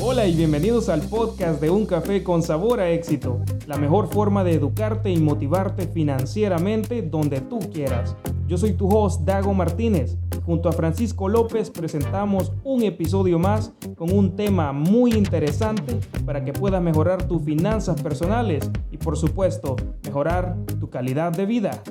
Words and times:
Hola 0.00 0.26
y 0.26 0.34
bienvenidos 0.34 0.88
al 0.88 1.02
podcast 1.02 1.60
de 1.60 1.70
Un 1.70 1.86
Café 1.86 2.22
con 2.24 2.42
Sabor 2.42 2.80
a 2.80 2.90
Éxito, 2.90 3.40
la 3.66 3.78
mejor 3.78 4.08
forma 4.08 4.42
de 4.42 4.54
educarte 4.54 5.10
y 5.10 5.18
motivarte 5.18 5.86
financieramente 5.86 7.02
donde 7.02 7.40
tú 7.40 7.58
quieras. 7.72 8.16
Yo 8.46 8.58
soy 8.58 8.72
tu 8.72 8.88
host 8.88 9.22
Dago 9.22 9.54
Martínez. 9.54 10.16
Junto 10.44 10.68
a 10.68 10.72
Francisco 10.72 11.28
López 11.28 11.70
presentamos 11.70 12.52
un 12.64 12.82
episodio 12.82 13.38
más 13.38 13.72
con 13.96 14.10
un 14.10 14.34
tema 14.34 14.72
muy 14.72 15.12
interesante 15.12 16.00
para 16.24 16.44
que 16.44 16.52
puedas 16.54 16.82
mejorar 16.82 17.28
tus 17.28 17.42
finanzas 17.42 18.00
personales 18.00 18.70
y 18.90 18.96
por 19.08 19.16
supuesto 19.16 19.74
mejorar 20.04 20.54
tu 20.80 20.90
calidad 20.90 21.32
de 21.32 21.46
vida. 21.46 21.82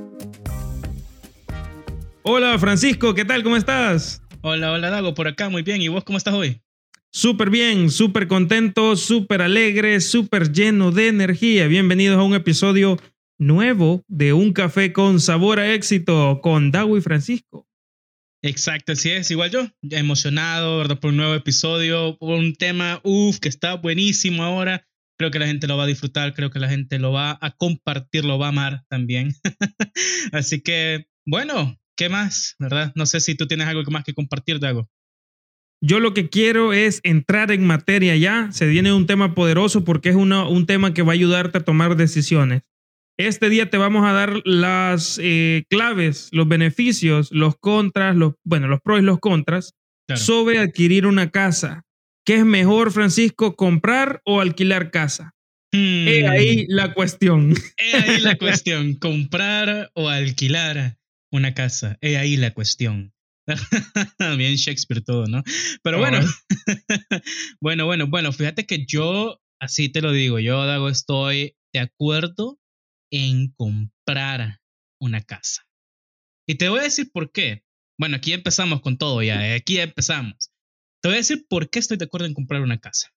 Hola 2.21 2.59
Francisco, 2.59 3.15
¿qué 3.15 3.25
tal? 3.25 3.41
¿Cómo 3.41 3.57
estás? 3.57 4.21
Hola, 4.41 4.71
hola 4.71 4.91
Dago, 4.91 5.15
por 5.15 5.27
acá 5.27 5.49
muy 5.49 5.63
bien. 5.63 5.81
¿Y 5.81 5.87
vos 5.87 6.03
cómo 6.03 6.19
estás 6.19 6.35
hoy? 6.35 6.61
Súper 7.11 7.49
bien, 7.49 7.89
súper 7.89 8.27
contento, 8.27 8.95
súper 8.95 9.41
alegre, 9.41 9.99
súper 9.99 10.51
lleno 10.51 10.91
de 10.91 11.07
energía. 11.07 11.65
Bienvenidos 11.65 12.19
a 12.19 12.21
un 12.21 12.35
episodio 12.35 12.99
nuevo 13.39 14.03
de 14.07 14.33
Un 14.33 14.53
Café 14.53 14.93
con 14.93 15.19
Sabor 15.19 15.59
a 15.59 15.73
Éxito 15.73 16.39
con 16.43 16.69
Dago 16.69 16.99
y 16.99 17.01
Francisco. 17.01 17.67
Exacto, 18.43 18.91
así 18.91 19.09
es, 19.09 19.31
igual 19.31 19.49
yo, 19.49 19.67
ya 19.81 19.97
emocionado 19.97 20.77
¿verdad? 20.77 20.99
por 20.99 21.09
un 21.09 21.17
nuevo 21.17 21.33
episodio, 21.33 22.15
por 22.19 22.37
un 22.37 22.53
tema, 22.53 23.01
uff, 23.03 23.39
que 23.39 23.49
está 23.49 23.73
buenísimo 23.73 24.43
ahora. 24.43 24.87
Creo 25.17 25.31
que 25.31 25.39
la 25.39 25.47
gente 25.47 25.67
lo 25.67 25.77
va 25.77 25.83
a 25.83 25.87
disfrutar, 25.87 26.33
creo 26.33 26.51
que 26.51 26.59
la 26.59 26.69
gente 26.69 26.99
lo 26.99 27.11
va 27.11 27.37
a 27.41 27.51
compartir, 27.51 28.23
lo 28.23 28.37
va 28.37 28.47
a 28.47 28.49
amar 28.49 28.83
también. 28.87 29.33
así 30.31 30.61
que, 30.61 31.07
bueno, 31.25 31.77
¿qué 31.95 32.09
más? 32.09 32.55
¿Verdad? 32.59 32.91
No 32.95 33.05
sé 33.05 33.19
si 33.19 33.35
tú 33.35 33.47
tienes 33.47 33.67
algo 33.67 33.83
más 33.89 34.03
que 34.03 34.13
compartir, 34.13 34.59
Dago. 34.59 34.89
Yo 35.81 35.99
lo 35.99 36.13
que 36.13 36.29
quiero 36.29 36.73
es 36.73 36.99
entrar 37.03 37.51
en 37.51 37.65
materia 37.65 38.15
ya. 38.15 38.51
Se 38.51 38.67
viene 38.67 38.93
un 38.93 39.05
tema 39.05 39.35
poderoso 39.35 39.83
porque 39.83 40.09
es 40.09 40.15
un 40.15 40.65
tema 40.65 40.93
que 40.93 41.03
va 41.03 41.11
a 41.11 41.13
ayudarte 41.13 41.59
a 41.59 41.65
tomar 41.65 41.95
decisiones. 41.95 42.63
Este 43.19 43.49
día 43.49 43.69
te 43.69 43.77
vamos 43.77 44.05
a 44.05 44.13
dar 44.13 44.41
las 44.45 45.19
eh, 45.21 45.65
claves, 45.69 46.29
los 46.31 46.47
beneficios, 46.47 47.31
los 47.31 47.55
contras, 47.57 48.15
los, 48.15 48.35
bueno, 48.43 48.67
los 48.67 48.81
pros 48.81 48.99
y 48.99 49.03
los 49.03 49.19
contras 49.19 49.73
sobre 50.15 50.59
adquirir 50.59 51.05
una 51.05 51.29
casa. 51.31 51.83
¿Qué 52.27 52.35
es 52.35 52.45
mejor, 52.45 52.91
Francisco, 52.91 53.55
comprar 53.55 54.21
o 54.25 54.41
alquilar 54.41 54.91
casa? 54.91 55.33
Hmm. 55.71 56.27
ahí 56.29 56.65
la 56.67 56.93
cuestión. 56.93 57.53
He 57.77 57.95
ahí 57.95 58.19
la 58.19 58.35
cuestión, 58.35 58.95
comprar 58.99 59.91
o 59.93 60.09
alquilar 60.09 60.97
una 61.31 61.53
casa. 61.53 61.97
He 62.01 62.17
ahí 62.17 62.35
la 62.35 62.53
cuestión. 62.53 63.13
Bien 64.37 64.55
Shakespeare 64.55 65.01
todo, 65.01 65.27
¿no? 65.27 65.41
Pero 65.83 65.99
bueno, 65.99 66.19
bueno, 67.61 67.85
bueno, 67.85 68.07
bueno, 68.07 68.33
fíjate 68.33 68.65
que 68.65 68.85
yo, 68.85 69.39
así 69.61 69.87
te 69.87 70.01
lo 70.01 70.11
digo, 70.11 70.37
yo, 70.39 70.65
Dago, 70.65 70.89
estoy 70.89 71.55
de 71.73 71.79
acuerdo 71.79 72.59
en 73.09 73.53
comprar 73.53 74.59
una 74.99 75.21
casa. 75.21 75.65
Y 76.45 76.55
te 76.55 76.67
voy 76.67 76.81
a 76.81 76.83
decir 76.83 77.09
por 77.09 77.31
qué. 77.31 77.63
Bueno, 77.97 78.17
aquí 78.17 78.33
empezamos 78.33 78.81
con 78.81 78.97
todo 78.97 79.23
ya, 79.23 79.47
¿eh? 79.47 79.55
aquí 79.55 79.79
empezamos. 79.79 80.51
Te 81.01 81.09
voy 81.09 81.15
a 81.15 81.17
decir 81.17 81.45
por 81.47 81.69
qué 81.69 81.79
estoy 81.79 81.97
de 81.97 82.05
acuerdo 82.05 82.27
en 82.27 82.33
comprar 82.33 82.61
una 82.61 82.79
casa. 82.79 83.09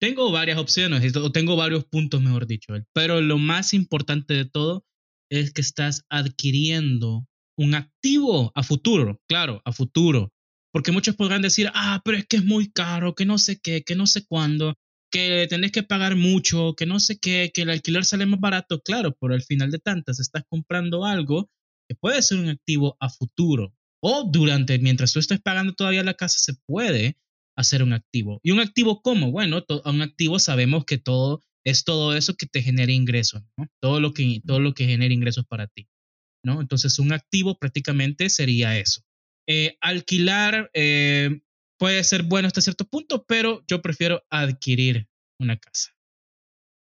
Tengo 0.00 0.30
varias 0.32 0.58
opciones, 0.58 1.16
o 1.16 1.32
tengo 1.32 1.56
varios 1.56 1.84
puntos, 1.84 2.20
mejor 2.20 2.46
dicho, 2.46 2.74
pero 2.92 3.20
lo 3.20 3.38
más 3.38 3.72
importante 3.74 4.34
de 4.34 4.44
todo 4.44 4.84
es 5.30 5.52
que 5.52 5.60
estás 5.60 6.04
adquiriendo 6.10 7.26
un 7.56 7.74
activo 7.74 8.52
a 8.54 8.62
futuro, 8.62 9.20
claro, 9.28 9.62
a 9.64 9.72
futuro. 9.72 10.32
Porque 10.72 10.92
muchos 10.92 11.14
podrán 11.14 11.42
decir, 11.42 11.70
ah, 11.72 12.02
pero 12.04 12.18
es 12.18 12.26
que 12.26 12.36
es 12.36 12.44
muy 12.44 12.70
caro, 12.70 13.14
que 13.14 13.24
no 13.24 13.38
sé 13.38 13.60
qué, 13.60 13.82
que 13.84 13.94
no 13.94 14.06
sé 14.06 14.26
cuándo, 14.26 14.74
que 15.10 15.46
tenés 15.48 15.70
que 15.70 15.84
pagar 15.84 16.16
mucho, 16.16 16.74
que 16.74 16.86
no 16.86 16.98
sé 16.98 17.18
qué, 17.20 17.52
que 17.54 17.62
el 17.62 17.70
alquiler 17.70 18.04
sale 18.04 18.26
más 18.26 18.40
barato. 18.40 18.80
Claro, 18.80 19.14
por 19.14 19.32
el 19.32 19.42
final 19.42 19.70
de 19.70 19.78
tantas 19.78 20.18
estás 20.18 20.42
comprando 20.48 21.04
algo 21.04 21.48
que 21.88 21.94
puede 21.94 22.20
ser 22.22 22.38
un 22.38 22.48
activo 22.48 22.96
a 22.98 23.08
futuro. 23.08 23.72
O 24.06 24.24
durante, 24.30 24.78
mientras 24.78 25.14
tú 25.14 25.18
estés 25.18 25.40
pagando 25.40 25.72
todavía 25.72 26.02
la 26.02 26.12
casa, 26.12 26.38
se 26.38 26.52
puede 26.66 27.16
hacer 27.56 27.82
un 27.82 27.94
activo. 27.94 28.38
¿Y 28.42 28.50
un 28.50 28.60
activo 28.60 29.00
cómo? 29.00 29.30
Bueno, 29.30 29.64
un 29.86 30.02
activo 30.02 30.38
sabemos 30.38 30.84
que 30.84 30.98
todo 30.98 31.42
es 31.64 31.84
todo 31.84 32.14
eso 32.14 32.34
que 32.36 32.46
te 32.46 32.60
genera 32.60 32.92
ingresos, 32.92 33.42
¿no? 33.56 33.66
Todo 33.80 34.00
lo 34.00 34.12
que, 34.12 34.42
todo 34.46 34.60
lo 34.60 34.74
que 34.74 34.84
genera 34.84 35.14
ingresos 35.14 35.46
para 35.46 35.68
ti. 35.68 35.88
¿no? 36.44 36.60
Entonces, 36.60 36.98
un 36.98 37.14
activo 37.14 37.58
prácticamente 37.58 38.28
sería 38.28 38.78
eso. 38.78 39.00
Eh, 39.48 39.78
alquilar 39.80 40.70
eh, 40.74 41.40
puede 41.78 42.04
ser 42.04 42.24
bueno 42.24 42.46
hasta 42.46 42.60
cierto 42.60 42.84
punto, 42.84 43.24
pero 43.24 43.64
yo 43.66 43.80
prefiero 43.80 44.22
adquirir 44.28 45.08
una 45.40 45.56
casa. 45.56 45.96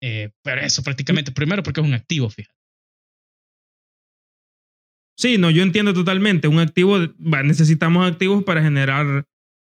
Eh, 0.02 0.32
pero 0.42 0.62
eso 0.62 0.82
prácticamente, 0.82 1.30
primero 1.30 1.62
porque 1.62 1.82
es 1.82 1.86
un 1.86 1.94
activo, 1.94 2.30
fíjate. 2.30 2.61
Sí, 5.16 5.38
no, 5.38 5.50
yo 5.50 5.62
entiendo 5.62 5.92
totalmente. 5.92 6.48
Un 6.48 6.58
activo, 6.58 6.98
necesitamos 7.18 8.10
activos 8.10 8.44
para 8.44 8.62
generar, 8.62 9.26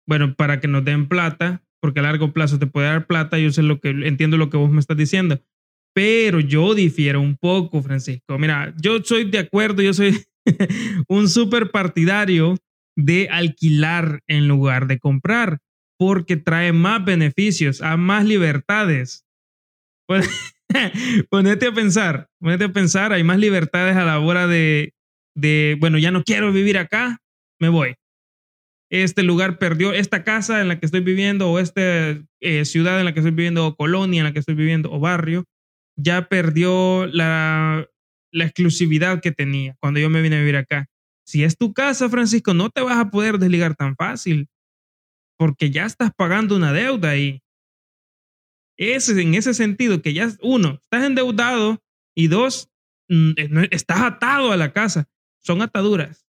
bueno, 0.08 0.36
para 0.36 0.60
que 0.60 0.68
nos 0.68 0.86
den 0.86 1.08
plata, 1.08 1.64
porque 1.82 2.00
a 2.00 2.04
largo 2.04 2.32
plazo 2.32 2.60
te 2.60 2.68
puede 2.68 2.88
dar 2.88 3.08
plata. 3.08 3.40
Yo 3.40 3.52
sé 3.52 3.64
lo 3.64 3.80
que 3.80 3.90
entiendo 3.90 4.38
lo 4.38 4.50
que 4.50 4.58
vos 4.58 4.72
me 4.72 4.80
estás 4.80 4.98
diciendo. 4.98 5.42
Pero 5.94 6.40
yo 6.40 6.74
difiero 6.74 7.20
un 7.20 7.36
poco, 7.36 7.82
Francisco. 7.82 8.38
Mira, 8.38 8.74
yo 8.82 9.00
soy 9.04 9.30
de 9.30 9.40
acuerdo, 9.40 9.82
yo 9.82 9.94
soy 9.94 10.24
un 11.08 11.28
súper 11.28 11.72
partidario 11.72 12.56
de 12.96 13.28
alquilar 13.30 14.22
en 14.28 14.48
lugar 14.48 14.88
de 14.88 15.00
comprar, 15.00 15.60
porque 15.98 16.38
trae 16.38 16.72
más 16.72 17.04
beneficios, 17.04 17.82
a 17.82 17.98
más 17.98 18.26
libertades. 18.26 19.26
ponete 21.30 21.68
a 21.68 21.74
pensar, 21.74 22.30
ponete 22.40 22.66
a 22.66 22.74
pensar, 22.74 23.14
hay 23.14 23.24
más 23.24 23.40
libertades 23.40 23.96
a 23.96 24.06
la 24.06 24.20
hora 24.20 24.48
de, 24.48 24.94
de, 25.36 25.78
bueno, 25.80 25.98
ya 25.98 26.12
no 26.12 26.24
quiero 26.24 26.52
vivir 26.52 26.78
acá, 26.78 27.20
me 27.60 27.70
voy. 27.70 27.96
Este 28.90 29.24
lugar 29.24 29.58
perdió, 29.58 29.94
esta 29.94 30.24
casa 30.24 30.62
en 30.62 30.68
la 30.68 30.80
que 30.80 30.86
estoy 30.86 31.02
viviendo, 31.02 31.50
o 31.50 31.60
esta 31.60 31.82
eh, 32.42 32.66
ciudad 32.66 33.00
en 33.00 33.06
la 33.06 33.14
que 33.14 33.22
estoy 33.22 33.32
viviendo, 33.32 33.66
o 33.66 33.76
colonia 33.76 34.20
en 34.20 34.26
la 34.26 34.34
que 34.34 34.40
estoy 34.40 34.56
viviendo, 34.56 34.92
o 34.92 35.00
barrio, 35.00 35.46
ya 35.96 36.28
perdió 36.28 37.08
la, 37.08 37.88
la 38.32 38.44
exclusividad 38.46 39.22
que 39.22 39.32
tenía 39.32 39.76
cuando 39.80 40.00
yo 40.00 40.10
me 40.10 40.22
vine 40.22 40.38
a 40.38 40.40
vivir 40.40 40.58
acá. 40.58 40.88
Si 41.26 41.44
es 41.44 41.58
tu 41.58 41.74
casa, 41.74 42.10
Francisco, 42.10 42.54
no 42.54 42.70
te 42.70 42.82
vas 42.82 42.98
a 42.98 43.10
poder 43.10 43.38
desligar 43.38 43.76
tan 43.76 43.96
fácil 43.96 44.50
porque 45.38 45.72
ya 45.72 45.86
estás 45.86 46.12
pagando 46.16 46.56
una 46.56 46.74
deuda 46.74 47.10
ahí. 47.10 47.42
Ese, 48.78 49.20
en 49.20 49.34
ese 49.36 49.54
sentido, 49.54 50.02
que 50.02 50.14
ya, 50.14 50.30
uno, 50.42 50.80
estás 50.84 51.04
endeudado 51.04 51.82
y 52.16 52.28
dos, 52.28 52.70
mm, 53.10 53.32
eh, 53.38 53.68
estás 53.72 54.02
atado 54.02 54.52
a 54.52 54.58
la 54.58 54.72
casa. 54.74 55.08
Son 55.44 55.62
ataduras. 55.62 56.28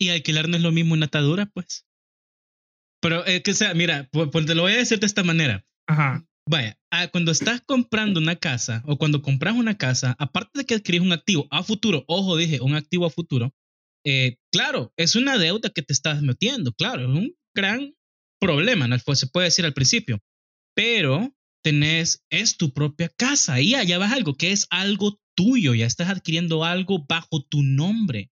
Y 0.00 0.08
alquilar 0.08 0.48
no 0.48 0.56
es 0.56 0.62
lo 0.62 0.72
mismo 0.72 0.94
una 0.94 1.06
atadura, 1.06 1.46
pues. 1.46 1.86
Pero 3.00 3.24
es 3.24 3.42
que 3.42 3.54
sea, 3.54 3.74
mira, 3.74 4.08
pues, 4.12 4.28
pues 4.30 4.46
te 4.46 4.54
lo 4.54 4.62
voy 4.62 4.72
a 4.72 4.76
decir 4.78 4.98
de 4.98 5.06
esta 5.06 5.22
manera. 5.22 5.66
Ajá. 5.86 6.26
Vaya, 6.48 6.78
cuando 7.12 7.30
estás 7.30 7.60
comprando 7.60 8.18
una 8.18 8.36
casa 8.36 8.82
o 8.86 8.98
cuando 8.98 9.22
compras 9.22 9.54
una 9.54 9.78
casa, 9.78 10.16
aparte 10.18 10.60
de 10.60 10.66
que 10.66 10.74
adquirís 10.74 11.00
un 11.00 11.12
activo 11.12 11.46
a 11.50 11.62
futuro, 11.62 12.04
ojo, 12.08 12.36
dije, 12.36 12.60
un 12.60 12.74
activo 12.74 13.06
a 13.06 13.10
futuro, 13.10 13.54
eh, 14.04 14.38
claro, 14.52 14.92
es 14.96 15.14
una 15.14 15.38
deuda 15.38 15.70
que 15.70 15.82
te 15.82 15.92
estás 15.92 16.22
metiendo, 16.22 16.72
claro, 16.72 17.02
es 17.02 17.08
un 17.08 17.36
gran 17.54 17.94
problema, 18.40 18.88
¿no? 18.88 18.98
se 18.98 19.26
puede 19.28 19.46
decir 19.46 19.64
al 19.64 19.72
principio, 19.72 20.18
pero 20.74 21.32
tenés, 21.62 22.24
es 22.30 22.56
tu 22.56 22.72
propia 22.72 23.08
casa 23.08 23.60
y 23.60 23.76
allá 23.76 23.98
vas 23.98 24.12
algo 24.12 24.34
que 24.34 24.50
es 24.50 24.66
algo 24.70 25.20
tuyo, 25.34 25.74
ya 25.74 25.86
estás 25.86 26.08
adquiriendo 26.08 26.64
algo 26.64 27.04
bajo 27.08 27.42
tu 27.42 27.62
nombre. 27.62 28.30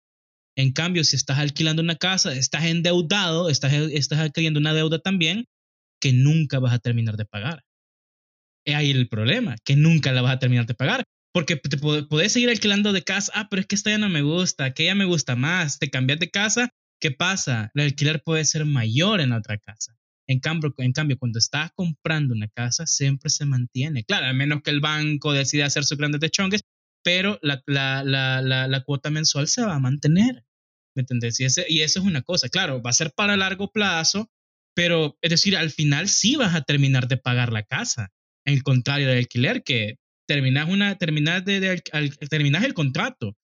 En 0.57 0.71
cambio, 0.71 1.03
si 1.03 1.15
estás 1.15 1.39
alquilando 1.39 1.81
una 1.81 1.95
casa, 1.95 2.33
estás 2.33 2.65
endeudado, 2.65 3.49
estás, 3.49 3.73
estás 3.73 4.19
adquiriendo 4.19 4.59
una 4.59 4.73
deuda 4.73 4.99
también 4.99 5.45
que 6.01 6.13
nunca 6.13 6.59
vas 6.59 6.73
a 6.73 6.79
terminar 6.79 7.17
de 7.17 7.25
pagar 7.25 7.63
es 8.65 8.75
ahí 8.75 8.91
el 8.91 9.07
problema, 9.07 9.55
que 9.63 9.75
nunca 9.75 10.11
la 10.11 10.21
vas 10.21 10.33
a 10.33 10.39
terminar 10.39 10.65
de 10.65 10.73
pagar. 10.73 11.03
Porque 11.33 11.57
te 11.57 11.77
puedes 11.77 12.31
seguir 12.31 12.49
alquilando 12.49 12.93
de 12.93 13.03
casa, 13.03 13.31
ah, 13.35 13.47
pero 13.49 13.59
es 13.59 13.67
que 13.67 13.75
esta 13.75 13.89
ya 13.89 13.97
no 13.97 14.09
me 14.09 14.21
gusta, 14.21 14.73
que 14.73 14.85
ya 14.85 14.95
me 14.95 15.05
gusta 15.05 15.35
más, 15.35 15.79
te 15.79 15.89
cambias 15.89 16.19
de 16.19 16.31
casa, 16.31 16.69
¿qué 16.99 17.11
pasa? 17.11 17.71
El 17.73 17.83
alquiler 17.83 18.21
puede 18.23 18.45
ser 18.45 18.65
mayor 18.65 19.19
en 19.19 19.33
otra 19.33 19.57
casa. 19.57 19.95
En 20.27 20.39
cambio, 20.39 20.73
en 20.77 20.93
cambio, 20.93 21.17
cuando 21.19 21.37
estás 21.37 21.71
comprando 21.75 22.33
una 22.33 22.47
casa, 22.47 22.87
siempre 22.87 23.29
se 23.29 23.45
mantiene. 23.45 24.05
Claro, 24.05 24.27
a 24.27 24.33
menos 24.33 24.61
que 24.63 24.71
el 24.71 24.79
banco 24.79 25.33
decida 25.33 25.65
hacer 25.65 25.83
sus 25.83 25.97
grandes 25.97 26.21
techongues, 26.21 26.61
pero 27.05 27.37
la, 27.43 27.61
la, 27.67 28.03
la, 28.03 28.41
la, 28.67 28.83
cuota 28.83 29.11
mensual 29.11 29.47
se 29.47 29.61
va 29.61 29.75
a 29.75 29.79
mantener. 29.79 30.43
¿Me 30.95 31.01
entendés? 31.01 31.39
Y, 31.39 31.45
ese, 31.45 31.65
y 31.69 31.81
eso 31.81 31.99
es 31.99 32.05
una 32.05 32.23
cosa. 32.23 32.49
Claro, 32.49 32.81
va 32.81 32.89
a 32.89 32.93
ser 32.93 33.11
para 33.11 33.37
largo 33.37 33.71
plazo, 33.71 34.31
pero 34.75 35.15
es 35.21 35.29
decir, 35.29 35.55
al 35.55 35.69
final 35.69 36.09
sí 36.09 36.35
vas 36.35 36.55
a 36.55 36.63
terminar 36.63 37.07
de 37.07 37.17
pagar 37.17 37.53
la 37.53 37.61
casa. 37.61 38.11
En 38.43 38.59
contrario 38.61 39.07
del 39.07 39.19
alquiler, 39.19 39.61
que 39.63 39.99
terminas, 40.27 40.67
una, 40.67 40.97
terminas, 40.97 41.45
de, 41.45 41.83
terminas 42.27 42.63
el 42.63 42.73
contrato. 42.73 43.37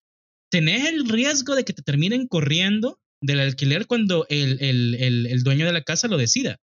Tenés 0.49 0.87
el 0.87 1.07
riesgo 1.07 1.53
de 1.53 1.63
que 1.63 1.73
te 1.73 1.83
terminen 1.83 2.27
corriendo 2.27 2.99
del 3.21 3.41
alquiler 3.41 3.85
cuando 3.85 4.25
el, 4.29 4.57
el, 4.59 4.95
el, 4.95 5.27
el 5.27 5.43
dueño 5.43 5.67
de 5.67 5.73
la 5.73 5.83
casa 5.83 6.07
lo 6.07 6.17
decida, 6.17 6.57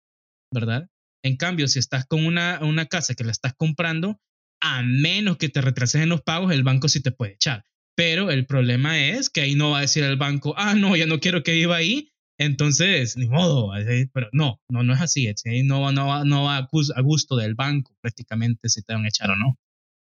¿verdad? 0.50 0.88
En 1.26 1.36
cambio, 1.36 1.68
si 1.68 1.80
estás 1.80 2.06
con 2.06 2.26
una, 2.26 2.60
una 2.62 2.86
casa 2.86 3.16
que 3.16 3.26
la 3.26 3.32
estás 3.32 3.54
comprando, 3.54 4.22
a 4.66 4.84
menos 4.84 5.38
que 5.38 5.50
te 5.50 5.62
retrases 5.62 6.02
en 6.02 6.10
los 6.10 6.22
pagos, 6.22 6.52
el 6.52 6.64
banco 6.64 6.90
sí 6.90 7.02
te 7.02 7.12
puede 7.12 7.34
echar. 7.34 7.66
Pero 7.96 8.32
el 8.32 8.46
problema 8.46 9.00
es 9.00 9.30
que 9.30 9.42
ahí 9.42 9.56
no 9.56 9.72
va 9.72 9.80
a 9.80 9.82
decir 9.82 10.04
el 10.04 10.18
banco, 10.18 10.54
ah, 10.58 10.76
no, 10.76 10.96
ya 10.96 11.06
no 11.06 11.20
quiero 11.20 11.44
que 11.44 11.54
viva 11.54 11.78
ahí, 11.78 12.12
entonces, 12.38 13.16
ni 13.16 13.28
modo, 13.28 13.72
pero 14.12 14.28
no, 14.34 14.60
no, 14.70 14.84
no 14.84 14.94
es 14.94 15.02
así, 15.02 15.28
ahí 15.28 15.64
no, 15.64 15.92
no, 15.92 16.26
no 16.26 16.44
va 16.44 16.58
a 16.58 17.02
gusto 17.02 17.38
del 17.38 17.56
banco 17.56 17.96
prácticamente 18.02 18.68
si 18.68 18.82
te 18.82 18.94
van 18.94 19.06
a 19.06 19.08
echar 19.08 19.30
o 19.30 19.36
no. 19.38 19.58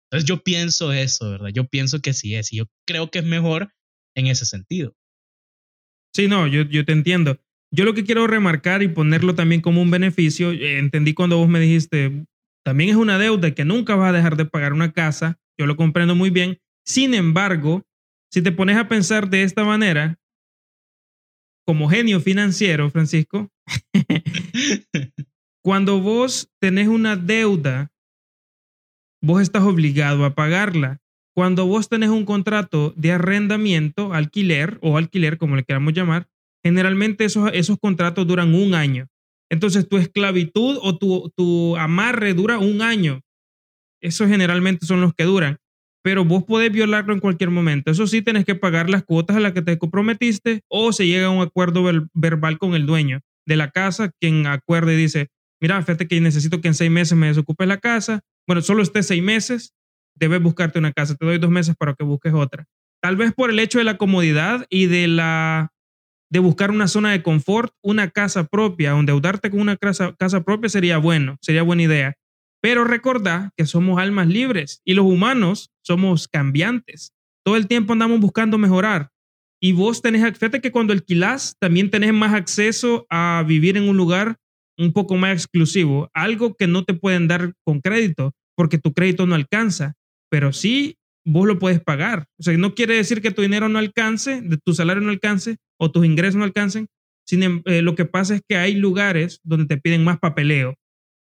Entonces 0.09 0.27
yo 0.27 0.43
pienso 0.43 0.91
eso, 0.91 1.31
¿verdad? 1.31 1.49
Yo 1.53 1.67
pienso 1.67 2.01
que 2.01 2.13
sí 2.13 2.35
es, 2.35 2.51
y 2.51 2.57
yo 2.57 2.65
creo 2.85 3.09
que 3.11 3.19
es 3.19 3.25
mejor 3.25 3.73
en 4.15 4.27
ese 4.27 4.45
sentido. 4.45 4.93
Sí, 6.13 6.27
no, 6.27 6.47
yo, 6.47 6.63
yo 6.63 6.83
te 6.83 6.93
entiendo. 6.93 7.39
Yo 7.71 7.85
lo 7.85 7.93
que 7.93 8.03
quiero 8.03 8.27
remarcar 8.27 8.81
y 8.81 8.87
ponerlo 8.87 9.35
también 9.35 9.61
como 9.61 9.81
un 9.81 9.91
beneficio, 9.91 10.51
eh, 10.51 10.79
entendí 10.79 11.13
cuando 11.13 11.37
vos 11.37 11.47
me 11.47 11.59
dijiste, 11.59 12.25
también 12.67 12.89
es 12.89 12.97
una 12.97 13.17
deuda 13.17 13.51
que 13.51 13.63
nunca 13.63 13.95
vas 13.95 14.09
a 14.09 14.11
dejar 14.11 14.35
de 14.35 14.43
pagar 14.43 14.73
una 14.73 14.91
casa, 14.91 15.39
yo 15.57 15.65
lo 15.65 15.77
comprendo 15.77 16.15
muy 16.15 16.31
bien, 16.31 16.59
sin 16.85 17.13
embargo, 17.13 17.87
si 18.29 18.41
te 18.41 18.51
pones 18.51 18.75
a 18.75 18.89
pensar 18.89 19.29
de 19.29 19.43
esta 19.43 19.63
manera, 19.63 20.19
como 21.65 21.87
genio 21.87 22.19
financiero, 22.19 22.89
Francisco, 22.89 23.49
cuando 25.63 26.01
vos 26.01 26.49
tenés 26.59 26.89
una 26.89 27.15
deuda, 27.15 27.89
vos 29.21 29.41
estás 29.41 29.63
obligado 29.63 30.25
a 30.25 30.35
pagarla. 30.35 30.99
Cuando 31.33 31.67
vos 31.67 31.87
tenés 31.87 32.09
un 32.09 32.25
contrato 32.25 32.93
de 32.97 33.13
arrendamiento, 33.13 34.13
alquiler 34.13 34.77
o 34.81 34.97
alquiler, 34.97 35.37
como 35.37 35.55
le 35.55 35.63
queramos 35.63 35.93
llamar, 35.93 36.27
generalmente 36.61 37.23
esos, 37.23 37.49
esos 37.53 37.79
contratos 37.79 38.27
duran 38.27 38.53
un 38.53 38.75
año. 38.75 39.07
Entonces 39.49 39.87
tu 39.87 39.97
esclavitud 39.97 40.77
o 40.81 40.97
tu, 40.97 41.31
tu 41.35 41.75
amarre 41.77 42.33
dura 42.33 42.59
un 42.59 42.81
año. 42.81 43.21
Esos 44.01 44.27
generalmente 44.27 44.85
son 44.85 45.01
los 45.01 45.13
que 45.13 45.23
duran 45.23 45.59
pero 46.07 46.23
vos 46.23 46.45
podés 46.45 46.71
violarlo 46.71 47.13
en 47.13 47.19
cualquier 47.19 47.49
momento. 47.49 47.91
Eso 47.91 48.07
sí, 48.07 48.21
tenés 48.21 48.45
que 48.45 48.55
pagar 48.55 48.89
las 48.89 49.03
cuotas 49.03 49.35
a 49.35 49.41
las 49.41 49.51
que 49.51 49.61
te 49.61 49.77
comprometiste 49.77 50.61
o 50.69 50.93
se 50.93 51.05
llega 51.05 51.27
a 51.27 51.31
un 51.31 51.41
acuerdo 51.41 51.83
verbal 52.13 52.57
con 52.59 52.75
el 52.75 52.85
dueño 52.85 53.19
de 53.45 53.57
la 53.57 53.71
casa, 53.71 54.11
quien 54.21 54.47
acuerde 54.47 54.93
y 54.93 54.95
dice, 54.95 55.27
mira, 55.59 55.81
fíjate 55.81 56.07
que 56.07 56.21
necesito 56.21 56.61
que 56.61 56.69
en 56.69 56.75
seis 56.75 56.89
meses 56.89 57.17
me 57.17 57.27
desocupes 57.27 57.67
la 57.67 57.79
casa. 57.79 58.21
Bueno, 58.47 58.61
solo 58.61 58.83
estés 58.83 59.05
seis 59.07 59.21
meses, 59.21 59.73
debes 60.15 60.41
buscarte 60.41 60.79
una 60.79 60.93
casa. 60.93 61.13
Te 61.15 61.25
doy 61.25 61.39
dos 61.39 61.51
meses 61.51 61.75
para 61.77 61.93
que 61.93 62.05
busques 62.05 62.33
otra. 62.33 62.63
Tal 63.01 63.17
vez 63.17 63.33
por 63.33 63.49
el 63.49 63.59
hecho 63.59 63.77
de 63.77 63.83
la 63.83 63.97
comodidad 63.97 64.65
y 64.69 64.85
de 64.85 65.09
la 65.09 65.73
de 66.29 66.39
buscar 66.39 66.71
una 66.71 66.87
zona 66.87 67.11
de 67.11 67.23
confort, 67.23 67.73
una 67.81 68.09
casa 68.09 68.45
propia, 68.45 68.95
o 68.95 68.99
endeudarte 68.99 69.49
con 69.49 69.59
una 69.59 69.77
casa, 69.77 70.15
casa 70.17 70.43
propia 70.43 70.69
sería 70.69 70.97
bueno, 70.97 71.37
sería 71.41 71.63
buena 71.63 71.83
idea. 71.83 72.15
Pero 72.61 72.83
recordá 72.83 73.51
que 73.55 73.65
somos 73.65 73.99
almas 73.99 74.27
libres 74.27 74.81
y 74.83 74.93
los 74.93 75.05
humanos 75.05 75.69
somos 75.83 76.27
cambiantes. 76.27 77.13
Todo 77.45 77.55
el 77.55 77.67
tiempo 77.67 77.93
andamos 77.93 78.19
buscando 78.19 78.57
mejorar. 78.57 79.09
Y 79.61 79.71
vos 79.71 80.01
tenés, 80.01 80.21
fíjate 80.37 80.61
que 80.61 80.71
cuando 80.71 80.93
alquilás 80.93 81.55
también 81.59 81.89
tenés 81.89 82.13
más 82.13 82.33
acceso 82.33 83.07
a 83.09 83.43
vivir 83.47 83.77
en 83.77 83.89
un 83.89 83.97
lugar 83.97 84.37
un 84.77 84.93
poco 84.93 85.15
más 85.15 85.33
exclusivo, 85.33 86.09
algo 86.13 86.55
que 86.55 86.67
no 86.67 86.83
te 86.83 86.93
pueden 86.93 87.27
dar 87.27 87.53
con 87.63 87.81
crédito 87.81 88.33
porque 88.55 88.77
tu 88.77 88.93
crédito 88.93 89.25
no 89.25 89.35
alcanza, 89.35 89.93
pero 90.29 90.53
sí 90.53 90.97
vos 91.27 91.45
lo 91.45 91.59
puedes 91.59 91.81
pagar. 91.81 92.25
O 92.39 92.43
sea, 92.43 92.57
no 92.57 92.73
quiere 92.73 92.95
decir 92.95 93.21
que 93.21 93.31
tu 93.31 93.41
dinero 93.41 93.67
no 93.67 93.79
alcance, 93.79 94.41
tu 94.63 94.73
salario 94.73 95.03
no 95.03 95.09
alcance 95.09 95.57
o 95.77 95.91
tus 95.91 96.05
ingresos 96.05 96.37
no 96.37 96.45
alcancen. 96.45 96.87
Sin, 97.27 97.43
em, 97.43 97.61
eh, 97.65 97.81
lo 97.81 97.95
que 97.95 98.05
pasa 98.05 98.35
es 98.35 98.41
que 98.47 98.55
hay 98.55 98.75
lugares 98.75 99.41
donde 99.43 99.65
te 99.65 99.77
piden 99.77 100.05
más 100.05 100.19
papeleo 100.19 100.75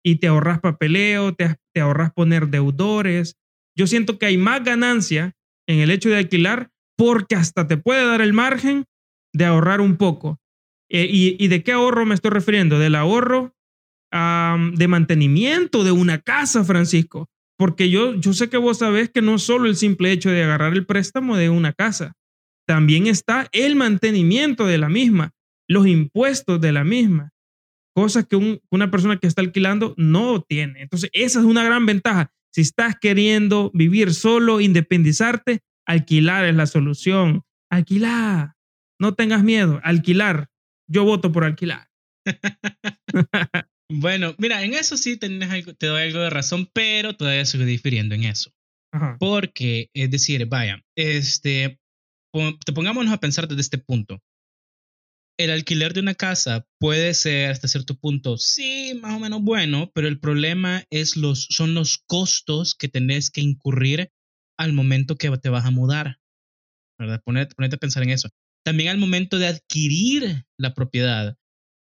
y 0.02 0.16
te 0.16 0.28
ahorras 0.28 0.60
papeleo, 0.60 1.34
te, 1.34 1.54
te 1.74 1.80
ahorras 1.82 2.12
poner 2.14 2.48
deudores. 2.48 3.36
Yo 3.76 3.86
siento 3.86 4.18
que 4.18 4.26
hay 4.26 4.38
más 4.38 4.64
ganancia 4.64 5.34
en 5.68 5.80
el 5.80 5.90
hecho 5.90 6.08
de 6.08 6.16
alquilar 6.16 6.70
porque 6.96 7.34
hasta 7.34 7.66
te 7.66 7.76
puede 7.76 8.06
dar 8.06 8.22
el 8.22 8.32
margen 8.32 8.86
de 9.34 9.44
ahorrar 9.44 9.82
un 9.82 9.96
poco. 9.96 10.38
Eh, 10.88 11.06
y, 11.08 11.48
de 11.48 11.62
qué 11.62 11.72
ahorro 11.72 12.04
me 12.04 12.14
estoy 12.14 12.30
refiriendo? 12.32 12.78
Del 12.78 12.96
ahorro 12.96 13.54
de 14.12 14.88
mantenimiento 14.88 15.84
de 15.84 15.92
una 15.92 16.18
casa, 16.18 16.64
Francisco. 16.64 17.28
Porque 17.60 17.90
yo, 17.90 18.14
yo 18.14 18.32
sé 18.32 18.48
que 18.48 18.56
vos 18.56 18.78
sabés 18.78 19.10
que 19.10 19.20
no 19.20 19.36
solo 19.38 19.68
el 19.68 19.76
simple 19.76 20.12
hecho 20.12 20.30
de 20.30 20.42
agarrar 20.42 20.72
el 20.72 20.86
préstamo 20.86 21.36
de 21.36 21.50
una 21.50 21.74
casa, 21.74 22.14
también 22.66 23.06
está 23.06 23.50
el 23.52 23.76
mantenimiento 23.76 24.64
de 24.64 24.78
la 24.78 24.88
misma, 24.88 25.34
los 25.68 25.86
impuestos 25.86 26.58
de 26.62 26.72
la 26.72 26.84
misma, 26.84 27.34
cosas 27.94 28.24
que 28.26 28.62
una 28.70 28.90
persona 28.90 29.18
que 29.18 29.26
está 29.26 29.42
alquilando 29.42 29.92
no 29.98 30.40
tiene. 30.40 30.80
Entonces, 30.80 31.10
esa 31.12 31.40
es 31.40 31.44
una 31.44 31.62
gran 31.62 31.84
ventaja. 31.84 32.32
Si 32.50 32.62
estás 32.62 32.96
queriendo 32.98 33.70
vivir 33.74 34.14
solo, 34.14 34.62
independizarte, 34.62 35.60
alquilar 35.84 36.46
es 36.46 36.54
la 36.54 36.64
solución. 36.64 37.42
Alquilar. 37.70 38.54
No 38.98 39.12
tengas 39.12 39.44
miedo. 39.44 39.80
Alquilar. 39.84 40.48
Yo 40.88 41.04
voto 41.04 41.30
por 41.30 41.44
alquilar. 41.44 41.90
bueno, 43.90 44.34
mira, 44.38 44.62
en 44.62 44.74
eso 44.74 44.96
sí 44.96 45.16
te 45.16 45.28
doy 45.28 46.02
algo 46.02 46.20
de 46.20 46.30
razón, 46.30 46.68
pero 46.72 47.16
todavía 47.16 47.44
sigo 47.44 47.64
difiriendo 47.64 48.14
en 48.14 48.24
eso. 48.24 48.50
Porque, 49.18 49.88
es 49.94 50.10
decir, 50.10 50.46
vaya, 50.46 50.82
este, 50.96 51.78
te 52.64 52.72
pongámonos 52.72 53.12
a 53.12 53.20
pensar 53.20 53.46
desde 53.46 53.60
este 53.60 53.78
punto 53.78 54.20
el 55.40 55.50
alquiler 55.50 55.94
de 55.94 56.00
una 56.00 56.14
casa 56.14 56.66
puede 56.78 57.14
ser 57.14 57.50
hasta 57.50 57.66
cierto 57.66 57.98
punto, 57.98 58.36
sí, 58.36 58.92
más 59.00 59.16
o 59.16 59.20
menos 59.20 59.40
bueno, 59.40 59.90
pero 59.94 60.06
el 60.06 60.20
problema 60.20 60.84
es 60.90 61.16
los, 61.16 61.46
son 61.48 61.72
los 61.72 61.96
costos 62.06 62.74
que 62.74 62.88
tenés 62.88 63.30
que 63.30 63.40
incurrir 63.40 64.10
al 64.58 64.74
momento 64.74 65.16
que 65.16 65.30
te 65.38 65.48
vas 65.48 65.64
a 65.64 65.70
mudar. 65.70 66.18
¿verdad? 66.98 67.22
Ponete, 67.24 67.54
a 67.56 67.78
pensar 67.78 68.02
en 68.02 68.10
eso. 68.10 68.28
También 68.62 68.90
al 68.90 68.98
momento 68.98 69.38
de 69.38 69.46
adquirir 69.46 70.44
la 70.58 70.74
propiedad, 70.74 71.38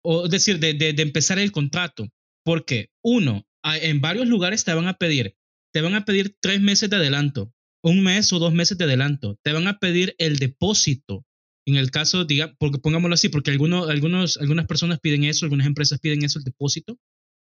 o 0.07 0.29
decir, 0.29 0.59
de, 0.59 0.75
de, 0.75 1.03
empezar 1.03 1.39
el 1.39 1.53
contrato. 1.53 2.09
Porque, 2.45 2.91
uno, 3.03 3.47
en 3.65 4.01
varios 4.01 4.29
lugares 4.29 4.65
te 4.65 4.73
van 4.73 4.87
a 4.87 4.95
pedir, 4.95 5.37
te 5.73 5.81
van 5.81 5.95
a 5.95 6.05
pedir 6.05 6.37
tres 6.41 6.61
meses 6.61 6.89
de 6.89 6.97
adelanto, 6.97 7.53
un 7.83 8.03
mes 8.03 8.33
o 8.33 8.39
dos 8.39 8.53
meses 8.53 8.79
de 8.79 8.85
adelanto, 8.85 9.39
te 9.43 9.53
van 9.53 9.67
a 9.67 9.79
pedir 9.79 10.15
el 10.19 10.39
depósito 10.39 11.27
en 11.67 11.75
el 11.75 11.91
caso, 11.91 12.25
diga, 12.25 12.55
porque 12.59 12.79
pongámoslo 12.79 13.15
así, 13.15 13.29
porque 13.29 13.51
algunos, 13.51 13.91
algunos, 13.91 14.37
algunas 14.37 14.67
personas 14.67 15.01
piden 15.01 15.25
eso, 15.25 15.45
algunas 15.45 15.67
empresas 15.67 15.99
piden 15.99 16.25
eso, 16.25 16.39
el 16.39 16.45
depósito, 16.45 16.99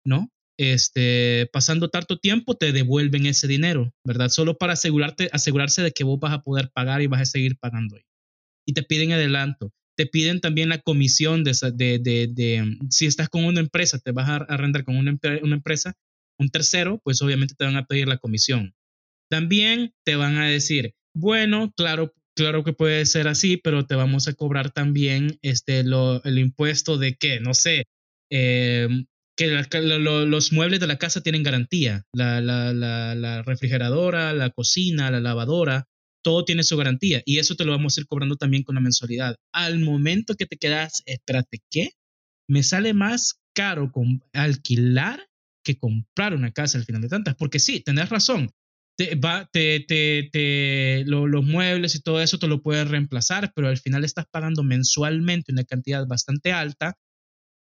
¿no? 0.04 0.32
Este, 0.58 1.48
pasando 1.52 1.88
tanto 1.88 2.18
tiempo 2.18 2.56
te 2.56 2.72
devuelven 2.72 3.26
ese 3.26 3.46
dinero, 3.46 3.94
¿verdad? 4.04 4.28
Solo 4.28 4.58
para 4.58 4.72
asegurarte, 4.72 5.30
asegurarse 5.32 5.82
de 5.82 5.92
que 5.92 6.02
vos 6.02 6.18
vas 6.18 6.32
a 6.32 6.42
poder 6.42 6.70
pagar 6.74 7.00
y 7.00 7.06
vas 7.06 7.20
a 7.20 7.26
seguir 7.26 7.56
pagando. 7.58 7.96
Y 8.66 8.72
te 8.72 8.82
piden 8.82 9.12
adelanto. 9.12 9.72
Te 9.98 10.06
piden 10.06 10.40
también 10.40 10.68
la 10.68 10.78
comisión 10.78 11.42
de, 11.42 11.54
si 12.88 13.06
estás 13.06 13.28
con 13.28 13.44
una 13.44 13.58
empresa, 13.58 13.98
te 13.98 14.12
vas 14.12 14.28
a 14.28 14.36
arrendar 14.36 14.84
con 14.84 14.96
una, 14.96 15.18
una 15.42 15.56
empresa, 15.56 15.94
un 16.38 16.50
tercero, 16.50 17.00
pues 17.02 17.20
obviamente 17.20 17.56
te 17.58 17.64
van 17.64 17.76
a 17.76 17.84
pedir 17.84 18.06
la 18.06 18.18
comisión. 18.18 18.76
También 19.28 19.92
te 20.04 20.14
van 20.14 20.36
a 20.36 20.46
decir, 20.46 20.94
bueno, 21.14 21.72
claro, 21.76 22.14
claro 22.36 22.62
que 22.62 22.72
puede 22.72 23.06
ser 23.06 23.26
así, 23.26 23.56
pero 23.56 23.86
te 23.86 23.96
vamos 23.96 24.28
a 24.28 24.34
cobrar 24.34 24.70
también 24.70 25.40
este, 25.42 25.82
lo, 25.82 26.22
el 26.22 26.38
impuesto 26.38 26.96
de 26.96 27.16
que, 27.16 27.40
no 27.40 27.52
sé, 27.52 27.86
em, 28.30 29.06
que 29.36 29.48
los 29.48 30.52
muebles 30.52 30.78
de 30.78 30.86
la 30.86 30.98
casa 30.98 31.22
tienen 31.22 31.42
garantía. 31.42 32.04
La, 32.12 32.40
la, 32.40 32.72
la, 32.72 33.42
refrigeradora, 33.42 34.32
la 34.32 34.50
cocina, 34.50 35.10
la 35.10 35.18
lavadora, 35.18 35.88
todo 36.28 36.44
tiene 36.44 36.62
su 36.62 36.76
garantía 36.76 37.22
y 37.24 37.38
eso 37.38 37.54
te 37.54 37.64
lo 37.64 37.72
vamos 37.72 37.96
a 37.96 38.02
ir 38.02 38.06
cobrando 38.06 38.36
también 38.36 38.62
con 38.62 38.74
la 38.74 38.82
mensualidad. 38.82 39.36
Al 39.50 39.78
momento 39.78 40.34
que 40.34 40.44
te 40.44 40.58
quedas, 40.58 41.02
espérate, 41.06 41.62
¿qué? 41.70 41.92
Me 42.46 42.62
sale 42.62 42.92
más 42.92 43.40
caro 43.54 43.90
con 43.90 44.22
alquilar 44.34 45.26
que 45.64 45.78
comprar 45.78 46.34
una 46.34 46.52
casa 46.52 46.76
al 46.76 46.84
final 46.84 47.00
de 47.00 47.08
tantas, 47.08 47.34
porque 47.34 47.58
sí, 47.58 47.80
tenés 47.80 48.10
razón, 48.10 48.50
te, 48.98 49.14
va, 49.14 49.48
te, 49.50 49.80
te, 49.88 50.28
te 50.30 51.04
los 51.06 51.42
muebles 51.46 51.94
y 51.94 52.02
todo 52.02 52.20
eso 52.20 52.38
te 52.38 52.46
lo 52.46 52.60
puedes 52.60 52.86
reemplazar, 52.86 53.50
pero 53.56 53.68
al 53.68 53.78
final 53.78 54.04
estás 54.04 54.26
pagando 54.30 54.62
mensualmente 54.62 55.50
una 55.50 55.64
cantidad 55.64 56.06
bastante 56.06 56.52
alta 56.52 56.98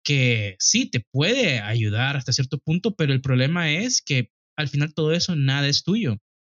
que 0.04 0.58
sí 0.60 0.90
te 0.90 1.06
puede 1.10 1.62
ayudar 1.62 2.18
hasta 2.18 2.34
cierto 2.34 2.58
punto, 2.58 2.96
pero 2.98 3.14
el 3.14 3.22
problema 3.22 3.72
es 3.72 4.02
que 4.02 4.30
al 4.58 4.68
final 4.68 4.94
todo 4.94 5.14
eso 5.14 5.38
nada 5.38 5.70
es 5.70 5.84
tuyo. 5.84 6.18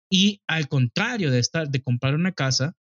Y 0.10 0.42
al 0.48 0.68
contrario 0.68 1.32
de 1.32 1.40
estar 1.40 1.70
de 1.70 1.82
comprar 1.82 2.16
una 2.16 2.32
casa, 2.32 2.76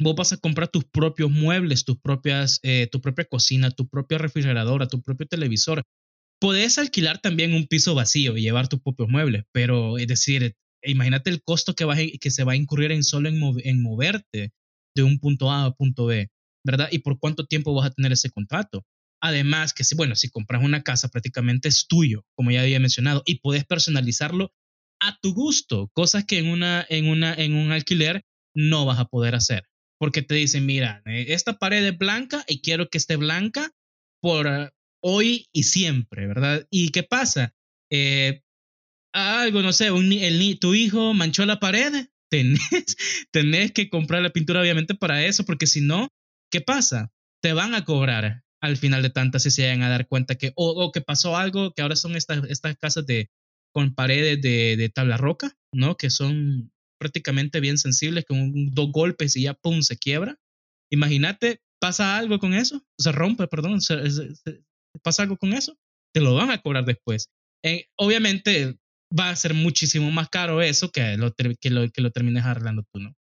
vos 0.00 0.14
vas 0.14 0.32
a 0.32 0.36
comprar 0.36 0.68
tus 0.68 0.84
propios 0.84 1.30
muebles, 1.30 1.84
tus 1.84 1.98
propias, 1.98 2.60
eh, 2.62 2.88
tu 2.90 3.00
propia 3.00 3.24
cocina, 3.24 3.70
tu 3.70 3.88
propia 3.88 4.18
refrigeradora, 4.18 4.88
tu 4.88 5.02
propio 5.02 5.26
televisor. 5.26 5.84
Podés 6.40 6.78
alquilar 6.78 7.18
también 7.18 7.52
un 7.52 7.66
piso 7.66 7.94
vacío 7.94 8.36
y 8.36 8.42
llevar 8.42 8.68
tus 8.68 8.80
propios 8.80 9.08
muebles, 9.08 9.44
pero 9.52 9.98
es 9.98 10.06
decir, 10.06 10.54
imagínate 10.82 11.30
el 11.30 11.42
costo 11.42 11.74
que, 11.74 11.84
va 11.84 11.96
que 11.96 12.30
se 12.30 12.44
va 12.44 12.52
a 12.52 12.56
incurrir 12.56 12.92
en 12.92 13.02
solo 13.02 13.28
en, 13.28 13.82
moverte 13.82 14.52
de 14.94 15.02
un 15.02 15.18
punto 15.18 15.50
A 15.50 15.64
a 15.64 15.74
punto 15.74 16.06
B, 16.06 16.28
¿verdad? 16.64 16.88
Y 16.92 17.00
por 17.00 17.18
cuánto 17.18 17.46
tiempo 17.46 17.74
vas 17.74 17.86
a 17.86 17.90
tener 17.90 18.12
ese 18.12 18.30
contrato. 18.30 18.84
Además, 19.20 19.74
que 19.74 19.82
si, 19.82 19.96
bueno, 19.96 20.14
si 20.14 20.30
compras 20.30 20.62
una 20.62 20.82
casa 20.82 21.08
prácticamente 21.08 21.68
es 21.68 21.88
tuyo, 21.88 22.24
como 22.36 22.52
ya 22.52 22.62
había 22.62 22.78
mencionado, 22.78 23.22
y 23.26 23.40
puedes 23.40 23.64
personalizarlo 23.64 24.52
a 25.00 25.18
tu 25.20 25.34
gusto, 25.34 25.90
cosas 25.92 26.24
que 26.24 26.38
en, 26.38 26.48
una, 26.48 26.84
en, 26.88 27.08
una, 27.08 27.34
en 27.34 27.54
un 27.54 27.72
alquiler 27.72 28.24
no 28.54 28.86
vas 28.86 28.98
a 28.98 29.06
poder 29.06 29.34
hacer, 29.34 29.64
porque 29.98 30.22
te 30.22 30.34
dicen, 30.34 30.66
mira, 30.66 31.02
eh, 31.06 31.26
esta 31.28 31.58
pared 31.58 31.84
es 31.84 31.96
blanca 31.96 32.44
y 32.48 32.60
quiero 32.60 32.88
que 32.88 32.98
esté 32.98 33.16
blanca 33.16 33.70
por 34.20 34.46
eh, 34.46 34.70
hoy 35.02 35.46
y 35.52 35.64
siempre, 35.64 36.26
¿verdad? 36.26 36.66
¿Y 36.70 36.90
qué 36.90 37.02
pasa? 37.02 37.54
Eh, 37.90 38.42
algo, 39.12 39.62
no 39.62 39.72
sé, 39.72 39.88
el, 39.88 40.58
tu 40.58 40.74
hijo 40.74 41.14
manchó 41.14 41.46
la 41.46 41.60
pared, 41.60 42.08
tenés, 42.30 42.96
tenés 43.30 43.72
que 43.72 43.88
comprar 43.88 44.22
la 44.22 44.30
pintura 44.30 44.60
obviamente 44.60 44.94
para 44.94 45.24
eso, 45.24 45.44
porque 45.44 45.66
si 45.66 45.80
no, 45.80 46.08
¿qué 46.50 46.60
pasa? 46.60 47.12
Te 47.40 47.52
van 47.52 47.74
a 47.74 47.84
cobrar 47.84 48.42
al 48.60 48.76
final 48.76 49.02
de 49.02 49.10
tantas 49.10 49.44
si 49.44 49.50
se 49.50 49.62
llegan 49.62 49.82
a 49.82 49.88
dar 49.88 50.08
cuenta 50.08 50.34
que, 50.34 50.52
o, 50.56 50.90
que 50.92 51.00
pasó 51.00 51.36
algo, 51.36 51.72
que 51.72 51.82
ahora 51.82 51.96
son 51.96 52.16
estas, 52.16 52.42
estas 52.50 52.76
casas 52.76 53.06
de, 53.06 53.30
con 53.72 53.94
paredes 53.94 54.40
de, 54.40 54.76
de 54.76 54.88
tabla 54.88 55.16
roca, 55.16 55.56
¿no? 55.72 55.96
Que 55.96 56.10
son 56.10 56.72
prácticamente 56.98 57.60
bien 57.60 57.78
sensibles, 57.78 58.24
con 58.24 58.70
dos 58.70 58.90
golpes 58.92 59.36
y 59.36 59.42
ya, 59.42 59.54
¡pum!, 59.54 59.82
se 59.82 59.96
quiebra. 59.96 60.38
Imagínate, 60.90 61.60
pasa 61.80 62.16
algo 62.16 62.38
con 62.38 62.54
eso, 62.54 62.84
se 62.98 63.12
rompe, 63.12 63.46
perdón, 63.46 63.80
pasa 65.02 65.22
algo 65.22 65.36
con 65.36 65.52
eso, 65.52 65.78
te 66.12 66.20
lo 66.20 66.34
van 66.34 66.50
a 66.50 66.60
cobrar 66.60 66.84
después. 66.84 67.30
Eh, 67.64 67.86
obviamente 67.96 68.76
va 69.18 69.30
a 69.30 69.36
ser 69.36 69.54
muchísimo 69.54 70.10
más 70.10 70.28
caro 70.28 70.60
eso 70.60 70.90
que 70.90 71.16
lo, 71.16 71.32
que 71.32 71.70
lo, 71.70 71.90
que 71.90 72.02
lo 72.02 72.10
termines 72.10 72.44
arreglando 72.44 72.84
tú, 72.92 73.00
¿no? 73.00 73.14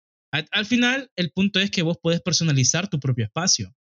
Al, 0.51 0.65
final, 0.65 1.09
el 1.15 1.31
punto 1.31 1.61
es 1.61 1.71
que 1.71 1.81
vos 1.81 1.97
puedes 2.01 2.21
personalizar 2.21 2.89
tu 2.89 2.99
propio 2.99 3.23
espacio. 3.23 3.73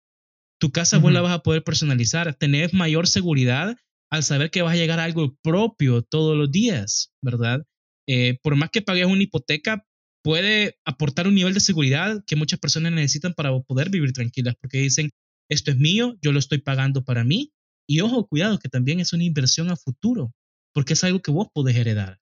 Tu 0.59 0.71
casa 0.71 0.99
vos 0.99 1.11
la 1.11 1.21
vas 1.21 1.33
a 1.33 1.41
poder 1.41 1.63
personalizar, 1.63 2.35
tener 2.35 2.71
mayor 2.75 3.07
seguridad 3.07 3.75
al 4.13 4.21
saber 4.21 4.51
que 4.51 4.61
vas 4.61 4.73
a 4.73 4.77
llegar 4.77 4.99
a 4.99 5.05
algo 5.05 5.35
propio 5.41 6.03
todos 6.03 6.37
los 6.37 6.51
días, 6.51 7.11
¿verdad? 7.23 7.63
Eh, 8.07 8.37
por 8.43 8.55
más 8.55 8.69
que 8.69 8.83
pagues 8.83 9.07
una 9.07 9.23
hipoteca, 9.23 9.87
puede 10.23 10.77
aportar 10.85 11.27
un 11.27 11.33
nivel 11.33 11.55
de 11.55 11.59
seguridad 11.59 12.23
que 12.27 12.35
muchas 12.35 12.59
personas 12.59 12.91
necesitan 12.91 13.33
para 13.33 13.59
poder 13.61 13.89
vivir 13.89 14.13
tranquilas, 14.13 14.53
porque 14.61 14.77
dicen, 14.77 15.09
esto 15.49 15.71
es 15.71 15.77
mío, 15.77 16.15
yo 16.21 16.31
lo 16.31 16.37
estoy 16.37 16.59
pagando 16.59 17.03
para 17.03 17.23
mí, 17.23 17.53
y 17.89 18.01
ojo, 18.01 18.27
cuidado, 18.27 18.59
que 18.59 18.69
también 18.69 18.99
es 18.99 19.13
una 19.13 19.23
inversión 19.23 19.71
a 19.71 19.75
futuro, 19.75 20.31
porque 20.75 20.93
es 20.93 21.03
algo 21.03 21.23
que 21.23 21.31
vos 21.31 21.47
podés 21.51 21.75
heredar, 21.75 22.19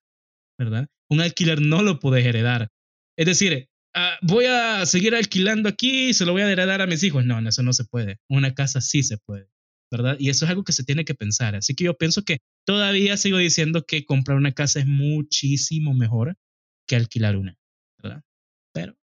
¿verdad? 0.58 0.86
Un 1.10 1.20
alquiler 1.20 1.60
no 1.60 1.82
lo 1.82 2.00
podés 2.00 2.24
heredar. 2.24 2.70
Es 3.18 3.26
decir, 3.26 3.68
ah, 3.94 4.16
voy 4.22 4.46
a 4.46 4.86
seguir 4.86 5.14
alquilando 5.14 5.68
aquí 5.68 6.08
y 6.08 6.14
se 6.14 6.24
lo 6.24 6.32
voy 6.32 6.40
a 6.40 6.50
heredar 6.50 6.80
a 6.80 6.86
mis 6.86 7.02
hijos. 7.02 7.26
No, 7.26 7.38
eso 7.46 7.62
no 7.62 7.74
se 7.74 7.84
puede. 7.84 8.16
Una 8.30 8.54
casa 8.54 8.80
sí 8.80 9.02
se 9.02 9.18
puede. 9.18 9.51
¿Verdad? 9.92 10.16
Y 10.18 10.30
eso 10.30 10.46
es 10.46 10.50
algo 10.50 10.64
que 10.64 10.72
se 10.72 10.84
tiene 10.84 11.04
que 11.04 11.14
pensar. 11.14 11.54
Así 11.54 11.74
que 11.74 11.84
yo 11.84 11.96
pienso 11.96 12.24
que 12.24 12.38
todavía 12.66 13.16
sigo 13.18 13.36
diciendo 13.36 13.84
que 13.86 14.06
comprar 14.06 14.38
una 14.38 14.52
casa 14.52 14.80
es 14.80 14.86
muchísimo 14.86 15.92
mejor 15.92 16.36
que 16.88 16.96
alquilar 16.96 17.36
una, 17.36 17.56
¿verdad? 18.02 18.22
Pero 18.72 18.96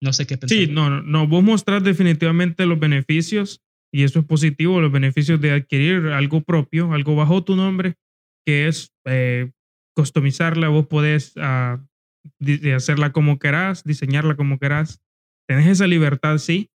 no 0.00 0.12
sé 0.12 0.26
qué 0.26 0.38
pensar. 0.38 0.56
Sí, 0.56 0.68
no, 0.68 1.02
no, 1.02 1.26
vos 1.26 1.42
mostrás 1.42 1.82
definitivamente 1.82 2.64
los 2.64 2.78
beneficios 2.78 3.60
y 3.92 4.04
eso 4.04 4.20
es 4.20 4.24
positivo, 4.24 4.80
los 4.80 4.92
beneficios 4.92 5.40
de 5.40 5.50
adquirir 5.50 6.06
algo 6.06 6.42
propio, 6.42 6.92
algo 6.92 7.16
bajo 7.16 7.42
tu 7.42 7.56
nombre, 7.56 7.96
que 8.46 8.68
es 8.68 8.92
eh, 9.06 9.50
customizarla, 9.96 10.68
vos 10.68 10.86
podés 10.86 11.34
uh, 11.36 11.76
hacerla 12.72 13.10
como 13.10 13.40
querás, 13.40 13.82
diseñarla 13.82 14.36
como 14.36 14.60
querás. 14.60 15.02
Tenés 15.48 15.66
esa 15.66 15.88
libertad, 15.88 16.38
sí, 16.38 16.70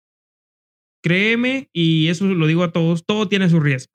Créeme, 1.05 1.69
y 1.71 2.07
eso 2.07 2.25
lo 2.25 2.47
digo 2.47 2.63
a 2.63 2.71
todos, 2.71 3.05
todo 3.05 3.27
tiene 3.29 3.47
su 3.47 3.59
riesgo. 3.59 3.93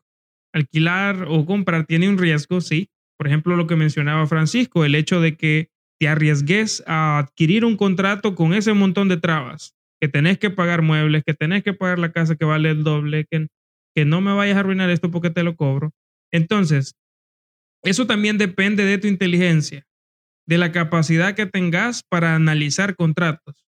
Alquilar 0.55 1.27
o 1.29 1.45
comprar 1.45 1.85
tiene 1.85 2.09
un 2.09 2.19
riesgo, 2.19 2.61
sí. 2.61 2.89
Por 3.19 3.27
ejemplo, 3.27 3.57
lo 3.57 3.67
que 3.67 3.75
mencionaba 3.75 4.29
Francisco, 4.29 4.85
el 4.85 4.95
hecho 4.95 5.21
de 5.21 5.37
que 5.37 5.71
te 5.99 6.07
arriesgues 6.07 6.85
a 6.87 7.19
adquirir 7.19 7.65
un 7.65 7.77
contrato 7.77 8.37
con 8.37 8.55
ese 8.55 8.75
montón 8.75 9.09
de 9.09 9.17
trabas, 9.17 9.75
que 10.01 10.07
tenés 10.07 10.39
que 10.39 10.51
pagar 10.51 10.83
muebles, 10.83 11.25
que 11.27 11.35
tenés 11.35 11.65
que 11.65 11.75
pagar 11.75 11.99
la 11.99 12.13
casa 12.13 12.37
que 12.37 12.45
vale 12.45 12.71
el 12.71 12.85
doble, 12.85 13.27
que, 13.29 13.49
que 13.93 14.05
no 14.05 14.21
me 14.21 14.33
vayas 14.33 14.57
a 14.57 14.61
arruinar 14.61 14.89
esto 14.89 15.11
porque 15.11 15.31
te 15.31 15.43
lo 15.43 15.57
cobro. 15.57 15.91
Entonces, 16.33 16.95
eso 17.83 18.07
también 18.07 18.39
depende 18.39 18.85
de 18.85 18.99
tu 18.99 19.09
inteligencia, 19.09 19.85
de 20.47 20.59
la 20.59 20.71
capacidad 20.71 21.35
que 21.35 21.47
tengas 21.47 22.05
para 22.09 22.37
analizar 22.37 22.95
contratos 22.95 23.70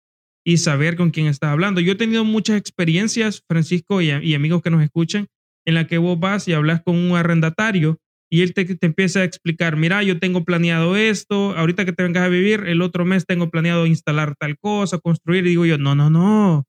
y 0.49 0.57
saber 0.57 0.97
con 0.97 1.11
quién 1.11 1.27
estás 1.27 1.51
hablando. 1.51 1.83
Yo 1.83 1.93
he 1.93 1.97
tenido 1.97 2.25
muchas 2.25 2.57
experiencias, 2.57 3.43
Francisco, 3.47 4.01
y, 4.01 4.11
amigos 4.11 4.63
que 4.63 4.71
nos 4.71 4.83
escuchan, 4.83 5.27
en 5.67 5.75
la 5.75 5.87
que 5.87 5.99
vos 5.99 6.19
vas 6.19 6.49
y 6.49 6.55
hablas 6.55 6.81
con 6.83 6.97
un 6.97 7.15
arrendatario 7.19 7.99
y 8.31 8.41
él 8.41 8.55
te, 8.55 8.65
te, 8.65 8.87
empieza 8.87 9.21
a 9.21 9.25
explicar, 9.25 9.77
mira, 9.77 10.03
yo 10.03 10.19
tengo 10.19 10.47
planeado 10.47 10.97
esto, 10.97 11.55
ahorita 11.55 11.85
que 11.85 11.93
te 11.93 12.03
vengas 12.03 12.23
a 12.23 12.29
vivir, 12.29 12.65
el 12.67 12.81
otro 12.81 13.05
mes 13.05 13.27
tengo 13.27 13.51
planeado 13.51 13.85
instalar 13.85 14.37
tal 14.41 14.57
cosa, 14.59 14.97
construir, 14.97 15.45
y 15.45 15.51
digo 15.51 15.67
yo, 15.67 15.77
no, 15.77 15.95
no, 15.95 16.09
no, 16.09 16.65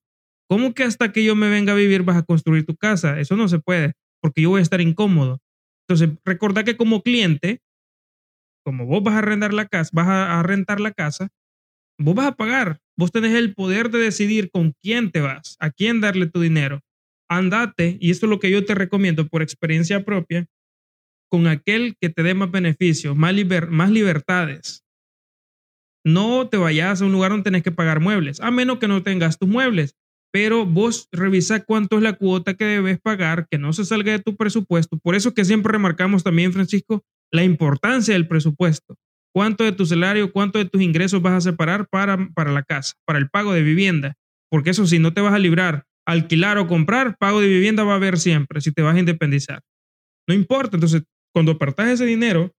¿cómo 0.50 0.74
que 0.74 0.84
hasta 0.84 1.14
que 1.14 1.24
yo 1.24 1.38
me 1.38 1.48
venga 1.48 1.72
a 1.72 1.78
vivir 1.78 2.04
vas 2.04 2.18
a 2.18 2.24
construir 2.24 2.66
tu 2.66 2.76
casa? 2.76 3.18
Eso 3.22 3.38
no 3.38 3.48
se 3.48 3.60
puede, 3.60 3.94
porque 4.22 4.42
yo 4.42 4.50
voy 4.50 4.60
a 4.60 4.64
estar 4.64 4.82
incómodo. 4.82 5.40
Entonces, 5.88 6.18
recordá 6.26 6.66
que 6.66 6.76
como 6.76 7.02
cliente, 7.02 7.62
como 8.66 8.86
vos 8.86 9.02
vas 9.04 9.16
a 9.16 9.20
arrendar 9.20 9.54
la 9.54 9.68
casa, 9.68 9.90
vas 9.94 10.08
a 10.10 10.44
rentar 10.44 10.82
la 10.82 10.92
casa, 10.92 11.30
vos 11.98 12.14
vas 12.14 12.28
a 12.28 12.36
pagar. 12.36 12.80
Vos 13.00 13.14
tenés 13.14 13.34
el 13.36 13.54
poder 13.54 13.92
de 13.92 14.00
decidir 14.00 14.52
con 14.52 14.74
quién 14.74 15.10
te 15.10 15.22
vas, 15.22 15.56
a 15.62 15.70
quién 15.70 16.02
darle 16.02 16.28
tu 16.28 16.42
dinero. 16.42 16.82
Andate, 17.30 17.98
y 18.02 18.12
esto 18.12 18.26
es 18.26 18.30
lo 18.30 18.42
que 18.42 18.52
yo 18.52 18.66
te 18.66 18.76
recomiendo 18.76 19.26
por 19.30 19.42
experiencia 19.42 20.04
propia, 20.04 20.48
con 21.32 21.48
aquel 21.48 21.96
que 22.02 22.10
te 22.10 22.24
dé 22.24 22.34
más 22.34 22.52
beneficios, 22.52 23.16
más, 23.16 23.34
más 23.70 23.90
libertades. 23.90 24.84
No 26.06 26.50
te 26.50 26.58
vayas 26.58 27.02
a 27.02 27.06
un 27.06 27.14
lugar 27.14 27.32
donde 27.32 27.46
tenés 27.46 27.64
que 27.64 27.72
pagar 27.72 28.02
muebles, 28.02 28.42
a 28.42 28.52
menos 28.52 28.80
que 28.80 28.90
no 28.90 29.02
tengas 29.02 29.40
tus 29.40 29.48
muebles. 29.48 29.96
Pero 30.34 30.66
vos 30.66 31.08
revisa 31.14 31.64
cuánto 31.64 31.96
es 31.96 32.04
la 32.04 32.18
cuota 32.18 32.56
que 32.56 32.66
debes 32.66 33.00
pagar, 33.00 33.48
que 33.50 33.58
no 33.58 33.72
se 33.72 33.86
salga 33.86 34.12
de 34.12 34.20
tu 34.20 34.36
presupuesto. 34.36 35.00
Por 35.00 35.16
eso 35.16 35.34
que 35.34 35.46
siempre 35.46 35.72
remarcamos 35.72 36.26
también, 36.26 36.52
Francisco, 36.52 37.06
la 37.32 37.46
importancia 37.46 38.14
del 38.14 38.28
presupuesto 38.28 38.98
cuánto 39.34 39.64
de 39.64 39.72
tu 39.72 39.86
salario, 39.86 40.32
cuánto 40.32 40.60
de 40.60 40.66
tus 40.66 40.82
ingresos 40.82 41.22
vas 41.22 41.34
a 41.34 41.42
separar 41.42 41.88
para, 41.90 42.30
para 42.34 42.52
la 42.52 42.64
casa, 42.64 42.94
para 43.06 43.20
el 43.20 43.30
pago 43.30 43.54
de 43.54 43.64
vivienda. 43.64 44.16
Porque 44.50 44.72
eso 44.72 44.88
si 44.88 45.00
no 45.00 45.14
te 45.14 45.22
vas 45.22 45.34
a 45.34 45.40
librar, 45.40 45.86
alquilar 46.06 46.58
o 46.58 46.68
comprar, 46.68 47.18
pago 47.18 47.42
de 47.42 47.48
vivienda 47.48 47.84
va 47.84 47.94
a 47.94 47.98
haber 47.98 48.18
siempre 48.18 48.62
si 48.62 48.72
te 48.72 48.82
vas 48.82 48.96
a 48.96 49.00
independizar. 49.00 49.62
No 50.28 50.34
importa. 50.34 50.78
Entonces, 50.78 51.04
cuando 51.34 51.54
apartas 51.54 51.90
ese 51.90 52.06
dinero, 52.06 52.52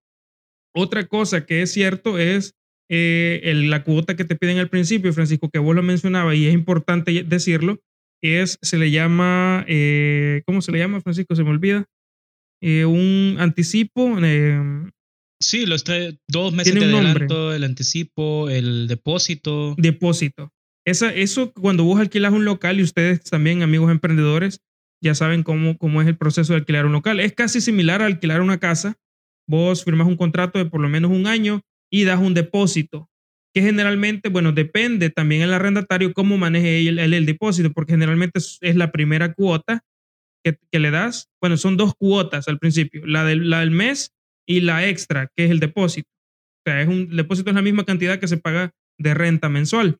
otra 0.74 1.06
cosa 1.06 1.46
que 1.46 1.62
es 1.62 1.72
cierto 1.72 2.18
es 2.18 2.54
eh, 2.88 3.52
la 3.66 3.84
cuota 3.84 4.16
que 4.16 4.24
te 4.24 4.36
piden 4.36 4.58
al 4.58 4.68
principio, 4.68 5.12
Francisco, 5.12 5.50
que 5.50 5.58
vos 5.58 5.74
lo 5.74 5.82
mencionabas 5.82 6.36
y 6.36 6.48
es 6.48 6.54
importante 6.54 7.24
decirlo, 7.24 7.78
es, 8.22 8.58
se 8.62 8.78
le 8.78 8.90
llama, 8.90 9.64
eh, 9.68 10.42
¿cómo 10.46 10.60
se 10.60 10.72
le 10.72 10.78
llama, 10.78 11.00
Francisco? 11.00 11.34
Se 11.34 11.44
me 11.44 11.50
olvida. 11.50 11.86
Eh, 12.60 12.84
un 12.84 13.36
anticipo, 13.38 14.18
Sí, 15.40 15.64
los 15.64 15.84
tres, 15.84 16.16
dos 16.28 16.52
meses 16.52 16.74
de 16.74 16.84
adelanto, 16.84 17.54
el 17.54 17.64
anticipo, 17.64 18.50
el 18.50 18.86
depósito. 18.88 19.74
Depósito. 19.78 20.52
Esa, 20.84 21.14
eso 21.14 21.52
cuando 21.52 21.84
vos 21.84 21.98
alquilas 21.98 22.32
un 22.32 22.44
local 22.44 22.78
y 22.78 22.82
ustedes 22.82 23.22
también, 23.24 23.62
amigos 23.62 23.90
emprendedores, 23.90 24.60
ya 25.02 25.14
saben 25.14 25.42
cómo, 25.42 25.78
cómo 25.78 26.02
es 26.02 26.08
el 26.08 26.16
proceso 26.16 26.52
de 26.52 26.58
alquilar 26.58 26.84
un 26.84 26.92
local. 26.92 27.20
Es 27.20 27.32
casi 27.32 27.62
similar 27.62 28.02
a 28.02 28.06
alquilar 28.06 28.42
una 28.42 28.58
casa. 28.58 28.98
Vos 29.48 29.82
firmas 29.82 30.06
un 30.06 30.16
contrato 30.16 30.58
de 30.58 30.66
por 30.66 30.80
lo 30.80 30.90
menos 30.90 31.10
un 31.10 31.26
año 31.26 31.62
y 31.90 32.04
das 32.04 32.20
un 32.20 32.34
depósito, 32.34 33.08
que 33.52 33.62
generalmente, 33.62 34.28
bueno, 34.28 34.52
depende 34.52 35.10
también 35.10 35.42
el 35.42 35.52
arrendatario 35.52 36.12
cómo 36.12 36.36
maneje 36.36 36.86
él 36.86 36.98
el, 36.98 37.26
depósito, 37.26 37.72
porque 37.72 37.94
generalmente 37.94 38.38
es, 38.38 38.76
la 38.76 38.92
primera 38.92 39.32
cuota 39.32 39.80
que, 40.44 40.56
que, 40.70 40.78
le 40.78 40.90
das. 40.90 41.28
Bueno, 41.40 41.56
son 41.56 41.76
dos 41.76 41.94
cuotas 41.96 42.46
al 42.46 42.58
principio, 42.58 43.04
la 43.06 43.24
del, 43.24 43.50
la 43.50 43.60
del 43.60 43.72
mes 43.72 44.12
y 44.50 44.60
la 44.60 44.88
extra, 44.88 45.30
que 45.36 45.44
es 45.44 45.50
el 45.52 45.60
depósito. 45.60 46.08
O 46.10 46.62
sea, 46.66 46.82
es 46.82 46.88
un 46.88 47.14
depósito 47.14 47.50
es 47.50 47.54
la 47.54 47.62
misma 47.62 47.84
cantidad 47.84 48.18
que 48.18 48.26
se 48.26 48.36
paga 48.36 48.72
de 48.98 49.14
renta 49.14 49.48
mensual. 49.48 49.98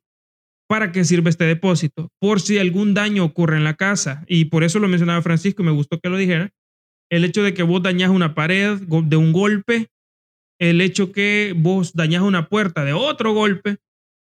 ¿Para 0.67 0.91
qué 0.91 1.05
sirve 1.05 1.29
este 1.29 1.45
depósito? 1.45 2.09
Por 2.19 2.41
si 2.41 2.57
algún 2.57 2.93
daño 2.93 3.23
ocurre 3.23 3.55
en 3.55 3.63
la 3.63 3.75
casa. 3.75 4.25
Y 4.27 4.45
por 4.45 4.65
eso 4.65 4.79
lo 4.79 4.89
mencionaba 4.89 5.21
Francisco, 5.21 5.63
me 5.63 5.71
gustó 5.71 6.01
que 6.01 6.09
lo 6.09 6.17
dijera. 6.17 6.49
El 7.09 7.23
hecho 7.23 7.43
de 7.43 7.53
que 7.53 7.63
vos 7.63 7.81
dañas 7.81 8.09
una 8.09 8.35
pared 8.35 8.77
de 8.77 9.15
un 9.15 9.31
golpe, 9.31 9.87
el 10.59 10.81
hecho 10.81 11.13
que 11.13 11.53
vos 11.55 11.93
dañas 11.93 12.21
una 12.21 12.49
puerta 12.49 12.83
de 12.83 12.91
otro 12.91 13.33
golpe, 13.33 13.77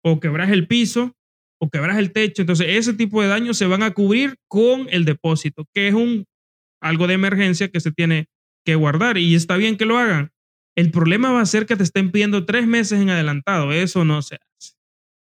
o 0.04 0.20
quebras 0.20 0.50
el 0.52 0.68
piso, 0.68 1.16
o 1.60 1.68
quebras 1.68 1.98
el 1.98 2.12
techo. 2.12 2.42
Entonces, 2.42 2.68
ese 2.70 2.94
tipo 2.94 3.22
de 3.22 3.28
daños 3.28 3.58
se 3.58 3.66
van 3.66 3.82
a 3.82 3.90
cubrir 3.90 4.36
con 4.48 4.86
el 4.90 5.04
depósito, 5.04 5.64
que 5.74 5.88
es 5.88 5.94
un 5.94 6.26
algo 6.80 7.08
de 7.08 7.14
emergencia 7.14 7.68
que 7.68 7.80
se 7.80 7.90
tiene 7.90 8.28
que 8.64 8.74
guardar 8.74 9.18
y 9.18 9.34
está 9.34 9.56
bien 9.56 9.76
que 9.76 9.86
lo 9.86 9.98
hagan, 9.98 10.30
El 10.74 10.90
problema 10.90 11.32
va 11.32 11.42
a 11.42 11.46
ser 11.46 11.66
que 11.66 11.76
te 11.76 11.82
estén 11.82 12.10
pidiendo 12.10 12.46
tres 12.46 12.66
meses 12.66 12.98
en 12.98 13.10
adelantado. 13.10 13.72
Eso 13.72 14.06
no 14.06 14.22
se 14.22 14.36
hace. 14.36 14.74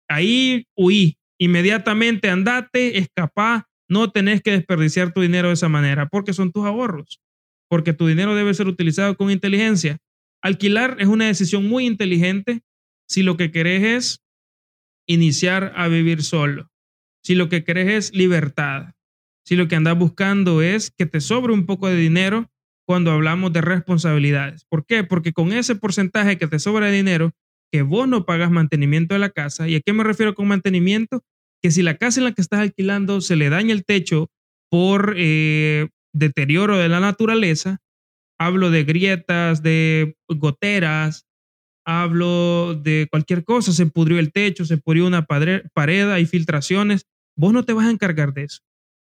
Ahí 0.09 0.67
huí. 0.75 1.19
Inmediatamente 1.39 2.31
andate, 2.31 2.97
escapá. 2.99 3.69
No 3.87 4.11
tenés 4.11 4.41
que 4.41 4.53
desperdiciar 4.53 5.13
tu 5.13 5.21
dinero 5.21 5.49
de 5.49 5.55
esa 5.55 5.69
manera 5.69 6.09
porque 6.09 6.33
son 6.33 6.51
tus 6.51 6.65
ahorros. 6.65 7.21
Porque 7.69 7.93
tu 7.93 8.07
dinero 8.07 8.35
debe 8.35 8.55
ser 8.55 8.69
utilizado 8.69 9.17
con 9.17 9.31
inteligencia. 9.31 9.99
Alquilar 10.43 10.97
es 10.99 11.09
una 11.09 11.27
decisión 11.27 11.69
muy 11.69 11.85
inteligente 11.87 12.63
si 13.07 13.23
lo 13.23 13.37
que 13.37 13.51
querés 13.51 13.83
es 13.83 14.25
iniciar 15.07 15.75
a 15.77 15.89
vivir 15.89 16.23
solo. 16.23 16.71
Si 17.23 17.35
lo 17.35 17.51
que 17.51 17.65
querés 17.65 17.89
es 17.89 18.15
libertad. 18.15 18.95
Si 19.45 19.57
lo 19.57 19.69
que 19.69 19.77
andas 19.77 19.99
buscando 19.99 20.63
es 20.63 20.91
que 20.91 21.05
te 21.05 21.21
sobre 21.21 21.53
un 21.53 21.67
poco 21.67 21.87
de 21.87 21.97
dinero 21.97 22.51
cuando 22.87 23.11
hablamos 23.11 23.53
de 23.53 23.61
responsabilidades. 23.61 24.65
¿Por 24.69 24.85
qué? 24.85 25.05
Porque 25.05 25.33
con 25.33 25.53
ese 25.53 25.75
porcentaje 25.75 26.39
que 26.39 26.47
te 26.47 26.59
sobra 26.59 26.87
de 26.87 26.97
dinero, 26.97 27.33
que 27.73 27.83
vos 27.83 28.07
no 28.07 28.25
pagas 28.25 28.51
mantenimiento 28.51 29.15
de 29.15 29.21
la 29.21 29.31
casa, 29.31 29.69
¿y 29.69 29.77
a 29.77 29.81
qué 29.81 29.93
me 29.93 30.05
refiero 30.05 30.35
con 30.35 30.49
mantenimiento? 30.49 31.25
Que 31.63 31.71
si 31.71 31.83
la 31.83 31.97
casa 31.97 32.21
en 32.21 32.25
la 32.25 32.33
que 32.33 32.43
estás 32.43 32.61
alquilando 32.61 33.21
se 33.21 33.37
le 33.37 33.49
daña 33.49 33.73
el 33.73 33.85
techo 33.85 34.31
por 34.71 35.15
eh, 35.17 35.89
deterioro 36.13 36.77
de 36.77 36.89
la 36.89 37.01
naturaleza, 37.01 37.79
hablo 38.39 38.71
de 38.71 38.85
grietas, 38.85 39.63
de 39.63 40.17
goteras, 40.29 41.27
hablo 41.85 42.75
de 42.75 43.07
cualquier 43.11 43.45
cosa, 43.45 43.73
se 43.73 43.87
pudrió 43.87 44.19
el 44.19 44.33
techo, 44.33 44.65
se 44.65 44.79
pudrió 44.79 45.07
una 45.07 45.27
pared, 45.27 46.11
hay 46.11 46.27
filtraciones, 46.27 47.07
vos 47.37 47.53
no 47.53 47.65
te 47.65 47.73
vas 47.73 47.87
a 47.87 47.91
encargar 47.91 48.33
de 48.33 48.45
eso, 48.45 48.61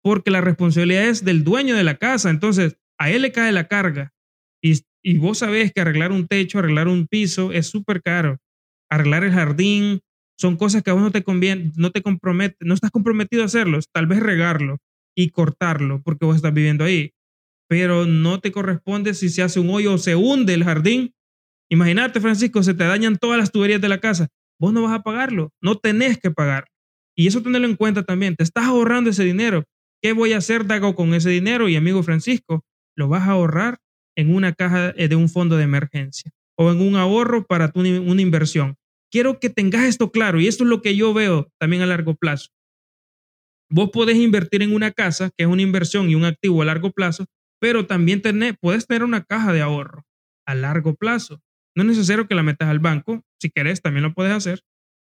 porque 0.02 0.30
la 0.30 0.40
responsabilidad 0.40 1.04
es 1.04 1.24
del 1.24 1.44
dueño 1.44 1.76
de 1.76 1.84
la 1.84 1.96
casa, 1.96 2.30
entonces 2.30 2.76
a 2.98 3.10
él 3.10 3.22
le 3.22 3.32
cae 3.32 3.52
la 3.52 3.68
carga. 3.68 4.12
Y, 4.62 4.80
y 5.02 5.18
vos 5.18 5.38
sabés 5.38 5.72
que 5.72 5.80
arreglar 5.80 6.12
un 6.12 6.26
techo, 6.26 6.58
arreglar 6.58 6.88
un 6.88 7.06
piso 7.06 7.52
es 7.52 7.66
súper 7.66 8.02
caro. 8.02 8.38
Arreglar 8.90 9.24
el 9.24 9.32
jardín, 9.32 10.00
son 10.36 10.56
cosas 10.56 10.82
que 10.82 10.90
a 10.90 10.94
vos 10.94 11.02
no 11.02 11.12
te 11.12 11.22
conviene, 11.22 11.72
no 11.76 11.90
te 11.90 12.02
compromete, 12.02 12.56
no 12.60 12.74
estás 12.74 12.90
comprometido 12.90 13.42
a 13.42 13.46
hacerlos, 13.46 13.88
tal 13.92 14.06
vez 14.06 14.20
regarlo 14.20 14.78
y 15.16 15.30
cortarlo 15.30 16.02
porque 16.02 16.24
vos 16.24 16.36
estás 16.36 16.52
viviendo 16.52 16.84
ahí, 16.84 17.12
pero 17.68 18.04
no 18.06 18.40
te 18.40 18.50
corresponde 18.50 19.14
si 19.14 19.28
se 19.28 19.42
hace 19.42 19.60
un 19.60 19.70
hoyo 19.70 19.94
o 19.94 19.98
se 19.98 20.16
hunde 20.16 20.54
el 20.54 20.64
jardín. 20.64 21.14
Imagínate, 21.70 22.20
Francisco, 22.20 22.62
se 22.62 22.74
te 22.74 22.84
dañan 22.84 23.16
todas 23.16 23.38
las 23.38 23.52
tuberías 23.52 23.80
de 23.80 23.88
la 23.88 24.00
casa, 24.00 24.28
vos 24.58 24.72
no 24.72 24.82
vas 24.82 24.92
a 24.92 25.02
pagarlo, 25.02 25.52
no 25.62 25.76
tenés 25.78 26.18
que 26.18 26.30
pagar. 26.30 26.66
Y 27.16 27.28
eso 27.28 27.42
tenerlo 27.42 27.68
en 27.68 27.76
cuenta 27.76 28.02
también, 28.02 28.34
te 28.34 28.42
estás 28.42 28.64
ahorrando 28.64 29.10
ese 29.10 29.24
dinero. 29.24 29.64
¿Qué 30.02 30.12
voy 30.12 30.32
a 30.32 30.38
hacer, 30.38 30.66
Dago, 30.66 30.96
con 30.96 31.14
ese 31.14 31.30
dinero? 31.30 31.68
Y 31.68 31.76
amigo 31.76 32.02
Francisco, 32.02 32.64
lo 32.96 33.08
vas 33.08 33.28
a 33.28 33.32
ahorrar 33.32 33.78
en 34.16 34.34
una 34.34 34.52
caja 34.52 34.94
eh, 34.96 35.08
de 35.08 35.16
un 35.16 35.28
fondo 35.28 35.56
de 35.56 35.64
emergencia 35.64 36.30
o 36.56 36.70
en 36.70 36.80
un 36.80 36.96
ahorro 36.96 37.46
para 37.46 37.70
tu, 37.72 37.80
una 37.80 38.22
inversión. 38.22 38.76
Quiero 39.10 39.38
que 39.40 39.50
tengas 39.50 39.84
esto 39.84 40.10
claro 40.10 40.40
y 40.40 40.46
esto 40.46 40.64
es 40.64 40.70
lo 40.70 40.82
que 40.82 40.96
yo 40.96 41.12
veo 41.14 41.48
también 41.58 41.82
a 41.82 41.86
largo 41.86 42.14
plazo. 42.14 42.50
Vos 43.70 43.90
podés 43.90 44.16
invertir 44.16 44.62
en 44.62 44.74
una 44.74 44.92
casa, 44.92 45.30
que 45.36 45.44
es 45.44 45.48
una 45.48 45.62
inversión 45.62 46.08
y 46.10 46.14
un 46.14 46.24
activo 46.24 46.62
a 46.62 46.64
largo 46.64 46.92
plazo, 46.92 47.26
pero 47.60 47.86
también 47.86 48.22
tener, 48.22 48.56
puedes 48.60 48.86
tener 48.86 49.02
una 49.02 49.24
caja 49.24 49.52
de 49.52 49.62
ahorro 49.62 50.04
a 50.46 50.54
largo 50.54 50.94
plazo. 50.94 51.40
No 51.74 51.82
es 51.82 51.88
necesario 51.88 52.28
que 52.28 52.34
la 52.34 52.42
metas 52.42 52.68
al 52.68 52.78
banco, 52.78 53.22
si 53.40 53.50
querés 53.50 53.80
también 53.80 54.04
lo 54.04 54.14
puedes 54.14 54.32
hacer, 54.32 54.62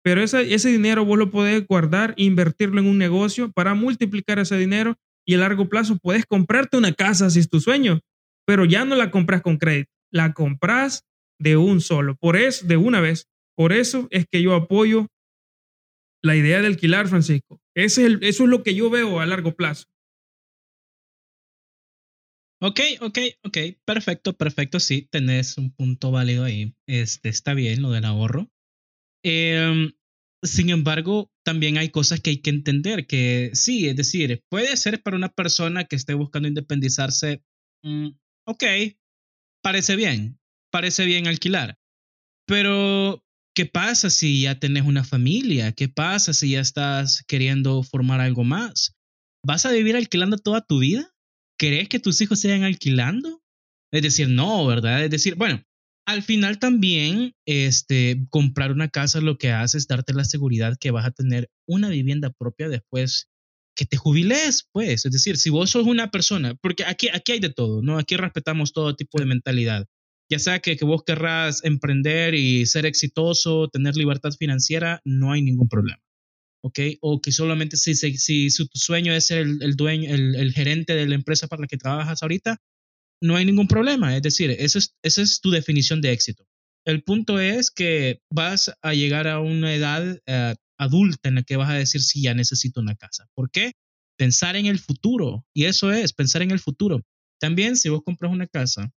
pero 0.03 0.21
ese, 0.21 0.53
ese 0.53 0.69
dinero 0.69 1.05
vos 1.05 1.17
lo 1.17 1.29
podés 1.29 1.65
guardar 1.67 2.15
e 2.17 2.23
invertirlo 2.23 2.79
en 2.79 2.87
un 2.87 2.97
negocio 2.97 3.51
para 3.51 3.75
multiplicar 3.75 4.39
ese 4.39 4.57
dinero 4.57 4.95
y 5.25 5.35
a 5.35 5.37
largo 5.37 5.69
plazo 5.69 5.97
puedes 5.97 6.25
comprarte 6.25 6.77
una 6.77 6.93
casa 6.93 7.29
si 7.29 7.39
es 7.39 7.49
tu 7.49 7.59
sueño, 7.59 7.99
pero 8.45 8.65
ya 8.65 8.85
no 8.85 8.95
la 8.95 9.11
compras 9.11 9.41
con 9.41 9.57
crédito, 9.57 9.91
la 10.11 10.33
compras 10.33 11.05
de 11.39 11.57
un 11.57 11.81
solo, 11.81 12.15
por 12.15 12.35
eso, 12.35 12.65
de 12.65 12.77
una 12.77 12.99
vez. 12.99 13.27
Por 13.55 13.73
eso 13.73 14.07
es 14.11 14.25
que 14.31 14.41
yo 14.41 14.55
apoyo 14.55 15.07
la 16.23 16.35
idea 16.35 16.61
de 16.61 16.67
alquilar, 16.67 17.07
Francisco. 17.07 17.59
Ese 17.75 18.05
es 18.05 18.17
eso 18.21 18.43
es 18.43 18.49
lo 18.49 18.63
que 18.63 18.75
yo 18.75 18.89
veo 18.89 19.19
a 19.19 19.25
largo 19.25 19.55
plazo. 19.55 19.85
Ok, 22.61 22.79
ok, 22.99 23.17
ok, 23.43 23.57
perfecto, 23.85 24.33
perfecto, 24.33 24.81
sí, 24.81 25.07
tenés 25.09 25.57
un 25.57 25.71
punto 25.71 26.11
válido 26.11 26.43
ahí. 26.43 26.73
Este, 26.87 27.29
está 27.29 27.53
bien 27.53 27.81
lo 27.81 27.91
del 27.91 28.03
ahorro. 28.03 28.49
Eh, 29.23 29.93
sin 30.41 30.69
embargo, 30.69 31.31
también 31.43 31.77
hay 31.77 31.89
cosas 31.89 32.21
que 32.21 32.31
hay 32.31 32.37
que 32.41 32.49
entender, 32.49 33.07
que 33.07 33.51
sí, 33.53 33.87
es 33.87 33.95
decir, 33.95 34.41
puede 34.49 34.75
ser 34.77 35.01
para 35.01 35.17
una 35.17 35.29
persona 35.29 35.85
que 35.85 35.95
esté 35.95 36.13
buscando 36.13 36.47
independizarse, 36.47 37.43
mm, 37.83 38.09
ok, 38.45 38.63
parece 39.61 39.95
bien, 39.95 40.39
parece 40.71 41.05
bien 41.05 41.27
alquilar, 41.27 41.77
pero 42.47 43.23
¿qué 43.55 43.65
pasa 43.65 44.09
si 44.09 44.43
ya 44.43 44.59
tenés 44.59 44.83
una 44.83 45.03
familia? 45.03 45.73
¿Qué 45.73 45.89
pasa 45.89 46.33
si 46.33 46.51
ya 46.51 46.61
estás 46.61 47.23
queriendo 47.27 47.83
formar 47.83 48.21
algo 48.21 48.43
más? 48.43 48.95
¿Vas 49.45 49.65
a 49.65 49.71
vivir 49.71 49.95
alquilando 49.95 50.37
toda 50.37 50.61
tu 50.61 50.79
vida? 50.79 51.13
¿Crees 51.57 51.89
que 51.89 51.99
tus 51.99 52.21
hijos 52.21 52.39
sigan 52.39 52.63
alquilando? 52.63 53.41
Es 53.91 54.01
decir, 54.01 54.29
no, 54.29 54.65
¿verdad? 54.65 55.03
Es 55.03 55.09
decir, 55.09 55.35
bueno, 55.35 55.61
al 56.09 56.23
final 56.23 56.57
también, 56.57 57.35
este, 57.45 58.25
comprar 58.31 58.71
una 58.71 58.89
casa 58.89 59.21
lo 59.21 59.37
que 59.37 59.51
hace 59.51 59.77
es 59.77 59.85
darte 59.85 60.11
la 60.11 60.23
seguridad 60.23 60.75
que 60.79 60.89
vas 60.89 61.05
a 61.05 61.11
tener 61.11 61.51
una 61.67 61.89
vivienda 61.89 62.31
propia 62.31 62.67
después 62.67 63.29
que 63.75 63.85
te 63.85 63.95
jubiles, 63.95 64.67
pues. 64.71 65.05
Es 65.05 65.11
decir, 65.11 65.37
si 65.37 65.51
vos 65.51 65.69
sos 65.69 65.85
una 65.85 66.09
persona, 66.09 66.55
porque 66.55 66.83
aquí, 66.83 67.09
aquí 67.13 67.33
hay 67.33 67.39
de 67.39 67.51
todo, 67.51 67.83
¿no? 67.83 67.99
Aquí 67.99 68.17
respetamos 68.17 68.73
todo 68.73 68.95
tipo 68.95 69.19
de 69.19 69.27
mentalidad. 69.27 69.85
Ya 70.31 70.39
sea 70.39 70.57
que, 70.59 70.77
que 70.77 70.85
vos 70.85 71.03
querrás 71.05 71.63
emprender 71.63 72.33
y 72.33 72.65
ser 72.65 72.87
exitoso, 72.87 73.67
tener 73.67 73.95
libertad 73.95 74.31
financiera, 74.31 75.01
no 75.05 75.31
hay 75.31 75.43
ningún 75.43 75.69
problema. 75.69 76.01
¿ok? 76.61 76.79
O 77.01 77.21
que 77.21 77.31
solamente 77.31 77.77
si, 77.77 77.93
si, 77.93 78.17
si, 78.17 78.67
tu 78.67 78.79
sueño 78.79 79.13
es 79.13 79.27
ser 79.27 79.39
el, 79.39 79.61
el 79.61 79.75
dueño, 79.75 80.11
el, 80.11 80.35
el, 80.35 80.53
gerente 80.53 80.95
de 80.95 81.07
la 81.07 81.15
empresa 81.15 81.47
para 81.47 81.61
la 81.61 81.67
que 81.67 81.77
trabajas 81.77 82.23
ahorita, 82.23 82.57
no 83.21 83.35
hay 83.35 83.45
ningún 83.45 83.67
problema. 83.67 84.15
Es 84.15 84.21
decir, 84.21 84.51
esa 84.51 84.79
es, 84.79 84.95
esa 85.03 85.21
es 85.21 85.41
tu 85.41 85.51
definición 85.51 86.01
de 86.01 86.11
éxito. 86.11 86.45
El 86.85 87.03
punto 87.03 87.39
es 87.39 87.71
que 87.71 88.21
vas 88.31 88.71
a 88.81 88.93
llegar 88.93 89.27
a 89.27 89.39
una 89.39 89.73
edad 89.73 90.19
uh, 90.27 90.55
adulta 90.77 91.29
en 91.29 91.35
la 91.35 91.43
que 91.43 91.57
vas 91.57 91.69
a 91.69 91.73
decir, 91.73 92.01
sí, 92.01 92.23
ya 92.23 92.33
necesito 92.33 92.79
una 92.79 92.95
casa. 92.95 93.27
¿Por 93.35 93.51
qué? 93.51 93.73
Pensar 94.17 94.55
en 94.55 94.65
el 94.65 94.79
futuro. 94.79 95.45
Y 95.53 95.65
eso 95.65 95.91
es, 95.91 96.13
pensar 96.13 96.41
en 96.41 96.51
el 96.51 96.59
futuro. 96.59 97.01
También 97.39 97.75
si 97.77 97.89
vos 97.89 98.01
compras 98.03 98.31
una 98.31 98.47
casa 98.47 98.91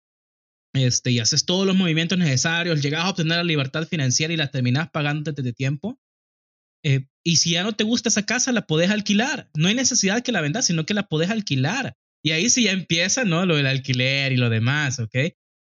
este, 0.75 1.11
y 1.11 1.19
haces 1.19 1.45
todos 1.45 1.67
los 1.67 1.77
movimientos 1.77 2.19
necesarios, 2.19 2.81
llegas 2.81 3.05
a 3.05 3.11
obtener 3.11 3.39
la 3.39 3.45
libertad 3.45 3.87
financiera 3.87 4.33
y 4.33 4.37
la 4.37 4.51
terminas 4.51 4.91
pagando 4.91 5.31
desde 5.31 5.43
de 5.43 5.53
tiempo, 5.53 5.99
eh, 6.85 7.07
y 7.25 7.37
si 7.37 7.51
ya 7.51 7.63
no 7.63 7.75
te 7.75 7.85
gusta 7.85 8.09
esa 8.09 8.27
casa, 8.27 8.53
la 8.53 8.67
podés 8.67 8.91
alquilar. 8.91 9.49
No 9.55 9.69
hay 9.69 9.75
necesidad 9.75 10.23
que 10.23 10.33
la 10.33 10.41
vendas, 10.41 10.67
sino 10.67 10.85
que 10.85 10.95
la 10.95 11.09
podés 11.09 11.31
alquilar. 11.31 11.97
Y 12.25 12.31
ahí 12.31 12.49
sí 12.51 12.65
ya 12.65 12.73
empieza, 12.73 13.25
¿no? 13.25 13.47
Lo 13.47 13.57
del 13.57 13.67
alquiler 13.67 14.33
y 14.33 14.37
lo 14.37 14.49
demás, 14.49 14.99
¿ok? 15.01 15.15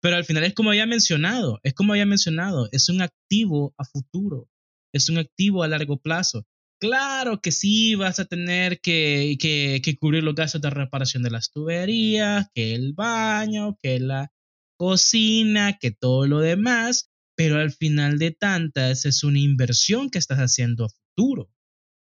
Pero 0.01 0.15
al 0.15 0.25
final 0.25 0.43
es 0.43 0.53
como 0.53 0.69
había 0.69 0.85
mencionado, 0.85 1.59
es 1.63 1.73
como 1.73 1.93
había 1.93 2.05
mencionado, 2.05 2.69
es 2.71 2.89
un 2.89 3.01
activo 3.01 3.73
a 3.77 3.85
futuro, 3.85 4.49
es 4.93 5.09
un 5.09 5.17
activo 5.17 5.63
a 5.63 5.67
largo 5.67 5.99
plazo. 5.99 6.45
Claro 6.81 7.41
que 7.41 7.51
sí, 7.51 7.95
vas 7.95 8.19
a 8.19 8.25
tener 8.25 8.79
que, 8.79 9.35
que, 9.39 9.81
que 9.83 9.97
cubrir 9.97 10.23
los 10.23 10.35
gastos 10.35 10.61
de 10.61 10.69
reparación 10.69 11.23
de 11.23 11.31
las 11.31 11.51
tuberías, 11.51 12.47
que 12.53 12.73
el 12.75 12.93
baño, 12.93 13.77
que 13.81 13.99
la 13.99 14.31
cocina, 14.77 15.77
que 15.77 15.91
todo 15.91 16.25
lo 16.25 16.39
demás, 16.39 17.09
pero 17.35 17.57
al 17.57 17.71
final 17.71 18.17
de 18.17 18.31
tantas 18.31 19.05
es 19.05 19.23
una 19.25 19.39
inversión 19.39 20.09
que 20.09 20.19
estás 20.19 20.39
haciendo 20.39 20.85
a 20.85 20.89
futuro, 20.89 21.51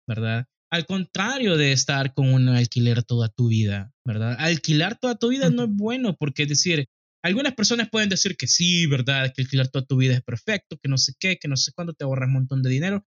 ¿verdad? 0.08 0.46
Al 0.72 0.86
contrario 0.86 1.58
de 1.58 1.74
estar 1.74 2.14
con 2.14 2.34
un 2.34 2.48
alquiler 2.50 3.04
toda 3.04 3.28
tu 3.30 3.50
vida, 3.50 3.92
¿verdad? 4.06 4.38
Alquilar 4.40 4.98
toda 4.98 5.16
tu 5.16 5.30
vida 5.30 5.50
no 5.50 5.64
es 5.64 5.70
bueno 5.70 6.16
porque 6.18 6.44
es 6.44 6.50
decir, 6.50 6.88
algunas 7.24 7.54
personas 7.54 7.90
pueden 7.90 8.10
decir 8.10 8.38
que 8.38 8.48
sí, 8.48 8.88
¿verdad? 8.88 9.34
Que 9.36 9.42
alquilar 9.44 9.68
toda 9.68 9.86
tu 9.86 9.98
vida 9.98 10.14
es 10.14 10.24
perfecto, 10.24 10.78
que 10.82 10.90
no 10.90 10.98
sé 10.98 11.14
qué, 11.20 11.38
que 11.38 11.48
no 11.48 11.58
sé 11.58 11.72
cuándo 11.74 11.94
te 11.94 12.06
ahorras 12.06 12.28
un 12.28 12.34
montón 12.34 12.64
de 12.64 12.70
dinero, 12.70 13.06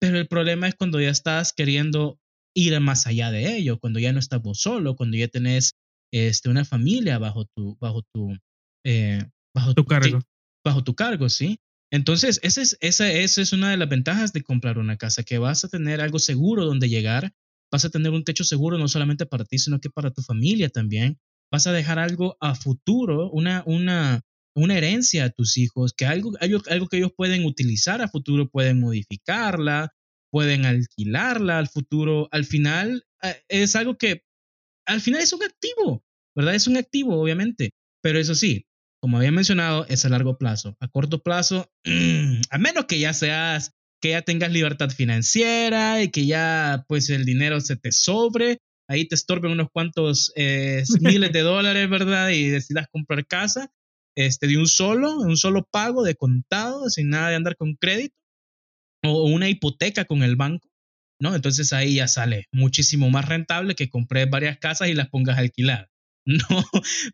pero 0.00 0.18
el 0.18 0.28
problema 0.28 0.68
es 0.68 0.74
cuando 0.74 1.00
ya 1.00 1.10
estás 1.10 1.52
queriendo 1.52 2.18
ir 2.54 2.78
más 2.80 3.06
allá 3.06 3.30
de 3.30 3.56
ello, 3.56 3.78
cuando 3.78 3.98
ya 3.98 4.12
no 4.12 4.18
estás 4.18 4.42
vos 4.42 4.60
solo, 4.60 4.96
cuando 4.96 5.16
ya 5.16 5.28
tenés 5.28 5.74
este, 6.12 6.48
una 6.48 6.64
familia 6.64 7.18
bajo 7.18 7.46
tu, 7.46 7.76
bajo 7.80 8.02
tu, 8.12 8.36
eh, 8.84 9.24
bajo 9.54 9.74
tu 9.74 9.84
cargo. 9.84 10.20
Bajo 10.64 10.84
tu 10.84 10.94
cargo, 10.94 11.28
sí. 11.28 11.58
Entonces, 11.92 12.38
esa 12.42 13.10
es, 13.10 13.52
una 13.52 13.70
de 13.70 13.76
las 13.76 13.88
ventajas 13.88 14.32
de 14.32 14.42
comprar 14.42 14.78
una 14.78 14.96
casa, 14.96 15.24
que 15.24 15.38
vas 15.38 15.64
a 15.64 15.68
tener 15.68 16.00
algo 16.00 16.20
seguro 16.20 16.64
donde 16.64 16.88
llegar, 16.88 17.32
vas 17.70 17.84
a 17.84 17.90
tener 17.90 18.12
un 18.12 18.24
techo 18.24 18.44
seguro 18.44 18.78
no 18.78 18.86
solamente 18.86 19.26
para 19.26 19.44
ti, 19.44 19.58
sino 19.58 19.80
que 19.80 19.90
para 19.90 20.12
tu 20.12 20.22
familia 20.22 20.68
también. 20.68 21.18
Vas 21.52 21.66
a 21.66 21.72
dejar 21.72 21.98
algo 21.98 22.36
a 22.40 22.54
futuro, 22.54 23.28
una, 23.32 23.64
herencia 24.54 25.24
a 25.24 25.30
tus 25.30 25.58
hijos, 25.58 25.92
que 25.92 26.06
algo, 26.06 26.32
algo, 26.40 26.88
que 26.88 26.98
ellos 26.98 27.12
pueden 27.16 27.44
utilizar 27.44 28.00
a 28.02 28.08
futuro, 28.08 28.48
pueden 28.48 28.78
modificarla, 28.78 29.92
pueden 30.30 30.66
alquilarla 30.66 31.58
al 31.58 31.68
futuro. 31.68 32.28
Al 32.30 32.44
final, 32.44 33.04
es 33.48 33.74
algo 33.74 33.98
que, 33.98 34.22
al 34.86 35.00
final 35.00 35.22
es 35.22 35.32
un 35.32 35.42
activo, 35.42 36.04
¿verdad? 36.36 36.54
Es 36.54 36.68
un 36.68 36.76
activo, 36.76 37.20
obviamente. 37.20 37.70
Pero 38.00 38.20
eso 38.20 38.36
sí, 38.36 38.64
como 39.00 39.16
había 39.16 39.32
mencionado, 39.32 39.86
es 39.88 40.04
a 40.04 40.08
largo 40.08 40.36
plazo. 40.36 40.76
A 40.80 40.88
corto 40.88 41.22
plazo, 41.22 41.70
a 42.50 42.58
menos 42.58 42.84
que 42.84 42.98
ya 42.98 43.12
seas, 43.12 43.72
que 44.00 44.10
ya 44.10 44.22
tengas 44.22 44.52
libertad 44.52 44.90
financiera 44.90 46.02
y 46.02 46.10
que 46.10 46.26
ya 46.26 46.84
pues 46.88 47.10
el 47.10 47.24
dinero 47.24 47.60
se 47.60 47.76
te 47.76 47.92
sobre, 47.92 48.58
ahí 48.88 49.06
te 49.08 49.14
estorben 49.14 49.52
unos 49.52 49.68
cuantos 49.72 50.32
eh, 50.36 50.84
miles 51.00 51.32
de 51.32 51.40
dólares, 51.40 51.88
¿verdad? 51.88 52.30
Y 52.30 52.48
decidas 52.48 52.86
comprar 52.92 53.26
casa 53.26 53.70
este, 54.16 54.46
de 54.46 54.58
un 54.58 54.66
solo, 54.66 55.18
un 55.18 55.36
solo 55.36 55.66
pago 55.70 56.02
de 56.02 56.14
contado, 56.14 56.90
sin 56.90 57.10
nada 57.10 57.30
de 57.30 57.36
andar 57.36 57.56
con 57.56 57.74
crédito, 57.74 58.14
o 59.04 59.24
una 59.24 59.48
hipoteca 59.48 60.04
con 60.04 60.22
el 60.22 60.36
banco, 60.36 60.68
¿no? 61.20 61.34
Entonces 61.34 61.72
ahí 61.72 61.94
ya 61.94 62.08
sale 62.08 62.46
muchísimo 62.52 63.08
más 63.10 63.26
rentable 63.26 63.74
que 63.74 63.88
compres 63.88 64.28
varias 64.28 64.58
casas 64.58 64.88
y 64.88 64.94
las 64.94 65.08
pongas 65.08 65.38
a 65.38 65.40
alquilar. 65.40 65.88
No, 66.26 66.64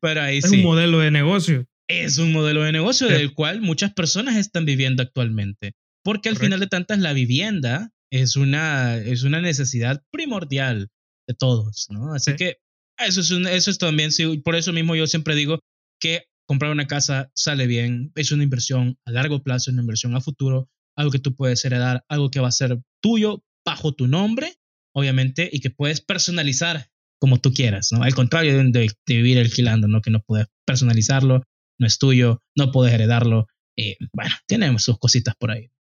pero 0.01 0.21
ahí 0.21 0.43
sí. 0.43 0.49
Es 0.49 0.53
un 0.53 0.63
modelo 0.63 0.99
de 0.99 1.13
negocio. 1.13 1.65
Es 1.89 2.19
un 2.19 2.33
modelo 2.33 2.63
de 2.63 2.73
negocio 2.73 3.09
del 3.09 3.33
cual 3.33 3.61
muchas 3.61 3.93
personas 3.93 4.37
están 4.37 4.65
viviendo 4.65 5.03
actualmente. 5.03 5.73
Porque 6.05 6.29
al 6.29 6.37
final 6.37 6.61
de 6.61 6.67
tantas 6.67 6.99
la 6.99 7.13
vivienda 7.13 7.91
es 8.13 8.37
una, 8.37 8.97
es 8.97 9.25
una 9.25 9.41
necesidad 9.41 10.03
primordial 10.11 10.89
de 11.29 11.35
todos, 11.35 11.87
¿no? 11.91 12.15
Así 12.15 12.37
que 12.37 12.59
eso 12.99 13.21
es, 13.21 13.31
eso 13.31 13.71
es 13.71 13.79
también, 13.79 14.13
sí, 14.13 14.39
por 14.39 14.57
eso 14.57 14.73
mismo 14.73 14.95
yo 14.95 15.07
siempre 15.07 15.35
digo 15.35 15.59
que 16.01 16.25
comprar 16.47 16.71
una 16.71 16.87
casa 16.87 17.31
sale 17.35 17.67
bien, 17.67 18.13
es 18.15 18.31
una 18.33 18.45
inversión 18.45 18.97
a 19.05 19.11
largo 19.11 19.43
plazo, 19.43 19.71
una 19.71 19.83
inversión 19.83 20.15
a 20.15 20.21
futuro, 20.21 20.69
algo 20.97 21.11
que 21.11 21.19
tú 21.19 21.35
puedes 21.35 21.65
heredar, 21.65 22.05
algo 22.09 22.31
que 22.31 22.41
va 22.41 22.49
a 22.49 22.53
ser 22.53 22.81
tuyo 23.03 23.45
bajo 23.65 23.93
tu 23.93 24.07
nombre, 24.07 24.55
obviamente, 24.95 25.51
y 25.53 25.61
que 25.61 25.71
puedes 25.71 26.01
personalizar 26.01 26.89
como 27.19 27.41
tú 27.41 27.53
quieras, 27.53 27.91
¿no? 27.93 28.03
Al 28.03 28.15
contrario 28.15 28.57
de, 28.57 28.93
vivir 29.07 29.39
alquilando, 29.39 29.89
¿no? 29.89 30.01
Que 30.01 30.11
no 30.11 30.21
puedes 30.21 30.47
personalizarlo, 30.65 31.43
no 31.79 31.87
es 31.87 31.99
tuyo, 31.99 32.43
no 32.57 32.73
puedes 32.73 32.95
heredarlo. 32.95 33.47
Eh, 33.77 33.97
bueno, 34.13 34.35
tenemos 34.47 34.83
sus 34.83 34.99
cositas 34.99 35.35
por 35.37 35.51
ahí. 35.51 35.71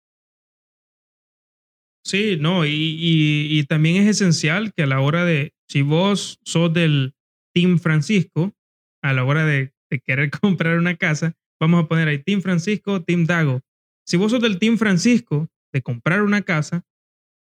Sí, 2.04 2.37
no, 2.38 2.64
y, 2.64 3.64
también 3.68 3.96
es 3.96 4.06
esencial 4.06 4.72
que 4.72 4.85
a 4.85 4.87
la 4.87 5.00
hora 5.00 5.24
de, 5.24 5.54
si 5.68 5.82
vos 5.82 6.38
sos 6.44 6.72
del 6.72 7.14
Team 7.52 7.80
Francisco, 7.80 8.54
a 9.02 9.12
la 9.12 9.24
hora 9.24 9.44
de, 9.44 9.72
de 9.90 10.00
querer 10.00 10.30
comprar 10.40 10.78
una 10.78 10.96
casa, 10.96 11.35
vamos 11.61 11.82
a 11.82 11.88
poner 11.88 12.06
ahí 12.06 12.22
Team 12.22 12.42
Francisco, 12.42 13.02
Team 13.02 13.26
Dago. 13.26 13.62
Si 14.06 14.16
vos 14.16 14.30
sos 14.30 14.40
del 14.40 14.61
Team 14.61 14.78
Francisco 14.78 15.48
de 15.72 15.82
comprar 15.82 16.22
una 16.22 16.42
casa, 16.42 16.85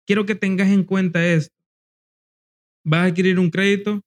quiero 0.08 0.26
que 0.26 0.36
tengas 0.36 0.70
en 0.70 0.84
cuenta 0.86 1.26
esto. 1.26 1.54
Vas 2.86 3.02
a 3.02 3.04
adquirir 3.08 3.40
un 3.40 3.50
crédito, 3.50 4.02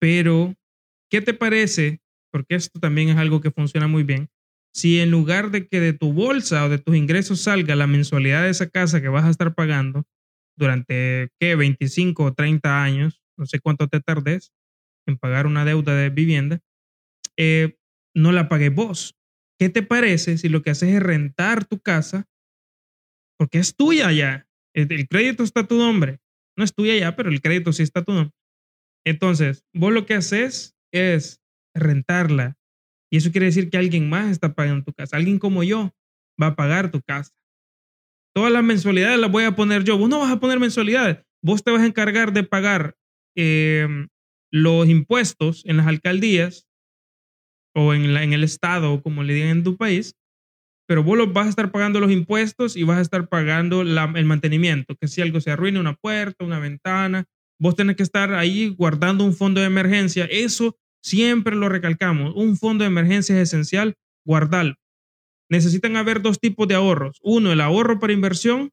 pero 0.00 0.54
¿qué 1.10 1.20
te 1.20 1.34
parece? 1.34 2.00
Porque 2.30 2.54
esto 2.54 2.78
también 2.80 3.08
es 3.08 3.16
algo 3.16 3.40
que 3.40 3.50
funciona 3.50 3.88
muy 3.88 4.02
bien 4.02 4.28
si 4.78 5.00
en 5.00 5.10
lugar 5.10 5.50
de 5.50 5.66
que 5.66 5.80
de 5.80 5.92
tu 5.92 6.12
bolsa 6.12 6.64
o 6.64 6.68
de 6.68 6.78
tus 6.78 6.94
ingresos 6.94 7.40
salga 7.40 7.74
la 7.74 7.86
mensualidad 7.86 8.44
de 8.44 8.50
esa 8.50 8.68
casa 8.68 9.00
que 9.00 9.08
vas 9.08 9.24
a 9.24 9.30
estar 9.30 9.54
pagando 9.54 10.04
durante, 10.56 11.30
¿qué? 11.40 11.56
25 11.56 12.22
o 12.22 12.32
30 12.32 12.82
años, 12.82 13.20
no 13.36 13.46
sé 13.46 13.60
cuánto 13.60 13.88
te 13.88 14.00
tardes 14.00 14.52
en 15.06 15.16
pagar 15.16 15.46
una 15.46 15.64
deuda 15.64 15.96
de 15.96 16.10
vivienda, 16.10 16.60
eh, 17.36 17.76
no 18.14 18.32
la 18.32 18.48
pagues 18.48 18.74
vos. 18.74 19.16
¿Qué 19.58 19.68
te 19.68 19.82
parece 19.82 20.38
si 20.38 20.48
lo 20.48 20.62
que 20.62 20.70
haces 20.70 20.94
es 20.94 21.02
rentar 21.02 21.64
tu 21.64 21.80
casa? 21.80 22.26
Porque 23.36 23.58
es 23.58 23.74
tuya 23.74 24.12
ya. 24.12 24.46
El 24.74 25.08
crédito 25.08 25.42
está 25.42 25.60
a 25.60 25.66
tu 25.66 25.76
nombre. 25.76 26.20
No 26.56 26.62
es 26.62 26.72
tuya 26.72 26.96
ya, 26.96 27.16
pero 27.16 27.30
el 27.30 27.40
crédito 27.40 27.72
sí 27.72 27.82
está 27.82 28.00
a 28.00 28.04
tu 28.04 28.12
nombre. 28.12 28.34
Entonces, 29.04 29.64
vos 29.72 29.92
lo 29.92 30.06
que 30.06 30.14
haces 30.14 30.76
es 30.92 31.40
rentarla 31.78 32.58
y 33.10 33.16
eso 33.16 33.30
quiere 33.30 33.46
decir 33.46 33.70
que 33.70 33.78
alguien 33.78 34.08
más 34.08 34.30
está 34.30 34.54
pagando 34.54 34.84
tu 34.84 34.92
casa. 34.92 35.16
Alguien 35.16 35.38
como 35.38 35.62
yo 35.62 35.94
va 36.40 36.48
a 36.48 36.56
pagar 36.56 36.90
tu 36.90 37.00
casa. 37.02 37.32
Todas 38.34 38.52
las 38.52 38.62
mensualidades 38.62 39.18
las 39.18 39.30
voy 39.30 39.44
a 39.44 39.56
poner 39.56 39.84
yo. 39.84 39.98
Vos 39.98 40.08
no 40.08 40.20
vas 40.20 40.30
a 40.30 40.40
poner 40.40 40.60
mensualidades. 40.60 41.18
Vos 41.42 41.64
te 41.64 41.70
vas 41.70 41.82
a 41.82 41.86
encargar 41.86 42.32
de 42.32 42.44
pagar 42.44 42.96
em, 43.36 44.08
los 44.52 44.88
impuestos 44.88 45.64
en 45.64 45.78
las 45.78 45.86
alcaldías 45.86 46.66
o 47.74 47.94
en, 47.94 48.32
el 48.32 48.44
estado, 48.44 49.02
como 49.02 49.22
le 49.22 49.34
digan 49.34 49.50
en 49.50 49.64
tu 49.64 49.76
país. 49.76 50.14
Pero 50.86 51.02
vos 51.02 51.16
los 51.16 51.32
vas 51.32 51.46
a 51.46 51.50
estar 51.50 51.70
pagando 51.70 52.00
los 52.00 52.10
impuestos 52.10 52.76
y 52.76 52.82
vas 52.82 52.98
a 52.98 53.02
estar 53.02 53.28
pagando 53.28 53.82
el 53.82 54.24
mantenimiento. 54.24 54.96
Que 54.96 55.08
si 55.08 55.20
algo 55.22 55.40
se 55.40 55.50
arruina, 55.50 55.80
una 55.80 55.94
puerta, 55.94 56.44
una 56.44 56.58
ventana, 56.58 57.24
vos 57.60 57.74
tenés 57.74 57.96
que 57.96 58.02
estar 58.02 58.32
ahí 58.34 58.68
guardando 58.68 59.24
un 59.24 59.34
fondo 59.34 59.60
de 59.60 59.66
emergencia. 59.66 60.26
Eso 60.30 60.76
Siempre 61.02 61.56
lo 61.56 61.68
recalcamos, 61.68 62.34
un 62.34 62.56
fondo 62.56 62.84
de 62.84 62.88
emergencia 62.88 63.34
es 63.40 63.48
esencial, 63.48 63.96
guardarlo. 64.24 64.74
Necesitan 65.50 65.96
haber 65.96 66.20
dos 66.20 66.38
tipos 66.40 66.68
de 66.68 66.74
ahorros. 66.74 67.18
Uno, 67.22 67.52
el 67.52 67.60
ahorro 67.60 67.98
para 67.98 68.12
inversión, 68.12 68.70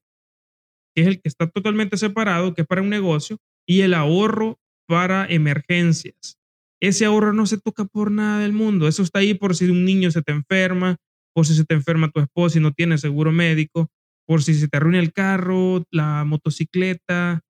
que 0.94 1.04
es 1.04 1.08
el 1.08 1.22
que 1.22 1.30
está 1.30 1.48
totalmente 1.50 1.98
separado, 1.98 2.54
que 2.54 2.62
es 2.62 2.68
para 2.68 2.82
un 2.82 2.90
negocio, 2.90 3.38
y 3.66 3.82
el 3.82 3.94
ahorro 3.94 4.60
para 4.88 5.26
emergencias. 5.26 6.38
Ese 6.82 7.06
ahorro 7.06 7.34
no 7.34 7.46
se 7.46 7.58
toca 7.58 7.86
por 7.86 8.12
nada 8.12 8.40
del 8.40 8.54
mundo. 8.54 8.88
Eso 8.88 9.04
está 9.04 9.20
ahí 9.20 9.34
por 9.34 9.56
si 9.56 9.66
un 9.70 9.86
niño 9.86 10.12
se 10.12 10.22
te 10.22 10.32
enferma, 10.32 10.98
por 11.34 11.46
si 11.46 11.56
se 11.56 11.66
te 11.66 11.74
enferma 11.74 12.12
tu 12.12 12.20
esposa 12.20 12.58
y 12.58 12.62
no 12.62 12.72
tiene 12.74 12.98
seguro 12.98 13.32
médico, 13.32 13.90
por 14.28 14.44
si 14.44 14.54
se 14.54 14.68
te 14.68 14.78
arruina 14.78 15.00
el 15.00 15.14
carro, 15.14 15.84
la 15.92 16.24
motocicleta, 16.26 17.42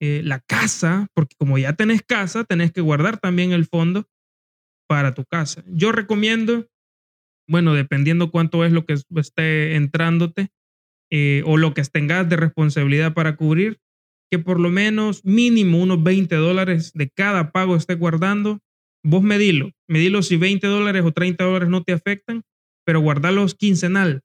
eh, 0.00 0.22
la 0.24 0.40
casa, 0.40 1.08
porque 1.14 1.34
como 1.38 1.58
ya 1.58 1.74
tenés 1.74 2.02
casa, 2.02 2.44
tenés 2.44 2.72
que 2.72 2.80
guardar 2.80 3.18
también 3.18 3.52
el 3.52 3.66
fondo 3.66 4.06
para 4.88 5.14
tu 5.14 5.24
casa. 5.24 5.62
Yo 5.66 5.92
recomiendo, 5.92 6.66
bueno, 7.46 7.74
dependiendo 7.74 8.30
cuánto 8.30 8.64
es 8.64 8.72
lo 8.72 8.84
que 8.84 8.94
esté 9.16 9.76
entrándote 9.76 10.48
eh, 11.10 11.42
o 11.46 11.56
lo 11.56 11.74
que 11.74 11.82
tengas 11.84 12.28
de 12.28 12.36
responsabilidad 12.36 13.14
para 13.14 13.36
cubrir, 13.36 13.78
que 14.30 14.38
por 14.38 14.58
lo 14.58 14.70
menos 14.70 15.24
mínimo 15.24 15.80
unos 15.80 16.02
20 16.02 16.34
dólares 16.34 16.92
de 16.94 17.08
cada 17.08 17.52
pago 17.52 17.76
esté 17.76 17.94
guardando. 17.94 18.58
Vos 19.04 19.22
medilo, 19.22 19.70
medilo 19.86 20.22
si 20.22 20.36
20 20.36 20.66
dólares 20.66 21.04
o 21.04 21.12
30 21.12 21.44
dólares 21.44 21.68
no 21.68 21.82
te 21.84 21.92
afectan, 21.92 22.42
pero 22.84 23.00
guardarlos 23.00 23.54
quincenal, 23.54 24.22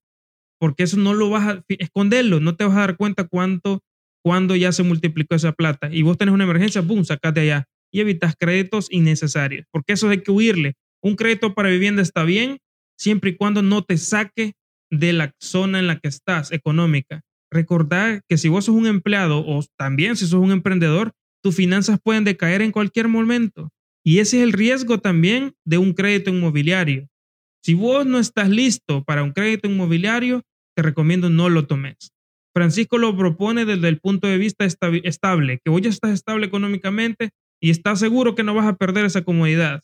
porque 0.60 0.84
eso 0.84 0.98
no 0.98 1.14
lo 1.14 1.30
vas 1.30 1.48
a 1.48 1.64
esconderlo, 1.68 2.40
no 2.40 2.56
te 2.56 2.66
vas 2.66 2.76
a 2.76 2.80
dar 2.80 2.98
cuenta 2.98 3.28
cuánto, 3.28 3.82
cuando 4.24 4.56
ya 4.56 4.72
se 4.72 4.84
multiplicó 4.84 5.36
esa 5.36 5.52
plata. 5.52 5.90
Y 5.92 6.02
vos 6.02 6.18
tenés 6.18 6.34
una 6.34 6.46
emergencia, 6.46 6.82
boom, 6.82 7.06
sacate 7.06 7.42
allá 7.42 7.68
y 7.94 8.02
evitas 8.02 8.36
créditos 8.38 8.88
innecesarios, 8.92 9.66
porque 9.72 9.94
eso 9.94 10.10
hay 10.10 10.22
que 10.22 10.32
huirle. 10.32 10.74
Un 11.02 11.16
crédito 11.16 11.54
para 11.54 11.70
vivienda 11.70 12.02
está 12.02 12.24
bien 12.24 12.58
siempre 12.98 13.32
y 13.32 13.36
cuando 13.36 13.62
no 13.62 13.84
te 13.84 13.98
saque 13.98 14.54
de 14.90 15.14
la 15.14 15.32
zona 15.40 15.80
en 15.80 15.88
la 15.88 16.00
que 16.00 16.08
estás 16.08 16.52
económica. 16.52 17.22
Recordar 17.52 18.22
que 18.28 18.38
si 18.38 18.50
vos 18.50 18.66
sos 18.66 18.76
un 18.76 18.88
empleado 18.88 19.46
o 19.46 19.64
también 19.78 20.16
si 20.16 20.26
sos 20.26 20.42
un 20.42 20.52
emprendedor, 20.52 21.12
tus 21.44 21.56
finanzas 21.56 22.00
pueden 22.04 22.24
decaer 22.24 22.62
en 22.62 22.72
cualquier 22.72 23.08
momento. 23.08 23.70
Y 24.04 24.20
ese 24.20 24.38
es 24.38 24.44
el 24.44 24.54
riesgo 24.54 25.00
también 25.00 25.54
de 25.66 25.78
un 25.78 25.94
crédito 25.94 26.32
inmobiliario. 26.32 27.08
Si 27.64 27.76
vos 27.76 28.06
no 28.06 28.20
estás 28.20 28.50
listo 28.50 29.04
para 29.04 29.24
un 29.24 29.32
crédito 29.32 29.70
inmobiliario, 29.70 30.42
te 30.76 30.82
recomiendo 30.82 31.30
no 31.30 31.50
lo 31.50 31.68
tomes. 31.68 32.12
Francisco 32.54 32.98
lo 32.98 33.16
propone 33.16 33.66
desde 33.66 33.88
el 33.88 34.00
punto 34.00 34.28
de 34.28 34.38
vista 34.38 34.66
estable, 34.66 35.60
que 35.64 35.72
vos 35.72 35.82
ya 35.82 35.90
estás 35.90 36.12
estable 36.12 36.46
económicamente, 36.46 37.30
y 37.64 37.70
estás 37.70 38.00
seguro 38.00 38.36
que 38.36 38.44
no 38.44 38.54
vas 38.54 38.68
a 38.68 38.76
perder 38.76 39.06
esa 39.06 39.22
comodidad. 39.22 39.82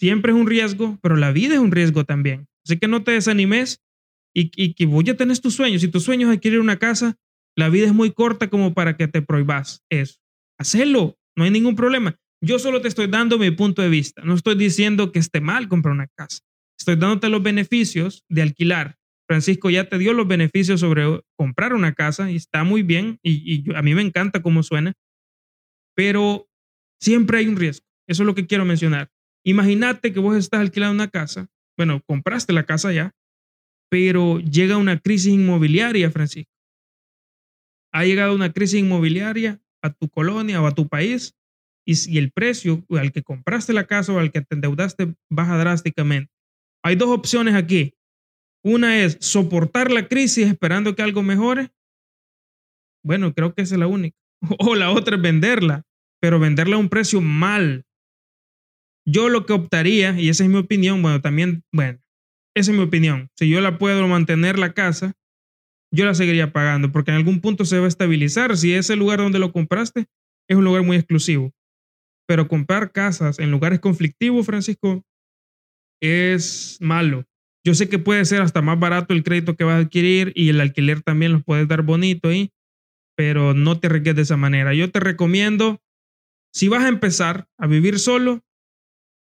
Siempre 0.00 0.32
es 0.32 0.38
un 0.38 0.46
riesgo, 0.46 0.98
pero 1.02 1.14
la 1.14 1.30
vida 1.30 1.52
es 1.52 1.60
un 1.60 1.70
riesgo 1.70 2.04
también. 2.04 2.46
Así 2.64 2.78
que 2.78 2.88
no 2.88 3.04
te 3.04 3.10
desanimes 3.10 3.82
y, 4.34 4.72
que 4.72 4.86
vos 4.86 5.04
ya 5.04 5.14
tenés 5.14 5.42
tus 5.42 5.54
sueños. 5.54 5.82
Si 5.82 5.88
tu 5.88 6.00
sueño 6.00 6.30
es 6.30 6.38
adquirir 6.38 6.60
una 6.60 6.78
casa, 6.78 7.16
la 7.54 7.68
vida 7.68 7.84
es 7.84 7.92
muy 7.92 8.12
corta 8.12 8.48
como 8.48 8.72
para 8.72 8.96
que 8.96 9.08
te 9.08 9.20
prohíbas 9.20 9.84
eso. 9.90 10.20
Hacelo, 10.58 11.18
no 11.36 11.44
hay 11.44 11.50
ningún 11.50 11.76
problema. 11.76 12.16
Yo 12.42 12.58
solo 12.58 12.80
te 12.80 12.88
estoy 12.88 13.08
dando 13.08 13.36
mi 13.36 13.50
punto 13.50 13.82
de 13.82 13.90
vista. 13.90 14.22
No 14.24 14.32
estoy 14.32 14.54
diciendo 14.54 15.12
que 15.12 15.18
esté 15.18 15.42
mal 15.42 15.68
comprar 15.68 15.92
una 15.92 16.08
casa. 16.16 16.38
Estoy 16.78 16.96
dándote 16.96 17.28
los 17.28 17.42
beneficios 17.42 18.24
de 18.30 18.40
alquilar. 18.40 18.96
Francisco 19.26 19.68
ya 19.68 19.86
te 19.86 19.98
dio 19.98 20.14
los 20.14 20.26
beneficios 20.26 20.80
sobre 20.80 21.20
comprar 21.36 21.74
una 21.74 21.92
casa 21.92 22.30
y 22.30 22.36
está 22.36 22.64
muy 22.64 22.82
bien 22.82 23.18
y 23.22 23.70
a 23.74 23.82
mí 23.82 23.94
me 23.94 24.00
encanta 24.00 24.40
cómo 24.40 24.62
suena 24.62 24.94
pero 25.98 26.48
siempre 27.02 27.38
hay 27.38 27.48
un 27.48 27.56
riesgo. 27.56 27.84
Eso 28.06 28.22
es 28.22 28.26
lo 28.28 28.36
que 28.36 28.46
quiero 28.46 28.64
mencionar. 28.64 29.10
Imagínate 29.44 30.12
que 30.12 30.20
vos 30.20 30.36
estás 30.36 30.60
alquilando 30.60 30.94
una 30.94 31.10
casa, 31.10 31.48
bueno, 31.76 32.00
compraste 32.06 32.52
la 32.52 32.64
casa 32.64 32.92
ya, 32.92 33.16
pero 33.90 34.38
llega 34.38 34.76
una 34.76 35.00
crisis 35.00 35.32
inmobiliaria, 35.32 36.08
Francisco. 36.12 36.52
Ha 37.92 38.04
llegado 38.04 38.32
una 38.32 38.52
crisis 38.52 38.78
inmobiliaria 38.78 39.60
a 39.82 39.92
tu 39.92 40.08
colonia 40.08 40.62
o 40.62 40.68
a 40.68 40.72
tu 40.72 40.86
país 40.86 41.34
y, 41.84 42.16
el 42.16 42.30
precio 42.30 42.84
al 42.90 43.10
que 43.10 43.24
compraste 43.24 43.72
la 43.72 43.88
casa 43.88 44.12
o 44.12 44.20
al 44.20 44.30
que 44.30 44.42
te 44.42 44.54
endeudaste 44.54 45.16
baja 45.28 45.58
drásticamente. 45.58 46.32
Hay 46.84 46.94
dos 46.94 47.08
opciones 47.08 47.56
aquí. 47.56 47.92
Una 48.62 49.02
es 49.02 49.16
soportar 49.20 49.90
la 49.90 50.06
crisis 50.06 50.46
esperando 50.46 50.94
que 50.94 51.02
algo 51.02 51.24
mejore. 51.24 51.72
Bueno, 53.04 53.34
creo 53.34 53.52
que 53.52 53.62
esa 53.62 53.74
es 53.74 53.80
la 53.80 53.88
única. 53.88 54.16
O 54.60 54.76
la 54.76 54.92
otra 54.92 55.16
es 55.16 55.22
venderla 55.22 55.87
pero 56.20 56.38
venderla 56.38 56.76
a 56.76 56.80
un 56.80 56.88
precio 56.88 57.20
mal. 57.20 57.84
Yo 59.06 59.28
lo 59.28 59.46
que 59.46 59.52
optaría, 59.54 60.18
y 60.18 60.28
esa 60.28 60.44
es 60.44 60.50
mi 60.50 60.58
opinión, 60.58 61.00
bueno, 61.00 61.20
también, 61.20 61.62
bueno, 61.72 61.98
esa 62.54 62.72
es 62.72 62.76
mi 62.76 62.82
opinión. 62.82 63.30
Si 63.36 63.48
yo 63.48 63.60
la 63.60 63.78
puedo 63.78 64.06
mantener 64.06 64.58
la 64.58 64.74
casa, 64.74 65.14
yo 65.90 66.04
la 66.04 66.14
seguiría 66.14 66.52
pagando 66.52 66.92
porque 66.92 67.10
en 67.10 67.16
algún 67.16 67.40
punto 67.40 67.64
se 67.64 67.78
va 67.78 67.86
a 67.86 67.88
estabilizar. 67.88 68.56
Si 68.56 68.74
ese 68.74 68.96
lugar 68.96 69.20
donde 69.20 69.38
lo 69.38 69.52
compraste 69.52 70.06
es 70.48 70.56
un 70.56 70.64
lugar 70.64 70.82
muy 70.82 70.96
exclusivo. 70.96 71.52
Pero 72.26 72.48
comprar 72.48 72.92
casas 72.92 73.38
en 73.38 73.50
lugares 73.50 73.80
conflictivos, 73.80 74.44
Francisco, 74.44 75.02
es 76.02 76.78
malo. 76.80 77.24
Yo 77.64 77.74
sé 77.74 77.88
que 77.88 77.98
puede 77.98 78.24
ser 78.24 78.42
hasta 78.42 78.62
más 78.62 78.78
barato 78.78 79.14
el 79.14 79.22
crédito 79.22 79.56
que 79.56 79.64
vas 79.64 79.76
a 79.76 79.84
adquirir 79.84 80.32
y 80.34 80.48
el 80.50 80.60
alquiler 80.60 81.02
también 81.02 81.32
lo 81.32 81.40
puedes 81.42 81.66
dar 81.68 81.82
bonito 81.82 82.28
ahí, 82.28 82.50
pero 83.16 83.54
no 83.54 83.80
te 83.80 83.88
requieres 83.88 84.16
de 84.16 84.22
esa 84.22 84.36
manera. 84.36 84.74
Yo 84.74 84.90
te 84.90 85.00
recomiendo, 85.00 85.80
si 86.52 86.68
vas 86.68 86.84
a 86.84 86.88
empezar 86.88 87.48
a 87.58 87.66
vivir 87.66 87.98
solo, 87.98 88.44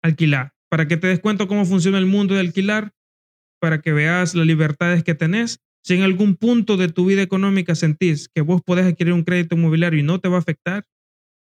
alquilar, 0.02 0.52
para 0.70 0.88
que 0.88 0.96
te 0.96 1.06
des 1.08 1.20
cuenta 1.20 1.46
cómo 1.46 1.64
funciona 1.64 1.98
el 1.98 2.06
mundo 2.06 2.34
de 2.34 2.40
alquilar, 2.40 2.92
para 3.60 3.80
que 3.80 3.92
veas 3.92 4.34
las 4.34 4.46
libertades 4.46 5.02
que 5.04 5.14
tenés. 5.14 5.60
Si 5.82 5.94
en 5.94 6.02
algún 6.02 6.36
punto 6.36 6.76
de 6.76 6.88
tu 6.88 7.06
vida 7.06 7.22
económica 7.22 7.74
sentís 7.74 8.28
que 8.28 8.40
vos 8.40 8.60
podés 8.62 8.86
adquirir 8.86 9.12
un 9.12 9.22
crédito 9.22 9.54
inmobiliario 9.54 10.00
y 10.00 10.02
no 10.02 10.20
te 10.20 10.28
va 10.28 10.36
a 10.36 10.40
afectar, 10.40 10.84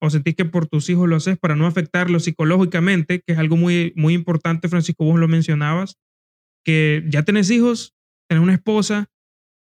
o 0.01 0.09
sentís 0.09 0.35
que 0.35 0.45
por 0.45 0.67
tus 0.67 0.89
hijos 0.89 1.07
lo 1.07 1.15
haces 1.15 1.37
para 1.37 1.55
no 1.55 1.65
afectarlos 1.65 2.25
psicológicamente, 2.25 3.21
que 3.25 3.33
es 3.33 3.39
algo 3.39 3.57
muy, 3.57 3.93
muy 3.95 4.13
importante, 4.13 4.69
Francisco, 4.69 5.05
vos 5.05 5.19
lo 5.19 5.27
mencionabas, 5.27 5.95
que 6.63 7.03
ya 7.07 7.23
tenés 7.23 7.49
hijos, 7.49 7.95
tenés 8.29 8.43
una 8.43 8.53
esposa, 8.53 9.07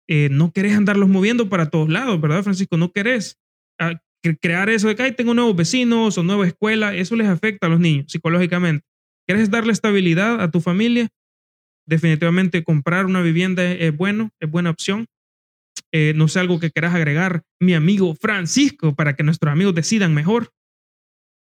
eh, 0.07 0.29
no 0.31 0.51
querés 0.51 0.75
andarlos 0.75 1.09
moviendo 1.09 1.49
para 1.49 1.69
todos 1.69 1.89
lados, 1.89 2.19
¿verdad, 2.19 2.43
Francisco? 2.43 2.77
No 2.77 2.91
querés 2.91 3.37
ah, 3.79 4.01
crear 4.39 4.69
eso 4.69 4.87
de 4.87 4.95
que 4.95 5.11
tengo 5.11 5.33
nuevos 5.33 5.55
vecinos 5.55 6.17
o 6.17 6.23
nueva 6.23 6.47
escuela, 6.47 6.95
eso 6.95 7.15
les 7.15 7.27
afecta 7.27 7.67
a 7.67 7.69
los 7.69 7.79
niños 7.79 8.11
psicológicamente. 8.11 8.85
¿Quieres 9.27 9.49
darle 9.49 9.73
estabilidad 9.73 10.41
a 10.41 10.51
tu 10.51 10.61
familia? 10.61 11.09
Definitivamente 11.85 12.63
comprar 12.63 13.05
una 13.05 13.21
vivienda 13.21 13.63
es, 13.63 13.95
bueno, 13.95 14.31
es 14.39 14.49
buena 14.49 14.69
opción. 14.69 15.07
Eh, 15.91 16.13
no 16.15 16.27
sé 16.27 16.39
algo 16.39 16.59
que 16.59 16.71
quieras 16.71 16.95
agregar, 16.95 17.43
mi 17.59 17.73
amigo 17.73 18.15
Francisco, 18.15 18.95
para 18.95 19.15
que 19.15 19.23
nuestros 19.23 19.51
amigos 19.51 19.75
decidan 19.75 20.13
mejor. 20.13 20.51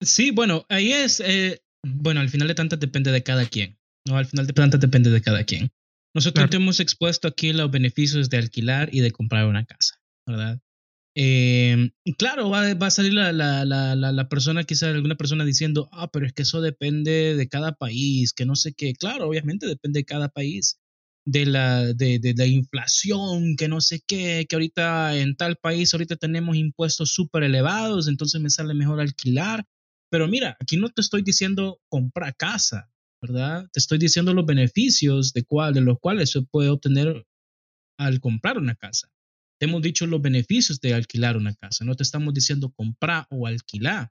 Sí, 0.03 0.31
bueno, 0.31 0.67
ahí 0.69 0.93
es, 0.93 1.21
eh, 1.21 1.61
bueno, 1.85 2.21
al 2.21 2.29
final 2.29 2.49
de 2.49 2.55
tantas 2.55 2.79
depende 2.79 3.11
de 3.11 3.23
cada 3.23 3.47
quien, 3.47 3.79
¿no? 4.07 4.17
Al 4.17 4.27
final 4.27 4.47
de 4.47 4.53
tantas 4.53 4.81
depende 4.81 5.11
de 5.11 5.23
cada 5.23 5.45
quien. 5.45 5.71
Nosotros 6.15 6.49
te 6.49 6.57
hemos 6.57 6.81
expuesto 6.81 7.29
aquí 7.29 7.53
los 7.53 7.71
beneficios 7.71 8.31
de 8.31 8.39
alquilar 8.39 8.89
y 8.93 9.01
de 9.01 9.11
comprar 9.11 9.47
una 9.47 9.65
casa, 9.65 10.01
¿verdad? 10.27 10.61
Eh, 11.19 11.93
claro, 12.19 12.51
va, 12.51 12.73
a 12.73 12.91
salir 12.91 13.15
la, 13.15 13.33
la, 13.33 13.65
la, 13.65 13.95
la, 13.97 14.29
persona, 14.29 14.65
quizás 14.65 14.95
alguna 14.95 15.15
persona 15.15 15.47
diciendo, 15.47 15.89
ah, 15.93 16.11
pero 16.13 16.27
es 16.27 16.35
que 16.35 16.43
eso 16.43 16.61
depende 16.61 17.35
de 17.37 17.49
cada 17.49 17.73
país, 17.73 18.35
que 18.35 18.45
no 18.45 18.55
sé 18.55 18.75
qué. 18.75 18.93
Claro, 18.93 19.27
obviamente 19.27 19.67
depende 19.67 20.01
de 20.01 20.05
cada 20.05 20.29
país, 20.29 20.79
de 21.25 21.47
la, 21.47 21.95
de, 21.95 22.19
de, 22.19 22.35
la 22.37 22.45
inflación, 22.45 23.57
que 23.57 23.67
no 23.67 23.81
sé 23.81 24.03
qué, 24.07 24.45
que 24.47 24.57
ahorita 24.57 25.17
en 25.17 25.37
tal 25.37 25.57
país, 25.57 25.95
ahorita 25.95 26.17
tenemos 26.17 26.55
impuestos 26.57 27.13
súper 27.15 27.45
elevados, 27.45 28.09
entonces 28.09 28.41
me 28.43 28.51
sale 28.51 28.75
mejor 28.75 29.01
alquilar. 29.01 29.65
Pero 30.11 30.29
mira, 30.29 30.57
aquí 30.61 30.77
no 30.77 30.91
te 30.91 31.01
estoy 31.01 31.23
diciendo 31.23 31.81
comprar 31.89 32.37
casa, 32.37 32.91
¿verdad? 33.23 33.67
Te 33.73 33.81
estoy 33.81 33.97
diciendo 33.99 34.35
los 34.35 34.45
beneficios 34.45 35.33
de, 35.33 35.45
cuál, 35.45 35.73
de 35.73 35.81
los 35.81 35.99
cuales 35.99 36.31
se 36.31 36.43
puede 36.43 36.69
obtener 36.69 37.25
al 37.99 38.21
comprar 38.21 38.59
una 38.59 38.75
casa. 38.75 39.09
Te 39.59 39.67
hemos 39.67 39.83
dicho 39.83 40.07
los 40.07 40.21
beneficios 40.21 40.81
de 40.81 40.95
alquilar 40.95 41.37
una 41.37 41.55
casa, 41.55 41.85
no 41.85 41.95
te 41.95 42.03
estamos 42.03 42.35
diciendo 42.35 42.73
comprar 42.73 43.27
o 43.31 43.47
alquilar. 43.47 44.11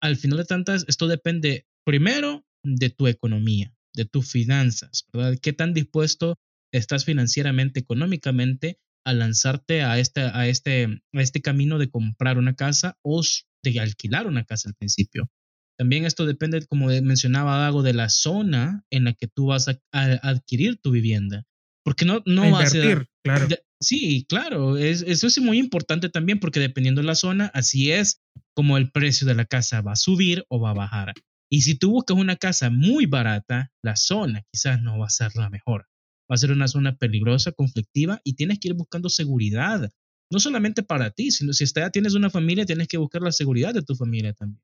Al 0.00 0.16
final 0.16 0.38
de 0.38 0.44
tantas, 0.44 0.84
esto 0.88 1.06
depende 1.06 1.66
primero 1.84 2.46
de 2.62 2.90
tu 2.90 3.06
economía, 3.06 3.74
de 3.94 4.04
tus 4.04 4.30
finanzas, 4.30 5.06
¿verdad? 5.12 5.38
¿Qué 5.40 5.52
tan 5.52 5.74
dispuesto 5.74 6.38
estás 6.72 7.04
financieramente, 7.04 7.80
económicamente 7.80 8.78
a 9.04 9.12
lanzarte 9.12 9.82
a 9.82 9.98
este, 9.98 10.30
este, 10.48 11.02
este 11.12 11.42
camino 11.42 11.78
de 11.78 11.90
comprar 11.90 12.38
una 12.38 12.54
casa 12.54 12.98
o 13.02 13.22
de 13.62 13.80
alquilar 13.80 14.26
una 14.26 14.44
casa 14.44 14.68
al 14.68 14.74
principio? 14.74 15.30
También 15.78 16.06
esto 16.06 16.24
depende, 16.24 16.66
como 16.66 16.86
mencionaba 16.86 17.58
Dago, 17.58 17.82
de 17.82 17.92
la 17.92 18.08
zona 18.08 18.84
en 18.90 19.04
la 19.04 19.12
que 19.12 19.28
tú 19.28 19.46
vas 19.46 19.68
a, 19.68 19.78
adquirir 19.92 20.80
tu 20.80 20.90
vivienda. 20.90 21.44
Porque 21.86 22.04
no, 22.04 22.20
no 22.26 22.50
va 22.50 22.62
a 22.62 22.66
ser. 22.66 23.06
Claro. 23.22 23.46
Sí, 23.80 24.26
claro, 24.28 24.76
eso 24.76 25.26
es 25.28 25.38
muy 25.38 25.58
importante 25.58 26.08
también 26.08 26.40
porque 26.40 26.58
dependiendo 26.58 27.00
de 27.00 27.06
la 27.06 27.14
zona, 27.14 27.46
así 27.54 27.92
es 27.92 28.20
como 28.56 28.76
el 28.76 28.90
precio 28.90 29.24
de 29.24 29.36
la 29.36 29.44
casa 29.44 29.82
va 29.82 29.92
a 29.92 29.96
subir 29.96 30.44
o 30.48 30.58
va 30.58 30.70
a 30.70 30.74
bajar. 30.74 31.14
Y 31.48 31.60
si 31.60 31.78
tú 31.78 31.92
buscas 31.92 32.16
una 32.16 32.34
casa 32.34 32.70
muy 32.70 33.06
barata, 33.06 33.70
la 33.84 33.94
zona 33.94 34.42
quizás 34.50 34.82
no 34.82 34.98
va 34.98 35.06
a 35.06 35.10
ser 35.10 35.30
la 35.36 35.48
mejor. 35.48 35.86
Va 36.28 36.34
a 36.34 36.38
ser 36.38 36.50
una 36.50 36.66
zona 36.66 36.96
peligrosa, 36.96 37.52
conflictiva 37.52 38.20
y 38.24 38.34
tienes 38.34 38.58
que 38.58 38.68
ir 38.68 38.74
buscando 38.74 39.08
seguridad. 39.08 39.88
No 40.28 40.40
solamente 40.40 40.82
para 40.82 41.12
ti, 41.12 41.30
sino 41.30 41.52
si 41.52 41.66
ya 41.66 41.90
tienes 41.90 42.14
una 42.14 42.30
familia, 42.30 42.66
tienes 42.66 42.88
que 42.88 42.98
buscar 42.98 43.22
la 43.22 43.30
seguridad 43.30 43.72
de 43.74 43.82
tu 43.82 43.94
familia 43.94 44.32
también. 44.32 44.60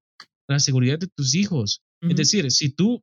La 0.48 0.58
seguridad 0.58 0.98
de 0.98 1.06
tus 1.06 1.36
hijos. 1.36 1.84
Es 2.00 2.16
decir, 2.16 2.50
si 2.50 2.70
tú 2.70 3.00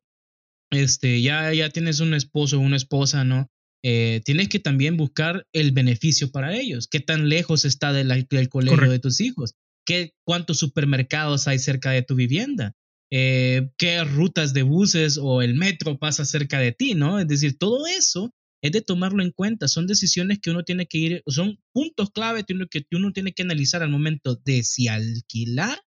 este, 0.72 1.22
ya, 1.22 1.54
ya 1.54 1.70
tienes 1.70 2.02
un 2.02 2.14
esposo 2.14 2.58
o 2.58 2.62
una 2.62 2.76
esposa, 2.76 3.24
¿no? 3.24 3.50
Eh, 3.84 4.22
tienes 4.26 4.50
que 4.50 4.60
también 4.60 4.98
buscar 4.98 5.48
el 5.54 5.72
beneficio 5.72 6.32
para 6.32 6.56
ellos. 6.56 6.88
¿Qué 6.88 7.00
tan 7.00 7.30
lejos 7.30 7.66
está 7.66 7.94
del 7.94 8.50
colegio 8.50 8.92
de 8.92 9.00
tus 9.00 9.22
hijos? 9.22 9.56
¿Qué, 9.86 10.14
¿Cuántos 10.26 10.60
supermercados 10.60 11.48
hay 11.48 11.60
cerca 11.60 11.92
de 11.92 12.04
tu 12.04 12.16
vivienda? 12.16 12.76
Eh, 13.12 13.70
¿Qué 13.78 14.04
rutas 14.04 14.54
de 14.54 14.64
buses 14.64 15.18
o 15.22 15.42
el 15.42 15.56
metro 15.56 15.98
pasa 15.98 16.26
cerca 16.26 16.60
de 16.60 16.72
ti? 16.72 16.94
¿no? 16.94 17.20
Es 17.20 17.28
decir, 17.28 17.58
todo 17.58 17.88
eso 17.88 18.34
es 18.62 18.72
de 18.72 18.82
tomarlo 18.82 19.24
en 19.24 19.32
cuenta. 19.32 19.68
Son 19.68 19.88
decisiones 19.88 20.40
que 20.40 20.52
uno 20.52 20.64
tiene 20.64 20.86
que 20.86 20.98
ir, 20.98 21.24
son 21.28 21.58
puntos 21.74 22.12
clave 22.12 22.44
que 22.44 22.86
uno 22.92 23.12
tiene 23.14 23.34
que 23.34 23.44
analizar 23.44 23.82
al 23.82 23.90
momento 23.90 24.36
de 24.44 24.64
si 24.64 24.88
alquilar 24.88 25.80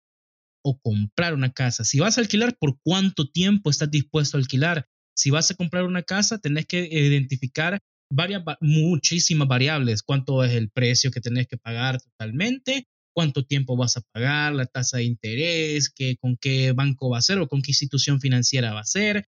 o 0.63 0.79
comprar 0.79 1.33
una 1.33 1.51
casa. 1.51 1.83
Si 1.83 1.99
vas 1.99 2.17
a 2.17 2.21
alquilar, 2.21 2.57
¿por 2.57 2.79
cuánto 2.83 3.29
tiempo 3.29 3.69
estás 3.69 3.91
dispuesto 3.91 4.37
a 4.37 4.39
alquilar? 4.39 4.87
Si 5.15 5.29
vas 5.29 5.51
a 5.51 5.55
comprar 5.55 5.85
una 5.85 6.03
casa, 6.03 6.37
tenés 6.37 6.65
que 6.65 6.87
identificar 6.91 7.79
varias, 8.11 8.43
muchísimas 8.59 9.47
variables. 9.47 10.03
¿Cuánto 10.03 10.43
es 10.43 10.53
el 10.53 10.69
precio 10.69 11.11
que 11.11 11.21
tenés 11.21 11.47
que 11.47 11.57
pagar 11.57 12.01
totalmente? 12.01 12.87
¿Cuánto 13.13 13.43
tiempo 13.45 13.75
vas 13.75 13.97
a 13.97 14.01
pagar? 14.13 14.53
¿La 14.53 14.65
tasa 14.65 14.97
de 14.97 15.03
interés? 15.03 15.89
¿qué, 15.89 16.15
¿Con 16.19 16.37
qué 16.37 16.71
banco 16.73 17.09
va 17.09 17.17
a 17.17 17.21
ser 17.21 17.39
o 17.39 17.47
con 17.47 17.61
qué 17.61 17.71
institución 17.71 18.19
financiera 18.19 18.73
va 18.73 18.81
a 18.81 18.85
ser? 18.85 19.25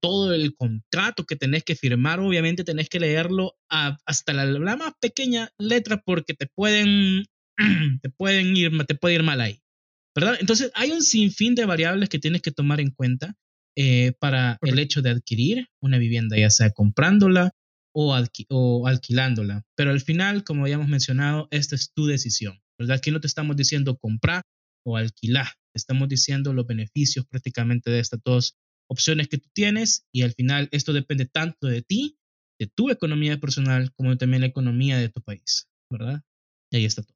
todo 0.00 0.32
el 0.32 0.54
contrato 0.56 1.26
que 1.26 1.36
tenés 1.36 1.62
que 1.62 1.76
firmar, 1.76 2.18
obviamente 2.20 2.64
tenés 2.64 2.88
que 2.88 3.00
leerlo 3.00 3.54
hasta 3.68 4.32
la, 4.32 4.46
la, 4.46 4.76
más 4.76 4.94
pequeña 4.98 5.50
letra 5.58 6.00
porque 6.02 6.32
te 6.32 6.46
pueden, 6.46 7.26
te 8.02 8.08
pueden 8.08 8.56
ir, 8.56 8.72
te 8.86 8.94
puede 8.94 9.16
ir 9.16 9.22
mal 9.22 9.42
ahí. 9.42 9.60
¿Verdad? 10.14 10.36
Entonces 10.40 10.70
hay 10.74 10.92
un 10.92 11.02
sinfín 11.02 11.54
de 11.54 11.66
variables 11.66 12.08
que 12.08 12.18
tienes 12.18 12.40
que 12.40 12.52
tomar 12.52 12.80
en 12.80 12.92
cuenta 12.92 13.36
eh, 13.76 14.12
para 14.20 14.58
el 14.62 14.78
hecho 14.78 15.02
de 15.02 15.10
adquirir 15.10 15.66
una 15.82 15.98
vivienda, 15.98 16.36
ya 16.36 16.50
sea 16.50 16.70
comprándola 16.70 17.52
o, 17.94 18.16
o, 18.50 18.86
alquilándola. 18.86 19.64
Pero 19.76 19.90
al 19.90 20.00
final, 20.00 20.44
como 20.44 20.62
habíamos 20.62 20.88
mencionado, 20.88 21.48
esta 21.50 21.74
es 21.74 21.92
tu 21.92 22.06
decisión, 22.06 22.60
¿verdad? 22.78 22.96
Aquí 22.98 23.10
no 23.10 23.20
te 23.20 23.26
estamos 23.26 23.56
diciendo 23.56 23.96
comprar 23.98 24.42
o 24.86 24.96
alquilar, 24.96 25.48
estamos 25.74 26.08
diciendo 26.08 26.52
los 26.52 26.66
beneficios 26.66 27.26
prácticamente 27.26 27.90
de 27.90 28.00
estas 28.00 28.20
dos 28.24 28.56
opciones 28.88 29.28
que 29.28 29.38
tú 29.38 29.48
tienes 29.54 30.06
y 30.12 30.22
al 30.22 30.32
final 30.32 30.68
esto 30.72 30.92
depende 30.92 31.26
tanto 31.26 31.66
de 31.66 31.82
ti, 31.82 32.18
de 32.60 32.66
tu 32.66 32.90
economía 32.90 33.40
personal, 33.40 33.92
como 33.94 34.16
también 34.16 34.42
la 34.42 34.48
economía 34.48 34.98
de 34.98 35.08
tu 35.08 35.22
país, 35.22 35.68
¿verdad? 35.90 36.22
Y 36.70 36.76
ahí 36.76 36.84
está 36.84 37.02
todo. 37.02 37.13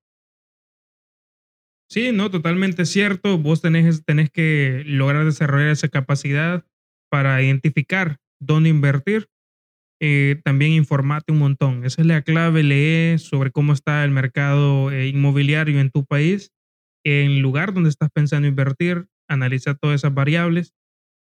Sí, 1.90 2.12
no, 2.12 2.30
totalmente 2.30 2.84
cierto. 2.84 3.38
Vos 3.38 3.62
tenés, 3.62 4.04
tenés 4.04 4.30
que 4.30 4.82
lograr 4.86 5.24
desarrollar 5.24 5.68
esa 5.70 5.88
capacidad 5.88 6.64
para 7.10 7.42
identificar 7.42 8.18
dónde 8.40 8.68
invertir. 8.68 9.28
Eh, 10.00 10.40
también 10.44 10.72
informate 10.72 11.32
un 11.32 11.38
montón. 11.38 11.84
Esa 11.84 12.02
es 12.02 12.06
la 12.08 12.22
clave. 12.22 12.62
Lee 12.62 13.18
sobre 13.18 13.50
cómo 13.52 13.72
está 13.72 14.04
el 14.04 14.10
mercado 14.12 14.92
eh, 14.92 15.08
inmobiliario 15.08 15.80
en 15.80 15.90
tu 15.90 16.04
país, 16.04 16.52
en 17.04 17.42
lugar 17.42 17.74
donde 17.74 17.90
estás 17.90 18.10
pensando 18.12 18.48
invertir. 18.48 19.06
Analiza 19.28 19.74
todas 19.74 19.96
esas 20.02 20.14
variables. 20.14 20.74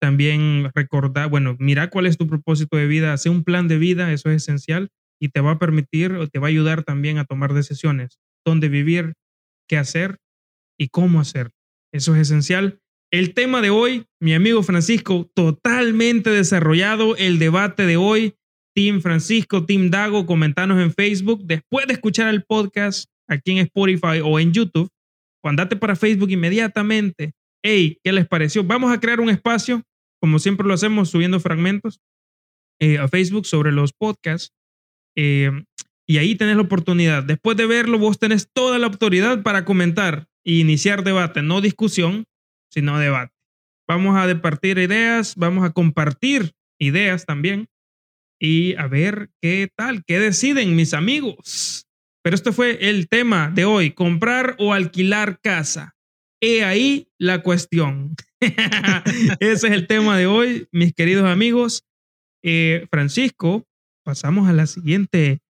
También 0.01 0.71
recordar, 0.75 1.29
bueno, 1.29 1.55
mira 1.59 1.89
cuál 1.89 2.07
es 2.07 2.17
tu 2.17 2.27
propósito 2.27 2.77
de 2.77 2.87
vida. 2.87 3.13
Hace 3.13 3.29
un 3.29 3.43
plan 3.43 3.67
de 3.67 3.77
vida, 3.77 4.13
eso 4.13 4.29
es 4.31 4.43
esencial 4.43 4.89
y 5.19 5.29
te 5.29 5.41
va 5.41 5.51
a 5.51 5.59
permitir 5.59 6.13
o 6.13 6.27
te 6.27 6.39
va 6.39 6.47
a 6.47 6.49
ayudar 6.49 6.83
también 6.83 7.17
a 7.19 7.25
tomar 7.25 7.53
decisiones. 7.53 8.19
Dónde 8.45 8.69
vivir, 8.69 9.13
qué 9.67 9.77
hacer 9.77 10.19
y 10.77 10.89
cómo 10.89 11.19
hacer. 11.19 11.51
Eso 11.93 12.15
es 12.15 12.21
esencial. 12.21 12.79
El 13.11 13.33
tema 13.33 13.61
de 13.61 13.69
hoy, 13.69 14.05
mi 14.21 14.33
amigo 14.33 14.63
Francisco, 14.63 15.29
totalmente 15.33 16.29
desarrollado. 16.29 17.15
El 17.15 17.39
debate 17.39 17.85
de 17.85 17.97
hoy, 17.97 18.35
Team 18.75 19.01
Francisco, 19.01 19.65
Team 19.65 19.89
Dago, 19.89 20.25
comentanos 20.25 20.79
en 20.79 20.93
Facebook. 20.93 21.43
Después 21.45 21.87
de 21.87 21.93
escuchar 21.93 22.27
el 22.33 22.43
podcast 22.43 23.09
aquí 23.27 23.51
en 23.51 23.59
Spotify 23.59 24.21
o 24.23 24.39
en 24.39 24.53
YouTube, 24.53 24.89
andate 25.43 25.77
para 25.77 25.95
Facebook 25.95 26.29
inmediatamente. 26.29 27.31
Hey, 27.63 27.97
¿qué 28.03 28.11
les 28.11 28.27
pareció? 28.27 28.63
Vamos 28.63 28.91
a 28.91 28.99
crear 28.99 29.21
un 29.21 29.29
espacio 29.29 29.81
como 30.19 30.39
siempre 30.39 30.67
lo 30.67 30.73
hacemos, 30.73 31.09
subiendo 31.09 31.39
fragmentos 31.39 31.99
eh, 32.79 32.97
a 32.97 33.07
Facebook 33.07 33.45
sobre 33.45 33.71
los 33.71 33.93
podcasts. 33.93 34.51
Eh, 35.15 35.51
y 36.07 36.17
ahí 36.17 36.35
tenés 36.35 36.55
la 36.55 36.61
oportunidad. 36.63 37.23
Después 37.23 37.57
de 37.57 37.65
verlo, 37.65 37.99
vos 37.99 38.19
tenés 38.19 38.49
toda 38.53 38.79
la 38.79 38.87
autoridad 38.87 39.43
para 39.43 39.65
comentar 39.65 40.26
e 40.47 40.53
iniciar 40.53 41.03
debate, 41.03 41.41
no 41.41 41.59
discusión, 41.59 42.25
sino 42.71 42.97
debate. 42.97 43.33
Vamos 43.85 44.17
a 44.17 44.25
departir 44.27 44.77
ideas, 44.77 45.35
vamos 45.35 45.65
a 45.65 45.71
compartir 45.71 46.53
ideas 46.79 47.25
también 47.25 47.67
y 48.39 48.75
a 48.75 48.87
ver 48.87 49.29
qué 49.41 49.69
tal, 49.75 50.05
qué 50.05 50.19
deciden 50.19 50.75
mis 50.75 50.93
amigos. 50.93 51.85
Pero 52.23 52.35
esto 52.35 52.53
fue 52.53 52.89
el 52.89 53.09
tema 53.09 53.51
de 53.53 53.65
hoy, 53.65 53.91
comprar 53.91 54.55
o 54.57 54.73
alquilar 54.73 55.41
casa. 55.41 55.95
He 56.41 56.63
ahí 56.63 57.09
la 57.17 57.41
cuestión. 57.41 58.15
Ese 58.39 59.67
es 59.67 59.73
el 59.73 59.87
tema 59.87 60.17
de 60.17 60.27
hoy, 60.27 60.69
mis 60.71 60.93
queridos 60.93 61.25
amigos. 61.25 61.83
Eh, 62.41 62.87
Francisco, 62.89 63.65
pasamos 64.03 64.47
a 64.47 64.53
la 64.53 64.65
siguiente 64.65 65.41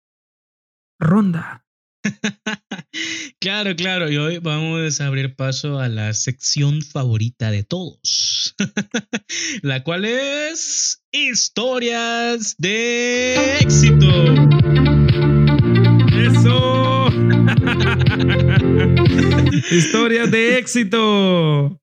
ronda. 0.99 1.66
claro, 3.39 3.75
claro, 3.75 4.11
y 4.11 4.17
hoy 4.17 4.39
vamos 4.39 4.99
a 5.01 5.07
abrir 5.07 5.35
paso 5.35 5.79
a 5.79 5.89
la 5.89 6.13
sección 6.13 6.81
favorita 6.81 7.51
de 7.51 7.63
todos, 7.63 8.55
la 9.61 9.83
cual 9.83 10.05
es 10.05 11.03
historias 11.11 12.55
de 12.57 13.59
éxito. 13.59 14.07
Eso. 16.13 17.07
historias 19.71 20.31
de 20.31 20.57
éxito. 20.57 21.79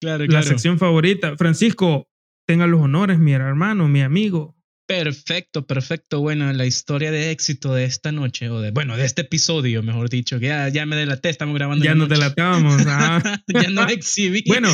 Claro, 0.00 0.24
La 0.26 0.42
sección 0.42 0.78
favorita. 0.78 1.36
Francisco, 1.36 2.08
tenga 2.46 2.66
los 2.66 2.80
honores, 2.80 3.18
mi 3.18 3.32
hermano, 3.32 3.88
mi 3.88 4.02
amigo. 4.02 4.56
Perfecto, 4.92 5.66
perfecto. 5.66 6.20
Bueno, 6.20 6.52
la 6.52 6.66
historia 6.66 7.10
de 7.10 7.30
éxito 7.30 7.72
de 7.72 7.84
esta 7.84 8.12
noche, 8.12 8.50
o 8.50 8.60
de, 8.60 8.72
bueno, 8.72 8.94
de 8.94 9.06
este 9.06 9.22
episodio, 9.22 9.82
mejor 9.82 10.10
dicho, 10.10 10.38
que 10.38 10.48
ya, 10.48 10.68
ya 10.68 10.84
me 10.84 10.96
delaté, 10.96 11.30
estamos 11.30 11.54
grabando. 11.54 11.82
Ya 11.82 11.94
nos 11.94 12.10
delatábamos. 12.10 12.82
Ah. 12.94 13.22
ya 13.48 13.70
nos 13.70 13.90
exhibí. 13.90 14.44
Bueno, 14.46 14.70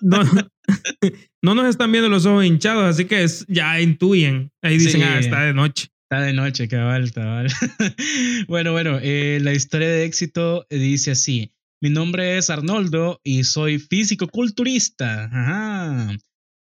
no, 0.00 0.24
no, 1.42 1.54
nos 1.54 1.68
están 1.68 1.92
viendo 1.92 2.08
los 2.08 2.26
ojos 2.26 2.44
hinchados, 2.44 2.84
así 2.84 3.04
que 3.04 3.22
es, 3.22 3.46
ya 3.46 3.80
intuyen. 3.80 4.50
Ahí 4.60 4.76
dicen, 4.76 5.02
ah, 5.04 5.20
está 5.20 5.42
de 5.42 5.54
noche. 5.54 5.86
Está 6.10 6.22
de 6.22 6.32
noche, 6.32 6.66
cabal, 6.66 7.12
cabal. 7.12 7.46
bueno, 8.48 8.72
bueno, 8.72 8.98
eh, 9.00 9.38
la 9.40 9.52
historia 9.52 9.88
de 9.88 10.04
éxito 10.04 10.66
dice 10.68 11.12
así. 11.12 11.52
Mi 11.80 11.90
nombre 11.90 12.38
es 12.38 12.50
Arnoldo 12.50 13.20
y 13.22 13.44
soy 13.44 13.78
físico-culturista. 13.78 15.26
Ajá. 15.26 16.16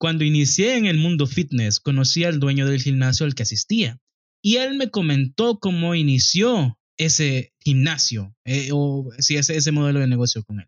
Cuando 0.06 0.24
inicié 0.24 0.78
en 0.78 0.86
el 0.86 1.00
mundo 1.00 1.26
fitness, 1.26 1.80
conocí 1.80 2.26
al 2.26 2.40
dueño 2.40 2.68
del 2.68 2.80
gimnasio 2.80 3.26
al 3.26 3.34
que 3.34 3.42
asistía 3.42 3.98
y 4.40 4.58
él 4.58 4.78
me 4.78 4.92
comentó 4.92 5.58
cómo 5.58 5.96
inició 5.96 6.78
ese 6.96 7.56
gimnasio 7.60 8.36
eh, 8.46 8.70
o 8.72 9.10
si 9.18 9.38
ese, 9.38 9.58
ese 9.58 9.72
modelo 9.72 10.02
de 10.02 10.06
negocio 10.06 10.44
con 10.44 10.60
él. 10.60 10.68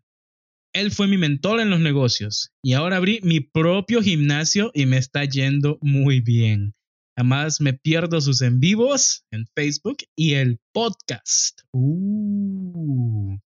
Él 0.72 0.90
fue 0.90 1.06
mi 1.06 1.18
mentor 1.18 1.60
en 1.60 1.70
los 1.70 1.78
negocios 1.78 2.50
y 2.64 2.72
ahora 2.72 2.96
abrí 2.96 3.20
mi 3.22 3.38
propio 3.38 4.02
gimnasio 4.02 4.72
y 4.74 4.86
me 4.86 4.98
está 4.98 5.24
yendo 5.24 5.78
muy 5.82 6.20
bien. 6.20 6.74
Además, 7.16 7.60
me 7.60 7.74
pierdo 7.74 8.20
sus 8.20 8.42
en 8.42 8.58
vivos 8.58 9.24
en 9.30 9.46
Facebook 9.54 9.98
y 10.16 10.32
el 10.34 10.58
podcast. 10.72 11.60
Uh, 11.70 13.38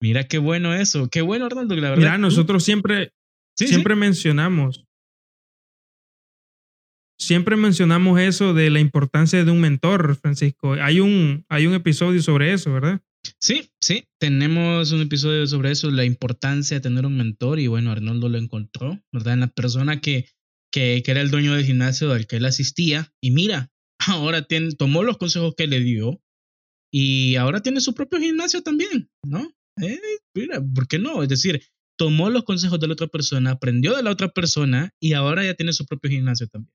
mira 0.00 0.28
qué 0.28 0.38
bueno 0.38 0.72
eso. 0.72 1.08
Qué 1.08 1.20
bueno, 1.20 1.46
Arnoldo, 1.46 1.74
la 1.74 1.90
verdad. 1.90 1.96
Mira, 1.96 2.18
nosotros 2.18 2.62
siempre, 2.62 3.10
siempre 3.56 3.96
mencionamos 3.96 4.84
siempre 7.22 7.56
mencionamos 7.56 8.20
eso 8.20 8.54
de 8.54 8.70
la 8.70 8.80
importancia 8.80 9.44
de 9.44 9.50
un 9.50 9.60
mentor, 9.60 10.16
Francisco. 10.16 10.74
Hay 10.74 11.00
un, 11.00 11.44
hay 11.48 11.66
un 11.66 11.74
episodio 11.74 12.20
sobre 12.22 12.52
eso, 12.52 12.72
¿verdad? 12.72 13.00
Sí, 13.38 13.70
sí, 13.80 14.04
tenemos 14.18 14.90
un 14.92 15.02
episodio 15.02 15.46
sobre 15.46 15.70
eso, 15.70 15.90
la 15.90 16.04
importancia 16.04 16.76
de 16.76 16.80
tener 16.80 17.06
un 17.06 17.16
mentor 17.16 17.60
y 17.60 17.68
bueno, 17.68 17.92
Arnoldo 17.92 18.28
lo 18.28 18.38
encontró, 18.38 19.00
¿verdad? 19.12 19.34
En 19.34 19.40
la 19.40 19.48
persona 19.48 20.00
que, 20.00 20.28
que, 20.72 21.02
que 21.04 21.10
era 21.10 21.20
el 21.20 21.30
dueño 21.30 21.54
del 21.54 21.64
gimnasio 21.64 22.12
al 22.12 22.26
que 22.26 22.36
él 22.36 22.44
asistía 22.44 23.12
y 23.20 23.30
mira, 23.30 23.70
ahora 24.08 24.42
tiene, 24.42 24.72
tomó 24.72 25.02
los 25.02 25.18
consejos 25.18 25.54
que 25.56 25.68
le 25.68 25.80
dio 25.80 26.20
y 26.92 27.36
ahora 27.36 27.60
tiene 27.60 27.80
su 27.80 27.94
propio 27.94 28.18
gimnasio 28.18 28.62
también, 28.62 29.08
¿no? 29.24 29.50
Eh, 29.80 29.98
mira, 30.34 30.60
¿por 30.74 30.86
qué 30.88 30.98
no? 30.98 31.22
Es 31.22 31.28
decir, 31.28 31.62
tomó 31.96 32.28
los 32.28 32.44
consejos 32.44 32.80
de 32.80 32.88
la 32.88 32.94
otra 32.94 33.06
persona, 33.06 33.52
aprendió 33.52 33.96
de 33.96 34.02
la 34.02 34.10
otra 34.10 34.28
persona 34.28 34.90
y 35.00 35.12
ahora 35.12 35.44
ya 35.44 35.54
tiene 35.54 35.72
su 35.72 35.86
propio 35.86 36.10
gimnasio 36.10 36.48
también. 36.48 36.72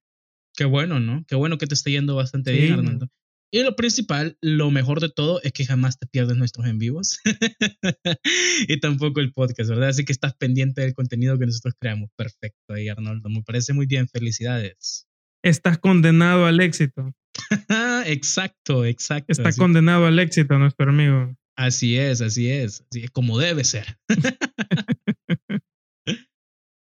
Qué 0.58 0.66
bueno, 0.66 1.00
¿no? 1.00 1.24
Qué 1.28 1.36
bueno 1.36 1.60
que 1.60 1.68
te 1.68 1.76
esté 1.76 1.92
yendo 1.92 2.16
bastante 2.16 2.52
bien, 2.52 2.74
Arnaldo. 2.74 3.10
Y 3.54 3.64
lo 3.64 3.76
principal, 3.76 4.38
lo 4.42 4.72
mejor 4.72 5.00
de 5.00 5.10
todo 5.10 5.40
es 5.44 5.54
que 5.54 5.66
jamás 5.66 6.00
te 6.00 6.08
pierdes 6.08 6.36
nuestros 6.36 6.66
en 6.66 6.80
vivos 6.80 7.20
y 8.68 8.80
tampoco 8.80 9.22
el 9.22 9.32
podcast, 9.32 9.70
¿verdad? 9.70 9.90
Así 9.90 10.04
que 10.04 10.12
estás 10.12 10.34
pendiente 10.34 10.82
del 10.82 10.96
contenido 10.96 11.38
que 11.38 11.46
nosotros 11.46 11.76
creamos. 11.80 12.10
Perfecto 12.18 12.74
ahí, 12.74 12.90
Arnoldo. 12.90 13.30
Me 13.30 13.44
parece 13.44 13.72
muy 13.72 13.86
bien. 13.86 14.10
Felicidades. 14.10 15.08
Estás 15.44 15.78
condenado 15.78 16.48
al 16.48 16.60
éxito. 16.60 17.14
exacto, 18.08 18.84
exacto. 18.84 19.32
Está 19.32 19.54
condenado 19.54 20.08
al 20.08 20.18
éxito 20.18 20.58
nuestro 20.58 20.90
amigo. 20.90 21.38
Así 21.56 21.98
es, 21.98 22.20
así 22.22 22.50
es. 22.50 22.84
Así 22.90 23.04
es 23.04 23.12
como 23.12 23.38
debe 23.38 23.64
ser. 23.64 24.00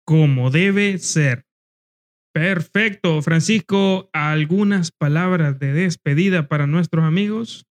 como 0.05 0.51
debe 0.51 0.97
ser. 0.99 1.45
Perfecto, 2.33 3.21
Francisco, 3.21 4.09
¿algunas 4.13 4.91
palabras 4.91 5.59
de 5.59 5.73
despedida 5.73 6.47
para 6.47 6.65
nuestros 6.65 7.03
amigos? 7.03 7.65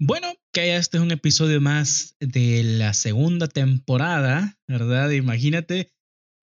Bueno, 0.00 0.34
que 0.52 0.74
este 0.74 0.96
es 0.96 1.02
un 1.02 1.12
episodio 1.12 1.60
más 1.60 2.16
de 2.18 2.64
la 2.64 2.92
segunda 2.92 3.46
temporada, 3.46 4.58
¿verdad? 4.66 5.10
Imagínate, 5.10 5.92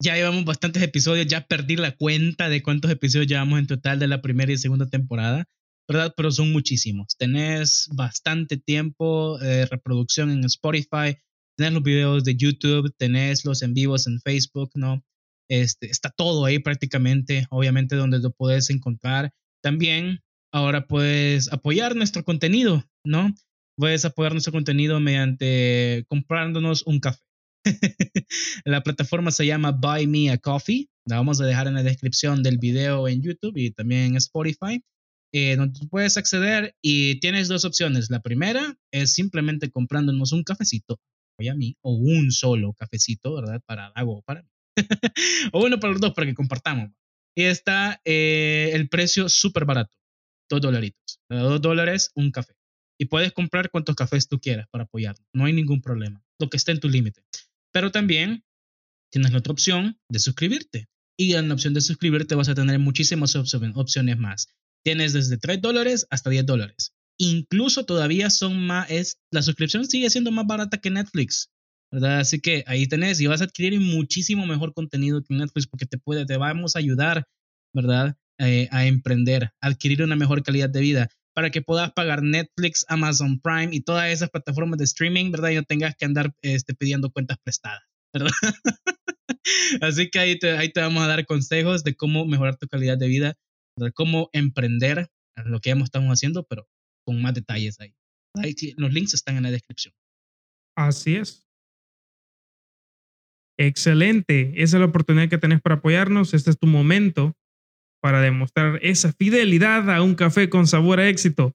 ya 0.02 0.16
llevamos 0.16 0.46
bastantes 0.46 0.82
episodios, 0.82 1.28
ya 1.28 1.46
perdí 1.46 1.76
la 1.76 1.96
cuenta 1.98 2.48
de 2.48 2.64
cuántos 2.64 2.90
episodios 2.90 3.28
llevamos 3.28 3.60
en 3.60 3.68
total 3.68 4.00
de 4.00 4.08
la 4.08 4.22
primera 4.22 4.54
y 4.54 4.58
segunda 4.58 4.88
temporada, 4.88 5.50
¿verdad? 5.90 6.14
Pero 6.16 6.32
son 6.32 6.54
muchísimos. 6.54 7.18
Tenés 7.18 7.90
bastante 7.92 8.56
tiempo 8.56 9.38
de 9.40 9.66
reproducción 9.66 10.32
en 10.32 10.46
Spotify, 10.46 11.18
tenés 11.58 11.74
los 11.74 11.84
videos 11.84 12.24
de 12.24 12.38
YouTube, 12.38 12.96
tenés 12.98 13.44
los 13.44 13.62
en 13.62 13.74
vivos 13.74 14.08
en 14.08 14.22
Facebook, 14.22 14.72
¿no? 14.76 15.04
Este, 15.52 15.88
está 15.88 16.10
todo 16.10 16.46
ahí 16.46 16.60
prácticamente, 16.60 17.46
obviamente 17.50 17.98
donde 17.98 18.20
lo 18.20 18.32
puedes 18.32 18.70
encontrar. 18.70 19.34
También 19.62 20.22
ahora 20.54 20.88
puedes 20.88 21.52
apoyar 21.52 21.94
nuestro 21.98 22.24
contenido, 22.24 22.86
¿no? 23.04 23.36
Puedes 23.78 24.06
apoyar 24.06 24.32
nuestro 24.32 24.54
contenido 24.54 25.02
mediante 25.02 26.06
comprándonos 26.08 26.84
un 26.88 27.02
café. 27.02 27.20
la 28.64 28.82
plataforma 28.82 29.32
se 29.32 29.46
llama 29.46 29.74
Buy 29.74 30.08
Me 30.08 30.30
a 30.30 30.38
Coffee. 30.38 30.88
La 31.06 31.18
vamos 31.18 31.42
a 31.42 31.46
dejar 31.46 31.68
en 31.68 31.74
la 31.74 31.84
descripción 31.84 32.44
del 32.44 32.58
video 32.58 33.10
en 33.10 33.22
YouTube 33.22 33.58
y 33.58 33.72
también 33.72 34.12
en 34.12 34.16
Spotify. 34.16 34.82
Eh, 35.34 35.58
donde 35.58 35.86
puedes 35.90 36.16
acceder 36.16 36.76
y 36.82 37.20
tienes 37.20 37.50
dos 37.50 37.66
opciones. 37.66 38.10
La 38.10 38.22
primera 38.22 38.78
es 38.92 39.14
simplemente 39.14 39.70
comprándonos 39.70 40.32
un 40.32 40.44
cafecito, 40.44 41.02
a 41.40 41.56
mí, 41.56 41.76
o 41.82 41.94
un 41.94 42.32
solo 42.32 42.74
cafecito, 42.74 43.36
¿verdad? 43.36 43.62
Para 43.66 43.92
Dago 43.94 44.20
o 44.20 44.22
para 44.22 44.44
mí. 44.44 44.51
O 45.52 45.60
bueno, 45.60 45.80
para 45.80 45.94
los 45.94 46.02
dos, 46.02 46.14
para 46.14 46.28
que 46.28 46.34
compartamos. 46.34 46.92
Y 47.36 47.44
está 47.44 48.02
eh, 48.06 48.72
el 48.74 48.90
precio 48.90 49.30
súper 49.30 49.66
barato, 49.66 49.96
dos 50.50 50.62
dolaritos. 50.62 51.20
Dos 51.30 51.62
dólares, 51.62 52.12
un 52.16 52.32
café. 52.32 52.54
Y 53.00 53.06
puedes 53.06 53.32
comprar 53.34 53.72
cuantos 53.72 53.96
cafés 53.96 54.28
tú 54.28 54.40
quieras 54.40 54.68
para 54.70 54.84
apoyarnos. 54.84 55.26
No 55.34 55.46
hay 55.46 55.54
ningún 55.54 55.82
problema. 55.82 56.24
Lo 56.40 56.50
que 56.50 56.58
esté 56.58 56.72
en 56.72 56.80
tu 56.80 56.90
límite. 56.90 57.24
Pero 57.72 57.92
también 57.92 58.44
tienes 59.12 59.32
la 59.32 59.40
otra 59.40 59.54
opción 59.54 60.00
de 60.10 60.20
suscribirte. 60.20 60.88
Y 61.18 61.36
en 61.36 61.48
la 61.48 61.54
opción 61.54 61.74
de 61.74 61.82
suscribirte 61.82 62.36
vas 62.36 62.50
a 62.50 62.56
tener 62.56 62.80
muchísimas 62.80 63.36
opciones 63.36 64.18
más. 64.18 64.48
Tienes 64.84 65.14
desde 65.14 65.38
3 65.38 65.62
dólares 65.62 66.08
hasta 66.10 66.30
10 66.30 66.46
dólares. 66.46 66.94
Incluso 67.18 67.86
todavía 67.86 68.30
son 68.30 68.66
más, 68.66 68.90
la 69.32 69.42
suscripción 69.44 69.86
sigue 69.86 70.10
siendo 70.10 70.32
más 70.32 70.48
barata 70.48 70.80
que 70.80 70.90
Netflix. 70.90 71.51
¿Verdad? 71.92 72.20
Así 72.20 72.40
que 72.40 72.64
ahí 72.68 72.88
tenés 72.88 73.20
y 73.20 73.28
vas 73.28 73.42
a 73.42 73.46
adquirir 73.46 73.80
muchísimo 73.80 74.46
mejor 74.46 74.74
contenido 74.74 75.22
que 75.24 75.34
Netflix 75.34 75.68
porque 75.68 75.86
te 75.86 75.98
puede, 75.98 76.26
te 76.26 76.38
vamos 76.38 76.76
a 76.76 76.80
ayudar, 76.80 77.26
¿verdad? 77.74 78.16
Eh, 78.40 78.68
a 78.72 78.86
emprender, 78.86 79.52
adquirir 79.62 80.02
una 80.02 80.16
mejor 80.16 80.42
calidad 80.44 80.70
de 80.70 80.82
vida 80.82 81.10
para 81.34 81.50
que 81.50 81.62
puedas 81.62 81.92
pagar 81.94 82.24
Netflix, 82.24 82.86
Amazon 82.88 83.40
Prime 83.40 83.70
y 83.72 83.82
todas 83.82 84.10
esas 84.10 84.30
plataformas 84.30 84.78
de 84.80 84.86
streaming, 84.86 85.32
¿verdad? 85.32 85.50
Y 85.50 85.56
no 85.56 85.64
tengas 85.64 85.96
que 85.96 86.06
andar 86.06 86.34
este, 86.42 86.74
pidiendo 86.74 87.12
cuentas 87.12 87.38
prestadas, 87.44 87.84
¿verdad? 88.14 88.32
Así 89.82 90.10
que 90.10 90.20
ahí 90.20 90.40
te, 90.40 90.58
ahí 90.58 90.72
te 90.72 90.82
vamos 90.82 91.04
a 91.04 91.08
dar 91.08 91.26
consejos 91.26 91.84
de 91.84 91.96
cómo 91.96 92.26
mejorar 92.26 92.58
tu 92.58 92.68
calidad 92.68 92.98
de 92.98 93.08
vida, 93.08 93.38
de 93.78 93.92
cómo 93.92 94.30
emprender, 94.34 95.10
lo 95.46 95.60
que 95.60 95.70
ya 95.70 95.76
estamos 95.76 96.12
haciendo, 96.12 96.46
pero 96.46 96.68
con 97.06 97.22
más 97.22 97.34
detalles 97.34 97.80
ahí. 97.80 97.96
ahí. 98.36 98.56
Los 98.78 98.94
links 98.94 99.14
están 99.14 99.38
en 99.38 99.44
la 99.44 99.52
descripción. 99.52 99.94
Así 100.76 101.16
es. 101.16 101.48
Excelente. 103.58 104.54
Esa 104.56 104.78
es 104.78 104.80
la 104.80 104.88
oportunidad 104.88 105.30
que 105.30 105.38
tenés 105.38 105.62
para 105.62 105.76
apoyarnos. 105.76 106.34
Este 106.34 106.50
es 106.50 106.58
tu 106.58 106.68
momento 106.68 107.36
para 108.02 108.22
demostrar 108.22 108.80
esa 108.82 109.14
fidelidad 109.14 109.90
a 109.90 110.02
un 110.02 110.16
café 110.16 110.50
con 110.50 110.68
sabor 110.68 111.00
a 111.00 111.08
éxito. 111.08 111.54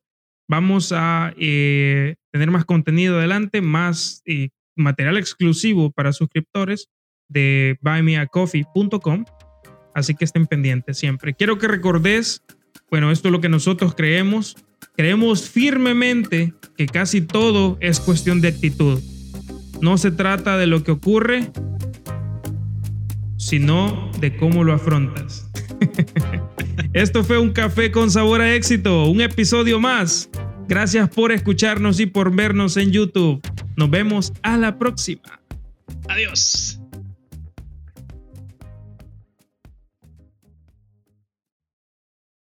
Vamos 0.49 0.93
a 0.93 1.35
eh, 1.39 2.15
tener 2.33 2.51
más 2.51 2.65
contenido 2.65 3.19
adelante, 3.19 3.61
más 3.61 4.23
eh, 4.27 4.51
material 4.77 5.17
exclusivo 5.17 5.91
para 5.91 6.13
suscriptores 6.13 6.89
de 7.29 7.79
buymeacoffee.com. 7.81 9.25
Así 9.95 10.15
que 10.15 10.25
estén 10.25 10.47
pendientes 10.47 10.99
siempre. 10.99 11.35
Quiero 11.35 11.59
que 11.59 11.67
recordes, 11.67 12.45
bueno, 12.91 13.11
esto 13.11 13.29
es 13.29 13.33
lo 13.33 13.41
que 13.41 13.49
nosotros 13.49 13.95
creemos. 13.95 14.57
Creemos 14.95 15.49
firmemente 15.49 16.55
que 16.77 16.87
casi 16.87 17.23
todo 17.23 17.77
es 17.81 17.99
cuestión 17.99 18.41
de 18.41 18.49
actitud. 18.49 19.03
No 19.81 19.99
se 19.99 20.11
trata 20.11 20.57
de 20.59 20.67
lo 20.67 20.85
que 20.85 20.93
ocurre, 20.93 21.51
sino 23.47 24.11
de 24.19 24.37
cómo 24.37 24.65
lo 24.65 24.75
afrontas. 24.75 25.49
Esto 26.93 27.23
fue 27.23 27.39
un 27.39 27.53
café 27.53 27.93
con 27.93 28.11
sabor 28.11 28.41
a 28.41 28.53
éxito, 28.55 29.05
un 29.05 29.21
episodio 29.21 29.79
más. 29.79 30.29
Gracias 30.67 31.09
por 31.11 31.31
escucharnos 31.31 32.01
y 32.01 32.07
por 32.07 32.35
vernos 32.35 32.77
en 32.77 32.91
YouTube. 32.91 33.41
Nos 33.77 33.89
vemos 33.89 34.33
a 34.43 34.57
la 34.57 34.77
próxima. 34.79 35.41
Adiós. 36.09 36.81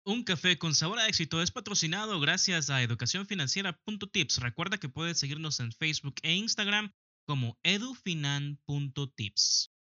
Un 0.04 0.26
café 0.26 0.58
con 0.58 0.76
sabor 0.76 1.00
a 1.00 1.08
éxito 1.08 1.42
es 1.42 1.52
patrocinado 1.52 2.20
gracias 2.20 2.70
a 2.70 2.84
educacionfinanciera.tips. 2.84 4.40
Recuerda 4.40 4.80
que 4.80 4.90
puedes 4.90 5.18
seguirnos 5.18 5.62
en 5.62 5.72
Facebook 5.72 6.16
e 6.24 6.34
Instagram 6.34 6.92
como 7.26 7.58
edufinan.tips. 7.64 9.72